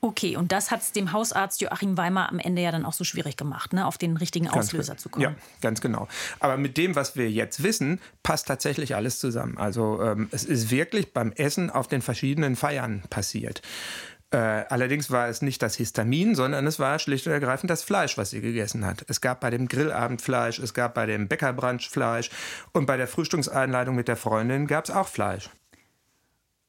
Okay, 0.00 0.36
und 0.36 0.52
das 0.52 0.70
hat 0.70 0.80
es 0.80 0.92
dem 0.92 1.12
Hausarzt 1.12 1.60
Joachim 1.60 1.96
Weimer 1.96 2.28
am 2.28 2.38
Ende 2.38 2.62
ja 2.62 2.70
dann 2.70 2.84
auch 2.84 2.92
so 2.92 3.02
schwierig 3.02 3.36
gemacht, 3.36 3.72
ne, 3.72 3.84
auf 3.84 3.98
den 3.98 4.16
richtigen 4.16 4.48
Auslöser 4.48 4.96
zu 4.96 5.08
kommen. 5.08 5.24
Ja, 5.24 5.34
ganz 5.60 5.80
genau. 5.80 6.06
Aber 6.38 6.56
mit 6.56 6.76
dem, 6.76 6.94
was 6.94 7.16
wir 7.16 7.28
jetzt 7.28 7.64
wissen, 7.64 8.00
passt 8.22 8.46
tatsächlich 8.46 8.94
alles 8.94 9.18
zusammen. 9.18 9.58
Also 9.58 10.00
ähm, 10.00 10.28
es 10.30 10.44
ist 10.44 10.70
wirklich 10.70 11.12
beim 11.12 11.32
Essen 11.32 11.70
auf 11.70 11.88
den 11.88 12.00
verschiedenen 12.00 12.54
Feiern 12.54 13.02
passiert. 13.10 13.60
Äh, 14.30 14.36
allerdings 14.36 15.10
war 15.10 15.28
es 15.28 15.42
nicht 15.42 15.62
das 15.62 15.74
Histamin, 15.74 16.36
sondern 16.36 16.66
es 16.66 16.78
war 16.78 16.98
schlicht 16.98 17.26
und 17.26 17.32
ergreifend 17.32 17.70
das 17.70 17.82
Fleisch, 17.82 18.16
was 18.18 18.30
sie 18.30 18.40
gegessen 18.40 18.84
hat. 18.84 19.04
Es 19.08 19.20
gab 19.20 19.40
bei 19.40 19.50
dem 19.50 19.66
Grillabendfleisch, 19.66 20.60
es 20.60 20.74
gab 20.74 20.94
bei 20.94 21.06
dem 21.06 21.26
Bäckerbranch 21.28 21.88
Fleisch 21.88 22.30
und 22.72 22.86
bei 22.86 22.96
der 22.96 23.08
Frühstückseinladung 23.08 23.96
mit 23.96 24.06
der 24.06 24.16
Freundin 24.16 24.66
gab 24.66 24.84
es 24.84 24.90
auch 24.90 25.08
Fleisch. 25.08 25.50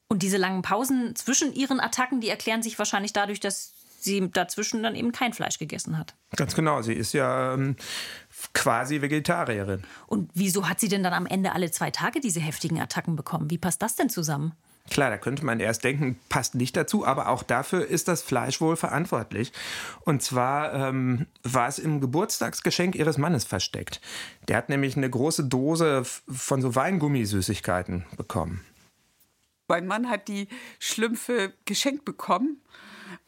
Und 0.09 0.23
diese 0.23 0.37
langen 0.37 0.63
Pausen 0.63 1.15
zwischen 1.15 1.53
ihren 1.53 1.79
Attacken, 1.79 2.19
die 2.19 2.29
erklären 2.29 2.63
sich 2.63 2.77
wahrscheinlich 2.79 3.13
dadurch, 3.13 3.39
dass 3.39 3.73
sie 3.99 4.29
dazwischen 4.31 4.81
dann 4.81 4.95
eben 4.95 5.11
kein 5.11 5.33
Fleisch 5.33 5.59
gegessen 5.59 5.97
hat. 5.97 6.15
Ganz 6.35 6.55
genau, 6.55 6.81
sie 6.81 6.93
ist 6.93 7.13
ja 7.13 7.53
ähm, 7.53 7.75
quasi 8.53 9.01
Vegetarierin. 9.01 9.83
Und 10.07 10.31
wieso 10.33 10.67
hat 10.67 10.79
sie 10.79 10.87
denn 10.87 11.03
dann 11.03 11.13
am 11.13 11.25
Ende 11.25 11.53
alle 11.53 11.69
zwei 11.69 11.91
Tage 11.91 12.21
diese 12.21 12.39
heftigen 12.39 12.79
Attacken 12.79 13.15
bekommen? 13.15 13.51
Wie 13.51 13.57
passt 13.57 13.81
das 13.81 13.95
denn 13.95 14.09
zusammen? 14.09 14.53
Klar, 14.89 15.11
da 15.11 15.17
könnte 15.17 15.45
man 15.45 15.59
erst 15.59 15.83
denken, 15.83 16.19
passt 16.29 16.55
nicht 16.55 16.75
dazu, 16.75 17.05
aber 17.05 17.29
auch 17.29 17.43
dafür 17.43 17.85
ist 17.85 18.07
das 18.07 18.23
Fleisch 18.23 18.59
wohl 18.59 18.75
verantwortlich. 18.75 19.51
Und 20.01 20.23
zwar 20.23 20.73
ähm, 20.73 21.27
war 21.43 21.67
es 21.67 21.77
im 21.77 22.01
Geburtstagsgeschenk 22.01 22.95
ihres 22.95 23.19
Mannes 23.19 23.43
versteckt. 23.43 24.01
Der 24.47 24.57
hat 24.57 24.69
nämlich 24.69 24.97
eine 24.97 25.09
große 25.09 25.43
Dose 25.45 26.03
von 26.03 26.61
so 26.63 26.73
Weingummisüßigkeiten 26.73 28.05
bekommen. 28.17 28.65
Mein 29.69 29.87
Mann 29.87 30.09
hat 30.09 30.27
die 30.27 30.49
Schlümpfe 30.79 31.53
geschenkt 31.63 32.03
bekommen. 32.03 32.61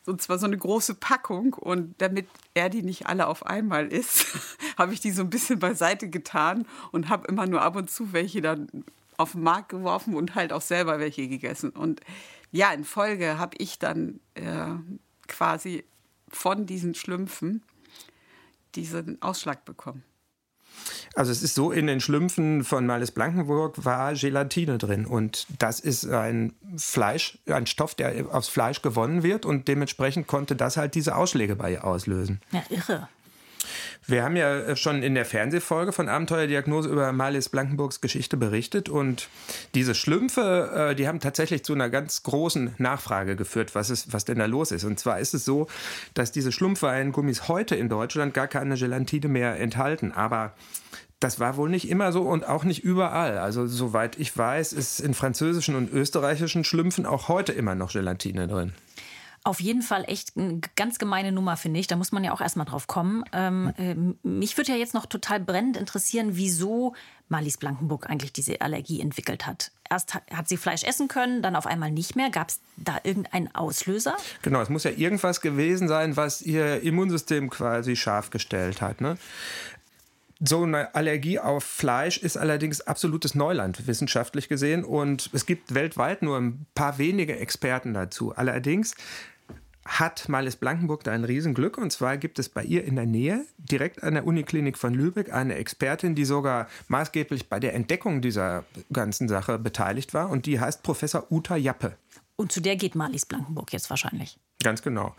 Und 0.08 0.22
zwar 0.22 0.40
so 0.40 0.48
eine 0.48 0.58
große 0.58 0.96
Packung. 0.96 1.54
Und 1.54 1.96
damit 2.02 2.28
er 2.54 2.70
die 2.70 2.82
nicht 2.82 3.08
alle 3.08 3.28
auf 3.28 3.46
einmal 3.46 3.88
isst, 3.88 4.26
habe 4.78 4.94
ich 4.94 5.00
die 5.00 5.12
so 5.12 5.22
ein 5.22 5.30
bisschen 5.30 5.60
beiseite 5.60 6.10
getan 6.10 6.68
und 6.92 7.08
habe 7.08 7.28
immer 7.28 7.46
nur 7.46 7.62
ab 7.62 7.76
und 7.76 7.90
zu 7.90 8.12
welche 8.12 8.42
dann 8.42 8.68
auf 9.18 9.34
den 9.34 9.44
Markt 9.44 9.70
geworfen 9.70 10.16
und 10.16 10.36
halt 10.36 10.52
auch 10.52 10.62
selber 10.62 11.00
welche 11.00 11.28
gegessen. 11.28 11.70
Und 11.70 12.02
ja, 12.52 12.74
in 12.74 12.84
Folge 12.84 13.38
habe 13.38 13.56
ich 13.60 13.78
dann 13.78 14.20
äh, 14.34 14.74
quasi 15.28 15.86
von 16.28 16.66
diesen 16.66 16.96
Schlümpfen 16.96 17.64
diesen 18.76 19.22
Ausschlag 19.22 19.66
bekommen. 19.66 20.04
Also 21.16 21.32
es 21.32 21.44
ist 21.44 21.56
so, 21.56 21.72
in 21.72 21.88
den 21.88 22.00
Schlümpfen 22.00 22.64
von 22.64 22.86
Males 22.86 23.12
Blankenburg 23.12 23.84
war 23.84 24.14
Gelatine 24.14 24.78
drin 24.78 25.06
und 25.06 25.48
das 25.60 25.80
ist 25.80 26.10
ein 26.10 26.54
Fleisch, 26.78 27.38
ein 27.48 27.68
Stoff, 27.68 27.96
der 27.96 28.34
aufs 28.34 28.48
Fleisch 28.48 28.82
gewonnen 28.82 29.24
wird 29.24 29.46
und 29.46 29.68
dementsprechend 29.68 30.28
konnte 30.28 30.56
das 30.56 30.78
halt 30.78 30.96
diese 30.96 31.16
Ausschläge 31.16 31.56
bei 31.56 31.74
ihr 31.74 31.84
auslösen. 31.84 32.42
Ja, 32.52 32.64
irre. 32.70 33.10
Wir 34.08 34.24
haben 34.24 34.36
ja 34.36 34.76
schon 34.76 35.04
in 35.04 35.16
der 35.16 35.26
Fernsehfolge 35.26 35.92
von 35.92 36.10
Abenteuerdiagnose 36.10 36.90
über 36.90 37.12
Marlies 37.12 37.50
Blankenburgs 37.50 38.02
Geschichte 38.02 38.38
berichtet 38.38 38.90
und 38.90 39.30
diese 39.76 39.96
Schlümpfe, 39.96 40.90
äh, 40.92 40.96
die 40.96 41.08
haben 41.08 41.20
tatsächlich 41.20 41.64
zu 41.64 41.74
einer 41.74 41.90
ganz 41.90 42.24
großen 42.24 42.76
Nachfrage 42.78 43.36
geführt, 43.36 43.76
was, 43.76 43.90
ist, 43.90 44.14
was 44.14 44.26
denn 44.26 44.40
da 44.40 44.46
los 44.46 44.72
ist. 44.72 44.84
Und 44.84 45.00
zwar 45.00 45.20
ist 45.20 45.34
es 45.34 45.46
so, 45.46 45.68
dass 46.14 46.32
diese 46.32 46.52
Schlumpfweingummis 46.52 47.48
heute 47.48 47.76
in 47.76 47.90
Deutschland 47.90 48.34
gar 48.34 48.48
keine 48.48 48.76
Gelatine 48.76 49.28
mehr 49.28 49.60
enthalten, 49.60 50.12
aber 50.12 50.54
das 51.22 51.40
war 51.40 51.56
wohl 51.56 51.70
nicht 51.70 51.88
immer 51.88 52.12
so 52.12 52.24
und 52.24 52.48
auch 52.48 52.64
nicht 52.64 52.84
überall. 52.84 53.38
Also 53.38 53.68
soweit 53.68 54.20
ich 54.20 54.36
weiß, 54.36 54.74
ist 54.74 55.00
in 55.00 55.14
französischen 55.14 55.76
und 55.76 55.94
österreichischen 55.94 56.64
Schlümpfen 56.64 57.06
auch 57.06 57.28
heute 57.28 57.54
immer 57.54 57.76
noch 57.76 57.94
Gelatine 57.94 58.48
drin. 58.48 58.74
Auf 59.44 59.60
jeden 59.60 59.82
Fall 59.82 60.04
echt 60.08 60.38
eine 60.38 60.62
ganz 60.76 61.00
gemeine 61.00 61.32
Nummer, 61.32 61.58
finde 61.58 61.80
ich. 61.80 61.88
Da 61.88 61.96
muss 61.96 62.12
man 62.12 62.24
ja 62.24 62.32
auch 62.32 62.42
erstmal 62.42 62.68
drauf 62.68 62.86
kommen. 62.86 63.24
Ähm, 63.34 63.74
äh, 63.78 63.96
mich 64.28 64.56
würde 64.56 64.72
ja 64.72 64.78
jetzt 64.78 64.94
noch 64.94 65.08
total 65.08 65.40
brennend 65.40 65.78
interessieren, 65.78 66.32
wieso 66.34 66.94
Marlies 67.28 67.58
Blankenburg 67.58 68.08
eigentlich 68.08 68.34
diese 68.34 68.62
Allergie 68.62 69.02
entwickelt 69.02 69.48
hat. 69.48 69.72
Erst 69.90 70.14
hat 70.14 70.48
sie 70.48 70.58
Fleisch 70.58 70.84
essen 70.84 71.08
können, 71.08 71.42
dann 71.42 71.56
auf 71.56 71.66
einmal 71.66 71.90
nicht 71.90 72.16
mehr. 72.16 72.30
Gab 72.30 72.50
es 72.50 72.60
da 72.78 73.00
irgendeinen 73.04 73.54
Auslöser? 73.56 74.16
Genau, 74.44 74.62
es 74.62 74.70
muss 74.70 74.84
ja 74.84 74.92
irgendwas 74.92 75.42
gewesen 75.42 75.88
sein, 75.88 76.18
was 76.18 76.42
ihr 76.42 76.82
Immunsystem 76.84 77.50
quasi 77.50 77.96
scharf 77.96 78.30
gestellt 78.30 78.82
hat. 78.82 79.02
Ne? 79.02 79.18
So 80.44 80.64
eine 80.64 80.96
Allergie 80.96 81.40
auf 81.40 81.64
Fleisch 81.64 82.18
ist 82.18 82.36
allerdings 82.36 82.82
absolutes 82.82 83.36
Neuland, 83.36 83.86
wissenschaftlich 83.86 84.50
gesehen. 84.50 84.84
Und 84.84 85.30
es 85.34 85.46
gibt 85.46 85.76
weltweit 85.76 86.24
nur 86.24 86.38
ein 86.38 86.66
paar 86.74 86.98
wenige 86.98 87.38
Experten 87.38 87.94
dazu. 87.94 88.36
Allerdings 88.36 88.96
hat 89.86 90.30
Malis 90.30 90.56
Blankenburg 90.56 91.04
da 91.04 91.12
ein 91.12 91.24
Riesenglück. 91.24 91.78
Und 91.78 91.92
zwar 91.92 92.18
gibt 92.18 92.40
es 92.40 92.50
bei 92.50 92.64
ihr 92.64 92.84
in 92.84 92.96
der 92.96 93.06
Nähe, 93.06 93.46
direkt 93.58 94.04
an 94.04 94.14
der 94.14 94.26
Uniklinik 94.26 94.78
von 94.78 94.94
Lübeck, 94.94 95.34
eine 95.34 95.56
Expertin, 95.56 96.16
die 96.16 96.26
sogar 96.26 96.68
maßgeblich 96.88 97.50
bei 97.50 97.60
der 97.60 97.74
Entdeckung 97.74 98.22
dieser 98.22 98.66
ganzen 98.94 99.28
Sache 99.28 99.58
beteiligt 99.58 100.14
war. 100.14 100.30
Und 100.30 100.46
die 100.46 100.60
heißt 100.60 100.84
Professor 100.84 101.32
Uta 101.32 101.56
Jappe. 101.56 101.98
Und 102.36 102.52
zu 102.52 102.60
der 102.60 102.76
geht 102.76 102.96
Marlies 102.96 103.26
Blankenburg 103.26 103.72
jetzt 103.72 103.90
wahrscheinlich. 103.90 104.38
Ganz 104.64 104.82
genau. 104.82 105.16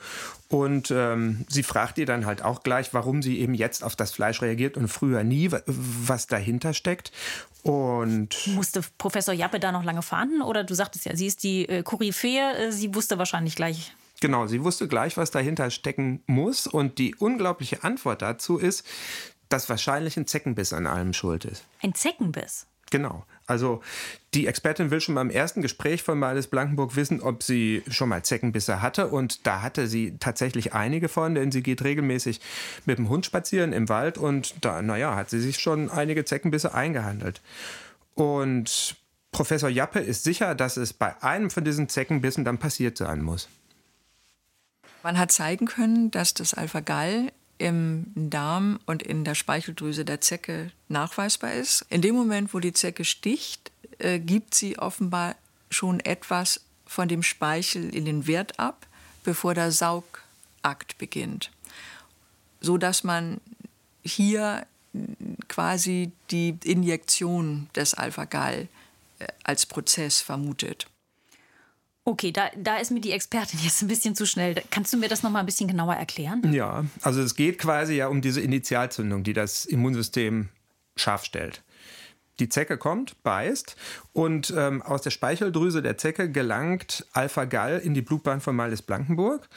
Und 0.48 0.90
ähm, 0.90 1.44
sie 1.48 1.62
fragt 1.62 1.98
ihr 1.98 2.06
dann 2.06 2.26
halt 2.26 2.42
auch 2.42 2.62
gleich, 2.62 2.94
warum 2.94 3.22
sie 3.22 3.38
eben 3.38 3.54
jetzt 3.54 3.84
auf 3.84 3.96
das 3.96 4.12
Fleisch 4.12 4.42
reagiert 4.42 4.76
und 4.76 4.88
früher 4.88 5.24
nie, 5.24 5.50
was 5.66 6.26
dahinter 6.26 6.74
steckt. 6.74 7.12
Und 7.62 8.30
musste 8.48 8.82
Professor 8.98 9.34
Jappe 9.34 9.60
da 9.60 9.70
noch 9.70 9.84
lange 9.84 10.02
fahren? 10.02 10.42
Oder 10.42 10.64
du 10.64 10.74
sagtest 10.74 11.04
ja, 11.04 11.16
sie 11.16 11.26
ist 11.26 11.42
die 11.42 11.68
äh, 11.68 11.82
Koryphäe, 11.82 12.56
äh, 12.56 12.72
sie 12.72 12.94
wusste 12.94 13.18
wahrscheinlich 13.18 13.54
gleich. 13.54 13.94
Genau, 14.22 14.46
sie 14.46 14.62
wusste 14.62 14.86
gleich, 14.86 15.16
was 15.16 15.32
dahinter 15.32 15.68
stecken 15.70 16.22
muss. 16.26 16.68
Und 16.68 16.98
die 16.98 17.16
unglaubliche 17.16 17.82
Antwort 17.82 18.22
dazu 18.22 18.56
ist, 18.56 18.86
dass 19.48 19.68
wahrscheinlich 19.68 20.16
ein 20.16 20.28
Zeckenbiss 20.28 20.72
an 20.72 20.86
allem 20.86 21.12
schuld 21.12 21.44
ist. 21.44 21.64
Ein 21.82 21.92
Zeckenbiss? 21.92 22.66
Genau. 22.92 23.26
Also 23.48 23.82
die 24.32 24.46
Expertin 24.46 24.92
will 24.92 25.00
schon 25.00 25.16
beim 25.16 25.28
ersten 25.28 25.60
Gespräch 25.60 26.04
von 26.04 26.20
Marlies 26.20 26.46
Blankenburg 26.46 26.94
wissen, 26.94 27.20
ob 27.20 27.42
sie 27.42 27.82
schon 27.88 28.10
mal 28.10 28.22
Zeckenbisse 28.22 28.80
hatte. 28.80 29.08
Und 29.08 29.44
da 29.44 29.60
hatte 29.60 29.88
sie 29.88 30.16
tatsächlich 30.20 30.72
einige 30.72 31.08
von, 31.08 31.34
denn 31.34 31.50
sie 31.50 31.64
geht 31.64 31.82
regelmäßig 31.82 32.40
mit 32.86 32.98
dem 32.98 33.08
Hund 33.08 33.26
spazieren 33.26 33.72
im 33.72 33.88
Wald. 33.88 34.18
Und 34.18 34.54
da, 34.64 34.82
naja, 34.82 35.16
hat 35.16 35.30
sie 35.30 35.40
sich 35.40 35.58
schon 35.58 35.90
einige 35.90 36.24
Zeckenbisse 36.24 36.74
eingehandelt. 36.74 37.42
Und 38.14 38.94
Professor 39.32 39.68
Jappe 39.68 39.98
ist 39.98 40.22
sicher, 40.22 40.54
dass 40.54 40.76
es 40.76 40.92
bei 40.92 41.20
einem 41.24 41.50
von 41.50 41.64
diesen 41.64 41.88
Zeckenbissen 41.88 42.44
dann 42.44 42.58
passiert 42.58 42.98
sein 42.98 43.20
muss. 43.20 43.48
Man 45.02 45.18
hat 45.18 45.32
zeigen 45.32 45.66
können, 45.66 46.10
dass 46.10 46.34
das 46.34 46.54
Alpha-Gal 46.54 47.32
im 47.58 48.06
Darm 48.14 48.80
und 48.86 49.02
in 49.02 49.24
der 49.24 49.34
Speicheldrüse 49.34 50.04
der 50.04 50.20
Zecke 50.20 50.70
nachweisbar 50.88 51.52
ist. 51.52 51.84
In 51.90 52.02
dem 52.02 52.14
Moment, 52.14 52.54
wo 52.54 52.60
die 52.60 52.72
Zecke 52.72 53.04
sticht, 53.04 53.70
äh, 53.98 54.18
gibt 54.18 54.54
sie 54.54 54.78
offenbar 54.78 55.36
schon 55.70 56.00
etwas 56.00 56.60
von 56.86 57.08
dem 57.08 57.22
Speichel 57.22 57.94
in 57.94 58.04
den 58.04 58.26
Wirt 58.26 58.58
ab, 58.58 58.86
bevor 59.24 59.54
der 59.54 59.72
Saugakt 59.72 60.98
beginnt. 60.98 61.50
So 62.60 62.78
dass 62.78 63.04
man 63.04 63.40
hier 64.04 64.66
quasi 65.48 66.12
die 66.30 66.56
Injektion 66.64 67.68
des 67.74 67.94
Alpha-Gal 67.94 68.68
äh, 69.18 69.26
als 69.42 69.66
Prozess 69.66 70.20
vermutet. 70.20 70.86
Okay, 72.04 72.32
da, 72.32 72.50
da 72.56 72.78
ist 72.78 72.90
mir 72.90 73.00
die 73.00 73.12
Expertin 73.12 73.60
jetzt 73.64 73.82
ein 73.82 73.88
bisschen 73.88 74.14
zu 74.14 74.26
schnell. 74.26 74.62
Kannst 74.70 74.92
du 74.92 74.96
mir 74.96 75.08
das 75.08 75.22
noch 75.22 75.30
mal 75.30 75.40
ein 75.40 75.46
bisschen 75.46 75.68
genauer 75.68 75.94
erklären? 75.94 76.52
Ja, 76.52 76.84
also 77.02 77.22
es 77.22 77.36
geht 77.36 77.58
quasi 77.58 77.94
ja 77.94 78.08
um 78.08 78.20
diese 78.20 78.40
Initialzündung, 78.40 79.22
die 79.22 79.32
das 79.32 79.64
Immunsystem 79.64 80.48
scharf 80.96 81.24
stellt. 81.24 81.62
Die 82.42 82.48
Zecke 82.48 82.76
kommt, 82.76 83.22
beißt 83.22 83.76
und 84.12 84.52
ähm, 84.56 84.82
aus 84.82 85.00
der 85.00 85.10
Speicheldrüse 85.10 85.80
der 85.80 85.96
Zecke 85.96 86.28
gelangt 86.28 87.06
Alpha-Gal 87.12 87.78
in 87.78 87.94
die 87.94 88.02
Blutbahn 88.02 88.40
von 88.40 88.56
Malles 88.56 88.82
Blankenburg, 88.82 89.48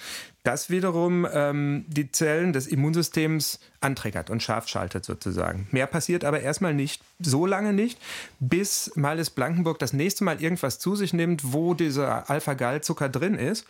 das 0.43 0.69
wiederum 0.69 1.27
ähm, 1.33 1.85
die 1.87 2.11
Zellen 2.11 2.53
des 2.53 2.67
Immunsystems 2.67 3.59
anträgert 3.81 4.29
und 4.29 4.43
scharf 4.43 4.67
schaltet 4.67 5.03
sozusagen. 5.03 5.67
Mehr 5.71 5.87
passiert 5.87 6.23
aber 6.23 6.41
erstmal 6.41 6.75
nicht, 6.75 7.01
so 7.19 7.47
lange 7.47 7.73
nicht, 7.73 7.99
bis 8.39 8.91
Malles 8.93 9.31
Blankenburg 9.31 9.79
das 9.79 9.91
nächste 9.91 10.23
Mal 10.23 10.39
irgendwas 10.39 10.77
zu 10.77 10.95
sich 10.95 11.11
nimmt, 11.11 11.53
wo 11.53 11.73
dieser 11.73 12.29
Alpha-Gal-Zucker 12.29 13.09
drin 13.09 13.33
ist. 13.33 13.65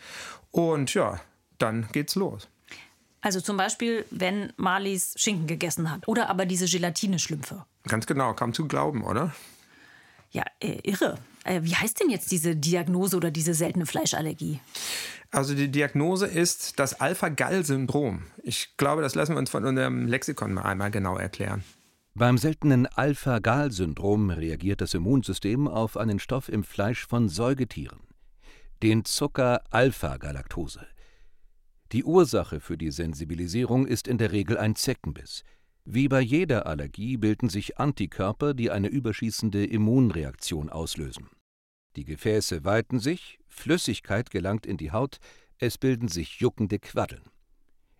Und 0.52 0.94
ja, 0.94 1.22
dann 1.58 1.88
geht's 1.94 2.16
los. 2.16 2.50
Also 3.22 3.40
zum 3.40 3.56
Beispiel, 3.56 4.04
wenn 4.12 4.52
Marlies 4.58 5.14
Schinken 5.16 5.48
gegessen 5.48 5.90
hat 5.90 6.06
oder 6.06 6.30
aber 6.30 6.46
diese 6.46 6.66
Gelatine-Schlümpfe. 6.66 7.64
Ganz 7.88 8.06
genau, 8.06 8.34
kaum 8.34 8.54
zu 8.54 8.68
glauben, 8.68 9.04
oder? 9.04 9.34
Ja, 10.32 10.44
äh, 10.60 10.80
irre. 10.84 11.18
Äh, 11.44 11.62
wie 11.64 11.76
heißt 11.76 12.00
denn 12.00 12.10
jetzt 12.10 12.32
diese 12.32 12.56
Diagnose 12.56 13.16
oder 13.16 13.32
diese 13.32 13.54
seltene 13.54 13.86
Fleischallergie? 13.86 14.60
Also 15.32 15.54
die 15.54 15.70
Diagnose 15.70 16.28
ist 16.28 16.80
das 16.80 17.00
Alpha-Gal-Syndrom. 17.00 18.24
Ich 18.44 18.78
glaube, 18.78 19.02
das 19.02 19.16
lassen 19.16 19.34
wir 19.34 19.40
uns 19.40 19.50
von 19.50 19.66
unserem 19.66 20.08
Lexikon 20.08 20.54
mal 20.54 20.64
einmal 20.64 20.92
genau 20.92 21.18
erklären. 21.18 21.64
Beim 22.14 22.38
seltenen 22.38 22.88
Alpha-Gal-Syndrom 22.88 24.30
reagiert 24.30 24.80
das 24.80 24.94
Immunsystem 24.94 25.68
auf 25.68 25.98
einen 25.98 26.20
Stoff 26.20 26.48
im 26.48 26.64
Fleisch 26.64 27.06
von 27.06 27.28
Säugetieren, 27.28 28.00
den 28.82 29.04
Zucker 29.04 29.62
Alpha-Galaktose. 29.70 30.88
Die 31.92 32.06
Ursache 32.06 32.62
für 32.62 32.78
die 32.78 32.92
Sensibilisierung 32.92 33.86
ist 33.86 34.08
in 34.08 34.18
der 34.18 34.32
Regel 34.32 34.58
ein 34.58 34.76
Zeckenbiss. 34.76 35.44
Wie 35.88 36.08
bei 36.08 36.20
jeder 36.20 36.66
Allergie 36.66 37.16
bilden 37.18 37.48
sich 37.48 37.78
Antikörper, 37.78 38.56
die 38.56 38.72
eine 38.72 38.88
überschießende 38.88 39.64
Immunreaktion 39.64 40.72
auslösen. 40.72 41.30
Die 41.96 42.06
Gefäße 42.06 42.66
weiten 42.66 43.00
sich, 43.00 43.38
Flüssigkeit 43.48 44.32
gelangt 44.32 44.66
in 44.66 44.78
die 44.78 44.92
Haut, 44.92 45.20
es 45.60 45.78
bilden 45.78 46.08
sich 46.08 46.40
juckende 46.40 46.80
Quaddeln. 46.80 47.22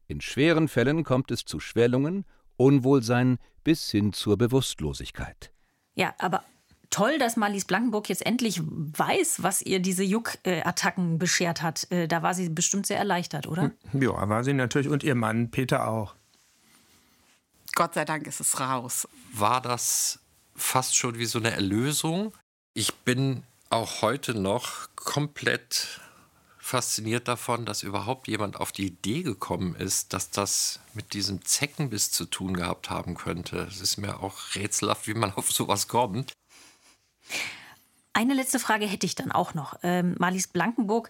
In 0.08 0.20
schweren 0.20 0.68
Fällen 0.68 1.04
kommt 1.04 1.30
es 1.30 1.46
zu 1.46 1.60
Schwellungen, 1.60 2.26
Unwohlsein 2.58 3.38
bis 3.64 3.92
hin 3.92 4.14
zur 4.14 4.38
Bewusstlosigkeit. 4.38 5.52
Ja, 5.94 6.16
aber 6.18 6.44
toll, 6.90 7.20
dass 7.20 7.38
Marlies 7.38 7.66
Blankenburg 7.66 8.10
jetzt 8.10 8.26
endlich 8.26 8.62
weiß, 8.64 9.44
was 9.44 9.62
ihr 9.62 9.80
diese 9.80 10.04
Juckattacken 10.04 11.20
beschert 11.20 11.62
hat. 11.62 11.90
Äh, 11.92 12.08
da 12.08 12.24
war 12.24 12.34
sie 12.34 12.50
bestimmt 12.50 12.88
sehr 12.88 12.98
erleichtert, 12.98 13.48
oder? 13.48 13.72
Ja, 13.94 14.28
war 14.28 14.44
sie 14.44 14.54
natürlich 14.54 14.90
und 14.90 15.04
ihr 15.04 15.16
Mann 15.16 15.52
Peter 15.52 15.88
auch. 15.88 16.16
Gott 17.76 17.94
sei 17.94 18.06
Dank 18.06 18.26
ist 18.26 18.40
es 18.40 18.60
raus. 18.60 19.08
War 19.34 19.62
das 19.62 20.20
fast 20.56 20.96
schon 20.96 21.18
wie 21.18 21.26
so 21.26 21.40
eine 21.40 21.52
Erlösung? 21.52 22.34
Ich 22.74 22.94
bin 22.94 23.44
auch 23.70 24.02
heute 24.02 24.34
noch 24.34 24.88
komplett 24.96 26.00
fasziniert 26.58 27.28
davon, 27.28 27.66
dass 27.66 27.84
überhaupt 27.84 28.28
jemand 28.28 28.56
auf 28.56 28.72
die 28.72 28.88
Idee 28.88 29.22
gekommen 29.22 29.76
ist, 29.76 30.14
dass 30.14 30.32
das 30.32 30.80
mit 30.94 31.14
diesem 31.14 31.44
Zeckenbiss 31.44 32.12
zu 32.12 32.26
tun 32.26 32.56
gehabt 32.56 32.90
haben 32.90 33.16
könnte. 33.16 33.68
Es 33.70 33.82
ist 33.82 33.98
mir 33.98 34.22
auch 34.22 34.56
rätselhaft, 34.56 35.08
wie 35.08 35.14
man 35.14 35.34
auf 35.34 35.52
sowas 35.52 35.88
kommt. 35.88 36.34
Eine 38.14 38.34
letzte 38.34 38.60
Frage 38.60 38.88
hätte 38.88 39.06
ich 39.06 39.16
dann 39.16 39.32
auch 39.32 39.54
noch. 39.54 39.78
Ähm, 39.84 40.16
Marlies 40.18 40.48
Blankenburg 40.48 41.10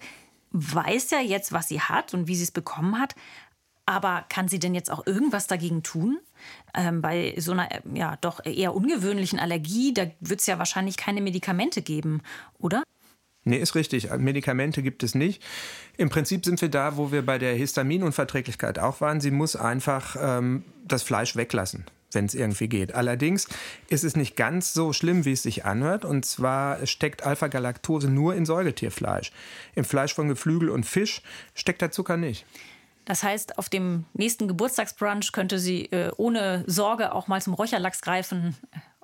weiß 0.51 1.11
ja 1.11 1.20
jetzt, 1.20 1.51
was 1.51 1.68
sie 1.68 1.82
hat 1.82 2.13
und 2.13 2.28
wie 2.28 2.36
sie 2.36 2.43
es 2.43 2.51
bekommen 2.51 2.99
hat. 2.99 3.16
Aber 3.86 4.25
kann 4.29 4.47
sie 4.47 4.59
denn 4.59 4.73
jetzt 4.73 4.91
auch 4.91 5.05
irgendwas 5.05 5.47
dagegen 5.47 5.83
tun? 5.83 6.19
Ähm, 6.73 7.01
bei 7.01 7.36
so 7.38 7.51
einer 7.51 7.69
ja 7.93 8.17
doch 8.21 8.43
eher 8.43 8.75
ungewöhnlichen 8.75 9.39
Allergie, 9.39 9.93
da 9.93 10.07
wird 10.19 10.39
es 10.39 10.47
ja 10.47 10.57
wahrscheinlich 10.57 10.97
keine 10.97 11.21
Medikamente 11.21 11.81
geben, 11.81 12.21
oder? 12.59 12.83
Nee, 13.43 13.57
ist 13.57 13.75
richtig. 13.75 14.09
Medikamente 14.17 14.81
gibt 14.81 15.03
es 15.03 15.13
nicht. 15.13 15.43
Im 15.97 16.09
Prinzip 16.09 16.45
sind 16.45 16.59
wir 16.61 16.69
da, 16.69 16.97
wo 16.97 17.11
wir 17.11 17.23
bei 17.23 17.38
der 17.38 17.53
Histaminunverträglichkeit 17.53 18.79
auch 18.79 19.01
waren. 19.01 19.21
Sie 19.21 19.29
muss 19.29 19.55
einfach 19.55 20.15
ähm, 20.19 20.63
das 20.83 21.03
Fleisch 21.03 21.36
weglassen 21.36 21.86
wenn 22.15 22.25
es 22.25 22.33
irgendwie 22.33 22.69
geht. 22.69 22.95
Allerdings 22.95 23.47
ist 23.89 24.05
es 24.05 24.15
nicht 24.15 24.36
ganz 24.38 24.73
so 24.73 24.93
schlimm, 24.93 25.25
wie 25.25 25.33
es 25.33 25.43
sich 25.43 25.65
anhört. 25.65 26.05
Und 26.05 26.25
zwar 26.25 26.88
steckt 26.88 27.23
Alpha-Galaktose 27.23 28.09
nur 28.09 28.33
in 28.36 28.45
Säugetierfleisch. 28.45 29.31
Im 29.75 29.83
Fleisch 29.83 30.13
von 30.15 30.29
Geflügel 30.29 30.69
und 30.69 30.86
Fisch 30.86 31.21
steckt 31.53 31.81
der 31.81 31.91
Zucker 31.91 32.15
nicht. 32.15 32.45
Das 33.06 33.24
heißt, 33.24 33.58
auf 33.58 33.70
dem 33.70 34.06
nächsten 34.14 34.47
Geburtstagsbrunch 34.47 35.32
könnte 35.32 35.60
sie 35.60 35.86
äh, 35.86 36.12
ohne 36.18 36.64
Sorge 36.68 37.14
auch 37.14 37.28
mal 37.28 37.41
zum 37.41 37.53
Räucherlachs 37.53 38.01
greifen 38.01 38.56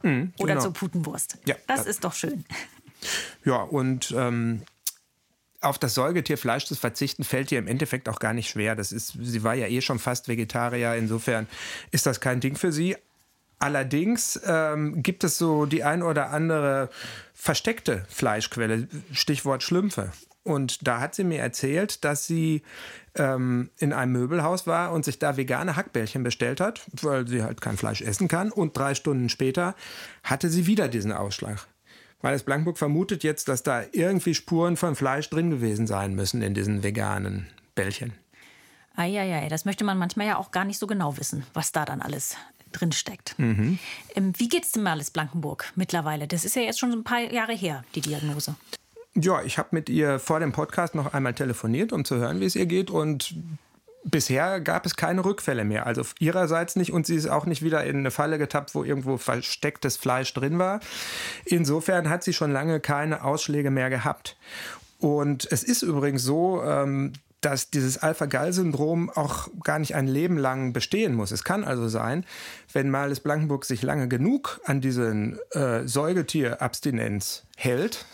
mhm, 0.01 0.33
oder 0.39 0.53
genau. 0.53 0.65
zur 0.65 0.73
Putenwurst. 0.73 1.37
Ja, 1.45 1.55
das, 1.67 1.81
das 1.81 1.87
ist 1.87 2.03
doch 2.03 2.13
schön. 2.13 2.43
Ja, 3.45 3.61
und 3.61 4.11
ähm, 4.15 4.63
auf 5.61 5.77
das 5.77 5.93
Säugetierfleisch 5.93 6.65
zu 6.65 6.75
verzichten, 6.75 7.23
fällt 7.23 7.51
ihr 7.51 7.59
im 7.59 7.67
Endeffekt 7.67 8.09
auch 8.09 8.19
gar 8.19 8.33
nicht 8.33 8.49
schwer. 8.49 8.75
Das 8.75 8.91
ist, 8.91 9.15
sie 9.21 9.43
war 9.43 9.53
ja 9.53 9.67
eh 9.67 9.81
schon 9.81 9.99
fast 9.99 10.27
Vegetarier, 10.27 10.95
insofern 10.95 11.47
ist 11.91 12.05
das 12.05 12.19
kein 12.19 12.39
Ding 12.39 12.55
für 12.55 12.71
sie. 12.71 12.97
Allerdings 13.59 14.41
ähm, 14.43 15.03
gibt 15.03 15.23
es 15.23 15.37
so 15.37 15.67
die 15.67 15.83
ein 15.83 16.01
oder 16.01 16.31
andere 16.31 16.89
versteckte 17.35 18.05
Fleischquelle, 18.09 18.87
Stichwort 19.11 19.61
Schlümpfe. 19.61 20.11
Und 20.43 20.87
da 20.87 20.99
hat 20.99 21.13
sie 21.13 21.23
mir 21.23 21.39
erzählt, 21.39 22.03
dass 22.03 22.25
sie 22.25 22.63
ähm, 23.15 23.69
in 23.77 23.93
einem 23.93 24.13
Möbelhaus 24.13 24.65
war 24.65 24.91
und 24.91 25.05
sich 25.05 25.19
da 25.19 25.37
vegane 25.37 25.75
Hackbällchen 25.75 26.23
bestellt 26.23 26.59
hat, 26.59 26.81
weil 27.01 27.27
sie 27.27 27.43
halt 27.43 27.61
kein 27.61 27.77
Fleisch 27.77 28.01
essen 28.01 28.27
kann. 28.27 28.51
Und 28.51 28.75
drei 28.75 28.95
Stunden 28.95 29.29
später 29.29 29.75
hatte 30.23 30.49
sie 30.49 30.65
wieder 30.65 30.87
diesen 30.87 31.11
Ausschlag. 31.11 31.67
Weil 32.21 32.37
Blankburg 32.39 32.77
vermutet 32.77 33.23
jetzt, 33.23 33.47
dass 33.47 33.63
da 33.63 33.83
irgendwie 33.91 34.33
Spuren 34.33 34.77
von 34.77 34.95
Fleisch 34.95 35.29
drin 35.29 35.49
gewesen 35.49 35.87
sein 35.87 36.15
müssen 36.15 36.41
in 36.41 36.53
diesen 36.53 36.83
veganen 36.83 37.47
Bällchen. 37.75 38.13
Eieiei, 38.95 39.47
das 39.47 39.65
möchte 39.65 39.83
man 39.83 39.97
manchmal 39.97 40.27
ja 40.27 40.37
auch 40.37 40.51
gar 40.51 40.65
nicht 40.65 40.77
so 40.77 40.85
genau 40.85 41.17
wissen, 41.17 41.45
was 41.53 41.71
da 41.71 41.85
dann 41.85 42.01
alles 42.01 42.35
drin 42.71 42.91
steckt. 42.91 43.37
Mhm. 43.37 43.79
Ähm, 44.15 44.33
wie 44.37 44.49
geht's 44.49 44.71
dem 44.71 44.85
Alice 44.87 45.11
Blankenburg 45.11 45.71
mittlerweile? 45.75 46.27
Das 46.27 46.45
ist 46.45 46.55
ja 46.55 46.61
jetzt 46.61 46.79
schon 46.79 46.91
ein 46.91 47.03
paar 47.03 47.19
Jahre 47.19 47.53
her, 47.53 47.83
die 47.95 48.01
Diagnose. 48.01 48.55
Ja, 49.13 49.41
ich 49.41 49.57
habe 49.57 49.69
mit 49.71 49.89
ihr 49.89 50.19
vor 50.19 50.39
dem 50.39 50.53
Podcast 50.53 50.95
noch 50.95 51.13
einmal 51.13 51.33
telefoniert, 51.33 51.91
um 51.91 52.05
zu 52.05 52.15
hören, 52.15 52.39
wie 52.39 52.45
es 52.45 52.55
ihr 52.55 52.65
geht. 52.65 52.89
Und 52.89 53.35
bisher 54.03 54.61
gab 54.61 54.85
es 54.85 54.95
keine 54.95 55.25
Rückfälle 55.25 55.65
mehr. 55.65 55.85
Also 55.85 56.03
ihrerseits 56.19 56.75
nicht 56.75 56.93
und 56.93 57.05
sie 57.05 57.15
ist 57.15 57.27
auch 57.27 57.45
nicht 57.45 57.61
wieder 57.61 57.83
in 57.83 57.97
eine 57.97 58.11
Falle 58.11 58.37
getappt, 58.37 58.73
wo 58.73 58.83
irgendwo 58.83 59.17
verstecktes 59.17 59.97
Fleisch 59.97 60.33
drin 60.33 60.59
war. 60.59 60.79
Insofern 61.45 62.09
hat 62.09 62.23
sie 62.23 62.33
schon 62.33 62.51
lange 62.51 62.79
keine 62.79 63.23
Ausschläge 63.23 63.69
mehr 63.69 63.89
gehabt. 63.89 64.37
Und 64.99 65.47
es 65.51 65.63
ist 65.63 65.81
übrigens 65.81 66.23
so, 66.23 66.63
ähm, 66.63 67.13
dass 67.41 67.71
dieses 67.71 67.97
Alpha-Gal-Syndrom 67.97 69.09
auch 69.09 69.49
gar 69.63 69.79
nicht 69.79 69.95
ein 69.95 70.07
Leben 70.07 70.37
lang 70.37 70.73
bestehen 70.73 71.15
muss. 71.15 71.31
Es 71.31 71.43
kann 71.43 71.63
also 71.63 71.87
sein, 71.87 72.25
wenn 72.71 72.89
Marles 72.89 73.19
Blankenburg 73.19 73.65
sich 73.65 73.81
lange 73.81 74.07
genug 74.07 74.61
an 74.65 74.79
diesen 74.79 75.39
äh, 75.51 75.87
Säugetierabstinenz 75.87 77.43
hält. 77.57 78.05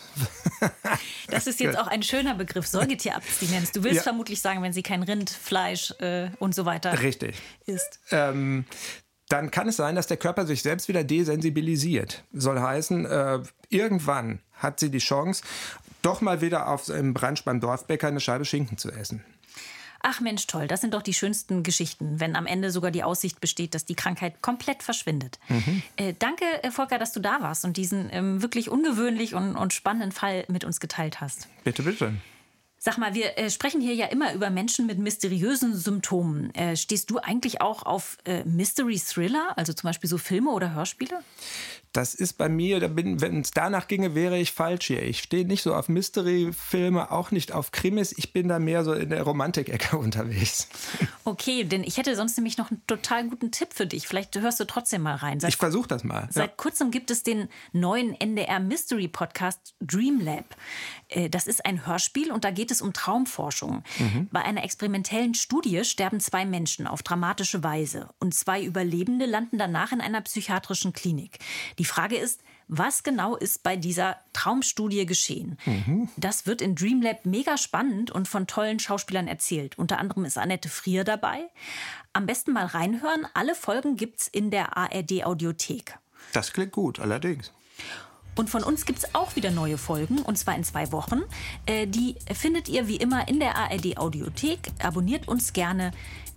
das 1.28 1.46
ist 1.46 1.60
jetzt 1.60 1.78
auch 1.78 1.86
ein 1.86 2.02
schöner 2.02 2.34
Begriff, 2.34 2.66
Säugetierabstinenz. 2.66 3.72
Du 3.72 3.84
willst 3.84 3.96
ja. 3.96 4.02
vermutlich 4.02 4.40
sagen, 4.40 4.62
wenn 4.62 4.72
sie 4.72 4.82
kein 4.82 5.02
Rind, 5.02 5.30
Fleisch 5.30 5.92
äh, 6.00 6.30
und 6.38 6.54
so 6.54 6.64
weiter 6.64 7.00
Richtig. 7.02 7.36
isst. 7.66 8.00
Ähm, 8.10 8.64
dann 9.28 9.50
kann 9.50 9.68
es 9.68 9.76
sein, 9.76 9.94
dass 9.94 10.06
der 10.06 10.16
Körper 10.16 10.46
sich 10.46 10.62
selbst 10.62 10.88
wieder 10.88 11.04
desensibilisiert. 11.04 12.24
Soll 12.32 12.60
heißen, 12.60 13.04
äh, 13.04 13.40
irgendwann 13.68 14.40
hat 14.54 14.80
sie 14.80 14.90
die 14.90 14.98
Chance, 14.98 15.42
doch 16.02 16.20
mal 16.20 16.40
wieder 16.40 16.68
auf 16.68 16.88
im 16.88 17.14
Brunch 17.14 17.44
beim 17.44 17.60
Dorfbäcker 17.60 18.08
eine 18.08 18.20
Scheibe 18.20 18.44
Schinken 18.44 18.78
zu 18.78 18.90
essen. 18.90 19.24
Ach 20.00 20.20
Mensch, 20.20 20.46
toll, 20.46 20.68
das 20.68 20.80
sind 20.80 20.94
doch 20.94 21.02
die 21.02 21.14
schönsten 21.14 21.64
Geschichten, 21.64 22.20
wenn 22.20 22.36
am 22.36 22.46
Ende 22.46 22.70
sogar 22.70 22.90
die 22.90 23.02
Aussicht 23.02 23.40
besteht, 23.40 23.74
dass 23.74 23.84
die 23.84 23.96
Krankheit 23.96 24.42
komplett 24.42 24.82
verschwindet. 24.82 25.40
Mhm. 25.48 25.82
Äh, 25.96 26.14
danke, 26.18 26.44
äh, 26.62 26.70
Volker, 26.70 26.98
dass 26.98 27.12
du 27.12 27.20
da 27.20 27.38
warst 27.40 27.64
und 27.64 27.76
diesen 27.76 28.08
ähm, 28.12 28.40
wirklich 28.40 28.70
ungewöhnlich 28.70 29.34
und, 29.34 29.56
und 29.56 29.72
spannenden 29.72 30.12
Fall 30.12 30.44
mit 30.48 30.64
uns 30.64 30.78
geteilt 30.78 31.20
hast. 31.20 31.48
Bitte, 31.64 31.82
bitte. 31.82 32.14
Sag 32.80 32.96
mal, 32.96 33.12
wir 33.12 33.36
äh, 33.36 33.50
sprechen 33.50 33.80
hier 33.80 33.94
ja 33.94 34.06
immer 34.06 34.32
über 34.34 34.50
Menschen 34.50 34.86
mit 34.86 34.98
mysteriösen 34.98 35.74
Symptomen. 35.74 36.54
Äh, 36.54 36.76
stehst 36.76 37.10
du 37.10 37.18
eigentlich 37.18 37.60
auch 37.60 37.82
auf 37.84 38.18
äh, 38.24 38.44
Mystery 38.44 39.00
Thriller, 39.00 39.52
also 39.56 39.72
zum 39.72 39.88
Beispiel 39.88 40.08
so 40.08 40.16
Filme 40.16 40.50
oder 40.50 40.74
Hörspiele? 40.74 41.18
Das 41.92 42.14
ist 42.14 42.34
bei 42.34 42.48
mir, 42.48 42.96
wenn 42.96 43.40
es 43.40 43.50
danach 43.50 43.88
ginge, 43.88 44.14
wäre 44.14 44.38
ich 44.38 44.52
falsch 44.52 44.86
hier. 44.86 45.02
Ich 45.02 45.20
stehe 45.20 45.46
nicht 45.46 45.62
so 45.62 45.74
auf 45.74 45.88
Mystery-Filme, 45.88 47.10
auch 47.10 47.30
nicht 47.30 47.52
auf 47.52 47.72
Krimis. 47.72 48.12
Ich 48.16 48.32
bin 48.32 48.48
da 48.48 48.58
mehr 48.58 48.84
so 48.84 48.92
in 48.92 49.10
der 49.10 49.22
Romantik-Ecke 49.22 49.96
unterwegs. 49.98 50.68
Okay, 51.24 51.64
denn 51.64 51.84
ich 51.84 51.96
hätte 51.96 52.14
sonst 52.16 52.36
nämlich 52.36 52.58
noch 52.58 52.70
einen 52.70 52.82
total 52.86 53.28
guten 53.28 53.50
Tipp 53.50 53.68
für 53.72 53.86
dich. 53.86 54.06
Vielleicht 54.06 54.38
hörst 54.38 54.60
du 54.60 54.64
trotzdem 54.64 55.02
mal 55.02 55.16
rein. 55.16 55.40
Seit, 55.40 55.50
ich 55.50 55.56
versuche 55.56 55.88
das 55.88 56.04
mal. 56.04 56.28
Seit 56.30 56.50
ja. 56.50 56.56
kurzem 56.56 56.90
gibt 56.90 57.10
es 57.10 57.22
den 57.22 57.48
neuen 57.72 58.14
NDR 58.18 58.60
Mystery 58.60 59.08
Podcast 59.08 59.74
Dream 59.80 60.20
Lab. 60.20 60.56
Äh, 61.08 61.30
das 61.30 61.46
ist 61.46 61.64
ein 61.64 61.86
Hörspiel 61.86 62.30
und 62.32 62.44
da 62.44 62.50
geht 62.50 62.70
es 62.70 62.82
um 62.82 62.92
Traumforschung. 62.92 63.82
Mhm. 63.98 64.28
Bei 64.30 64.42
einer 64.42 64.64
experimentellen 64.64 65.34
Studie 65.34 65.84
sterben 65.84 66.20
zwei 66.20 66.44
Menschen 66.44 66.86
auf 66.86 67.02
dramatische 67.02 67.64
Weise 67.64 68.10
und 68.18 68.34
zwei 68.34 68.62
Überlebende 68.62 69.26
landen 69.26 69.58
danach 69.58 69.92
in 69.92 70.00
einer 70.00 70.20
psychiatrischen 70.20 70.92
Klinik. 70.92 71.38
Die 71.78 71.84
Frage 71.84 72.16
ist, 72.16 72.42
was 72.68 73.02
genau 73.02 73.36
ist 73.36 73.62
bei 73.62 73.76
dieser 73.76 74.16
Traumstudie 74.34 75.06
geschehen? 75.06 75.58
Mhm. 75.64 76.08
Das 76.16 76.46
wird 76.46 76.60
in 76.60 76.74
Dreamlab 76.74 77.24
mega 77.24 77.56
spannend 77.56 78.10
und 78.10 78.28
von 78.28 78.46
tollen 78.46 78.78
Schauspielern 78.78 79.26
erzählt. 79.26 79.78
Unter 79.78 79.98
anderem 79.98 80.24
ist 80.24 80.36
Annette 80.36 80.68
Frier 80.68 81.04
dabei. 81.04 81.48
Am 82.12 82.26
besten 82.26 82.52
mal 82.52 82.66
reinhören. 82.66 83.26
Alle 83.34 83.54
Folgen 83.54 83.96
gibt's 83.96 84.28
in 84.28 84.50
der 84.50 84.76
ARD 84.76 85.24
Audiothek. 85.24 85.98
Das 86.32 86.52
klingt 86.52 86.72
gut, 86.72 87.00
allerdings. 87.00 87.52
Und 88.36 88.50
von 88.50 88.62
uns 88.62 88.84
gibt 88.84 89.00
es 89.00 89.14
auch 89.16 89.34
wieder 89.34 89.50
neue 89.50 89.78
Folgen, 89.78 90.18
und 90.20 90.38
zwar 90.38 90.54
in 90.54 90.62
zwei 90.62 90.92
Wochen. 90.92 91.22
Äh, 91.66 91.88
die 91.88 92.14
findet 92.32 92.68
ihr 92.68 92.86
wie 92.86 92.96
immer 92.96 93.26
in 93.26 93.40
der 93.40 93.56
ARD 93.56 93.96
Audiothek. 93.98 94.70
Abonniert 94.80 95.26
uns 95.26 95.52
gerne. 95.52 95.90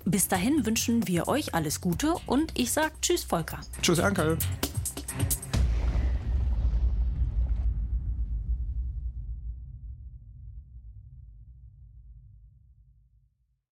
Bis 0.06 0.28
dahin 0.28 0.66
wünschen 0.66 1.08
wir 1.08 1.28
euch 1.28 1.54
alles 1.54 1.80
Gute 1.80 2.16
und 2.26 2.58
ich 2.58 2.72
sage 2.72 2.94
Tschüss, 3.02 3.24
Volker. 3.24 3.60
Tschüss, 3.84 4.00
Anke. 4.00 4.38
Thank 5.18 5.34
you. 5.34 5.41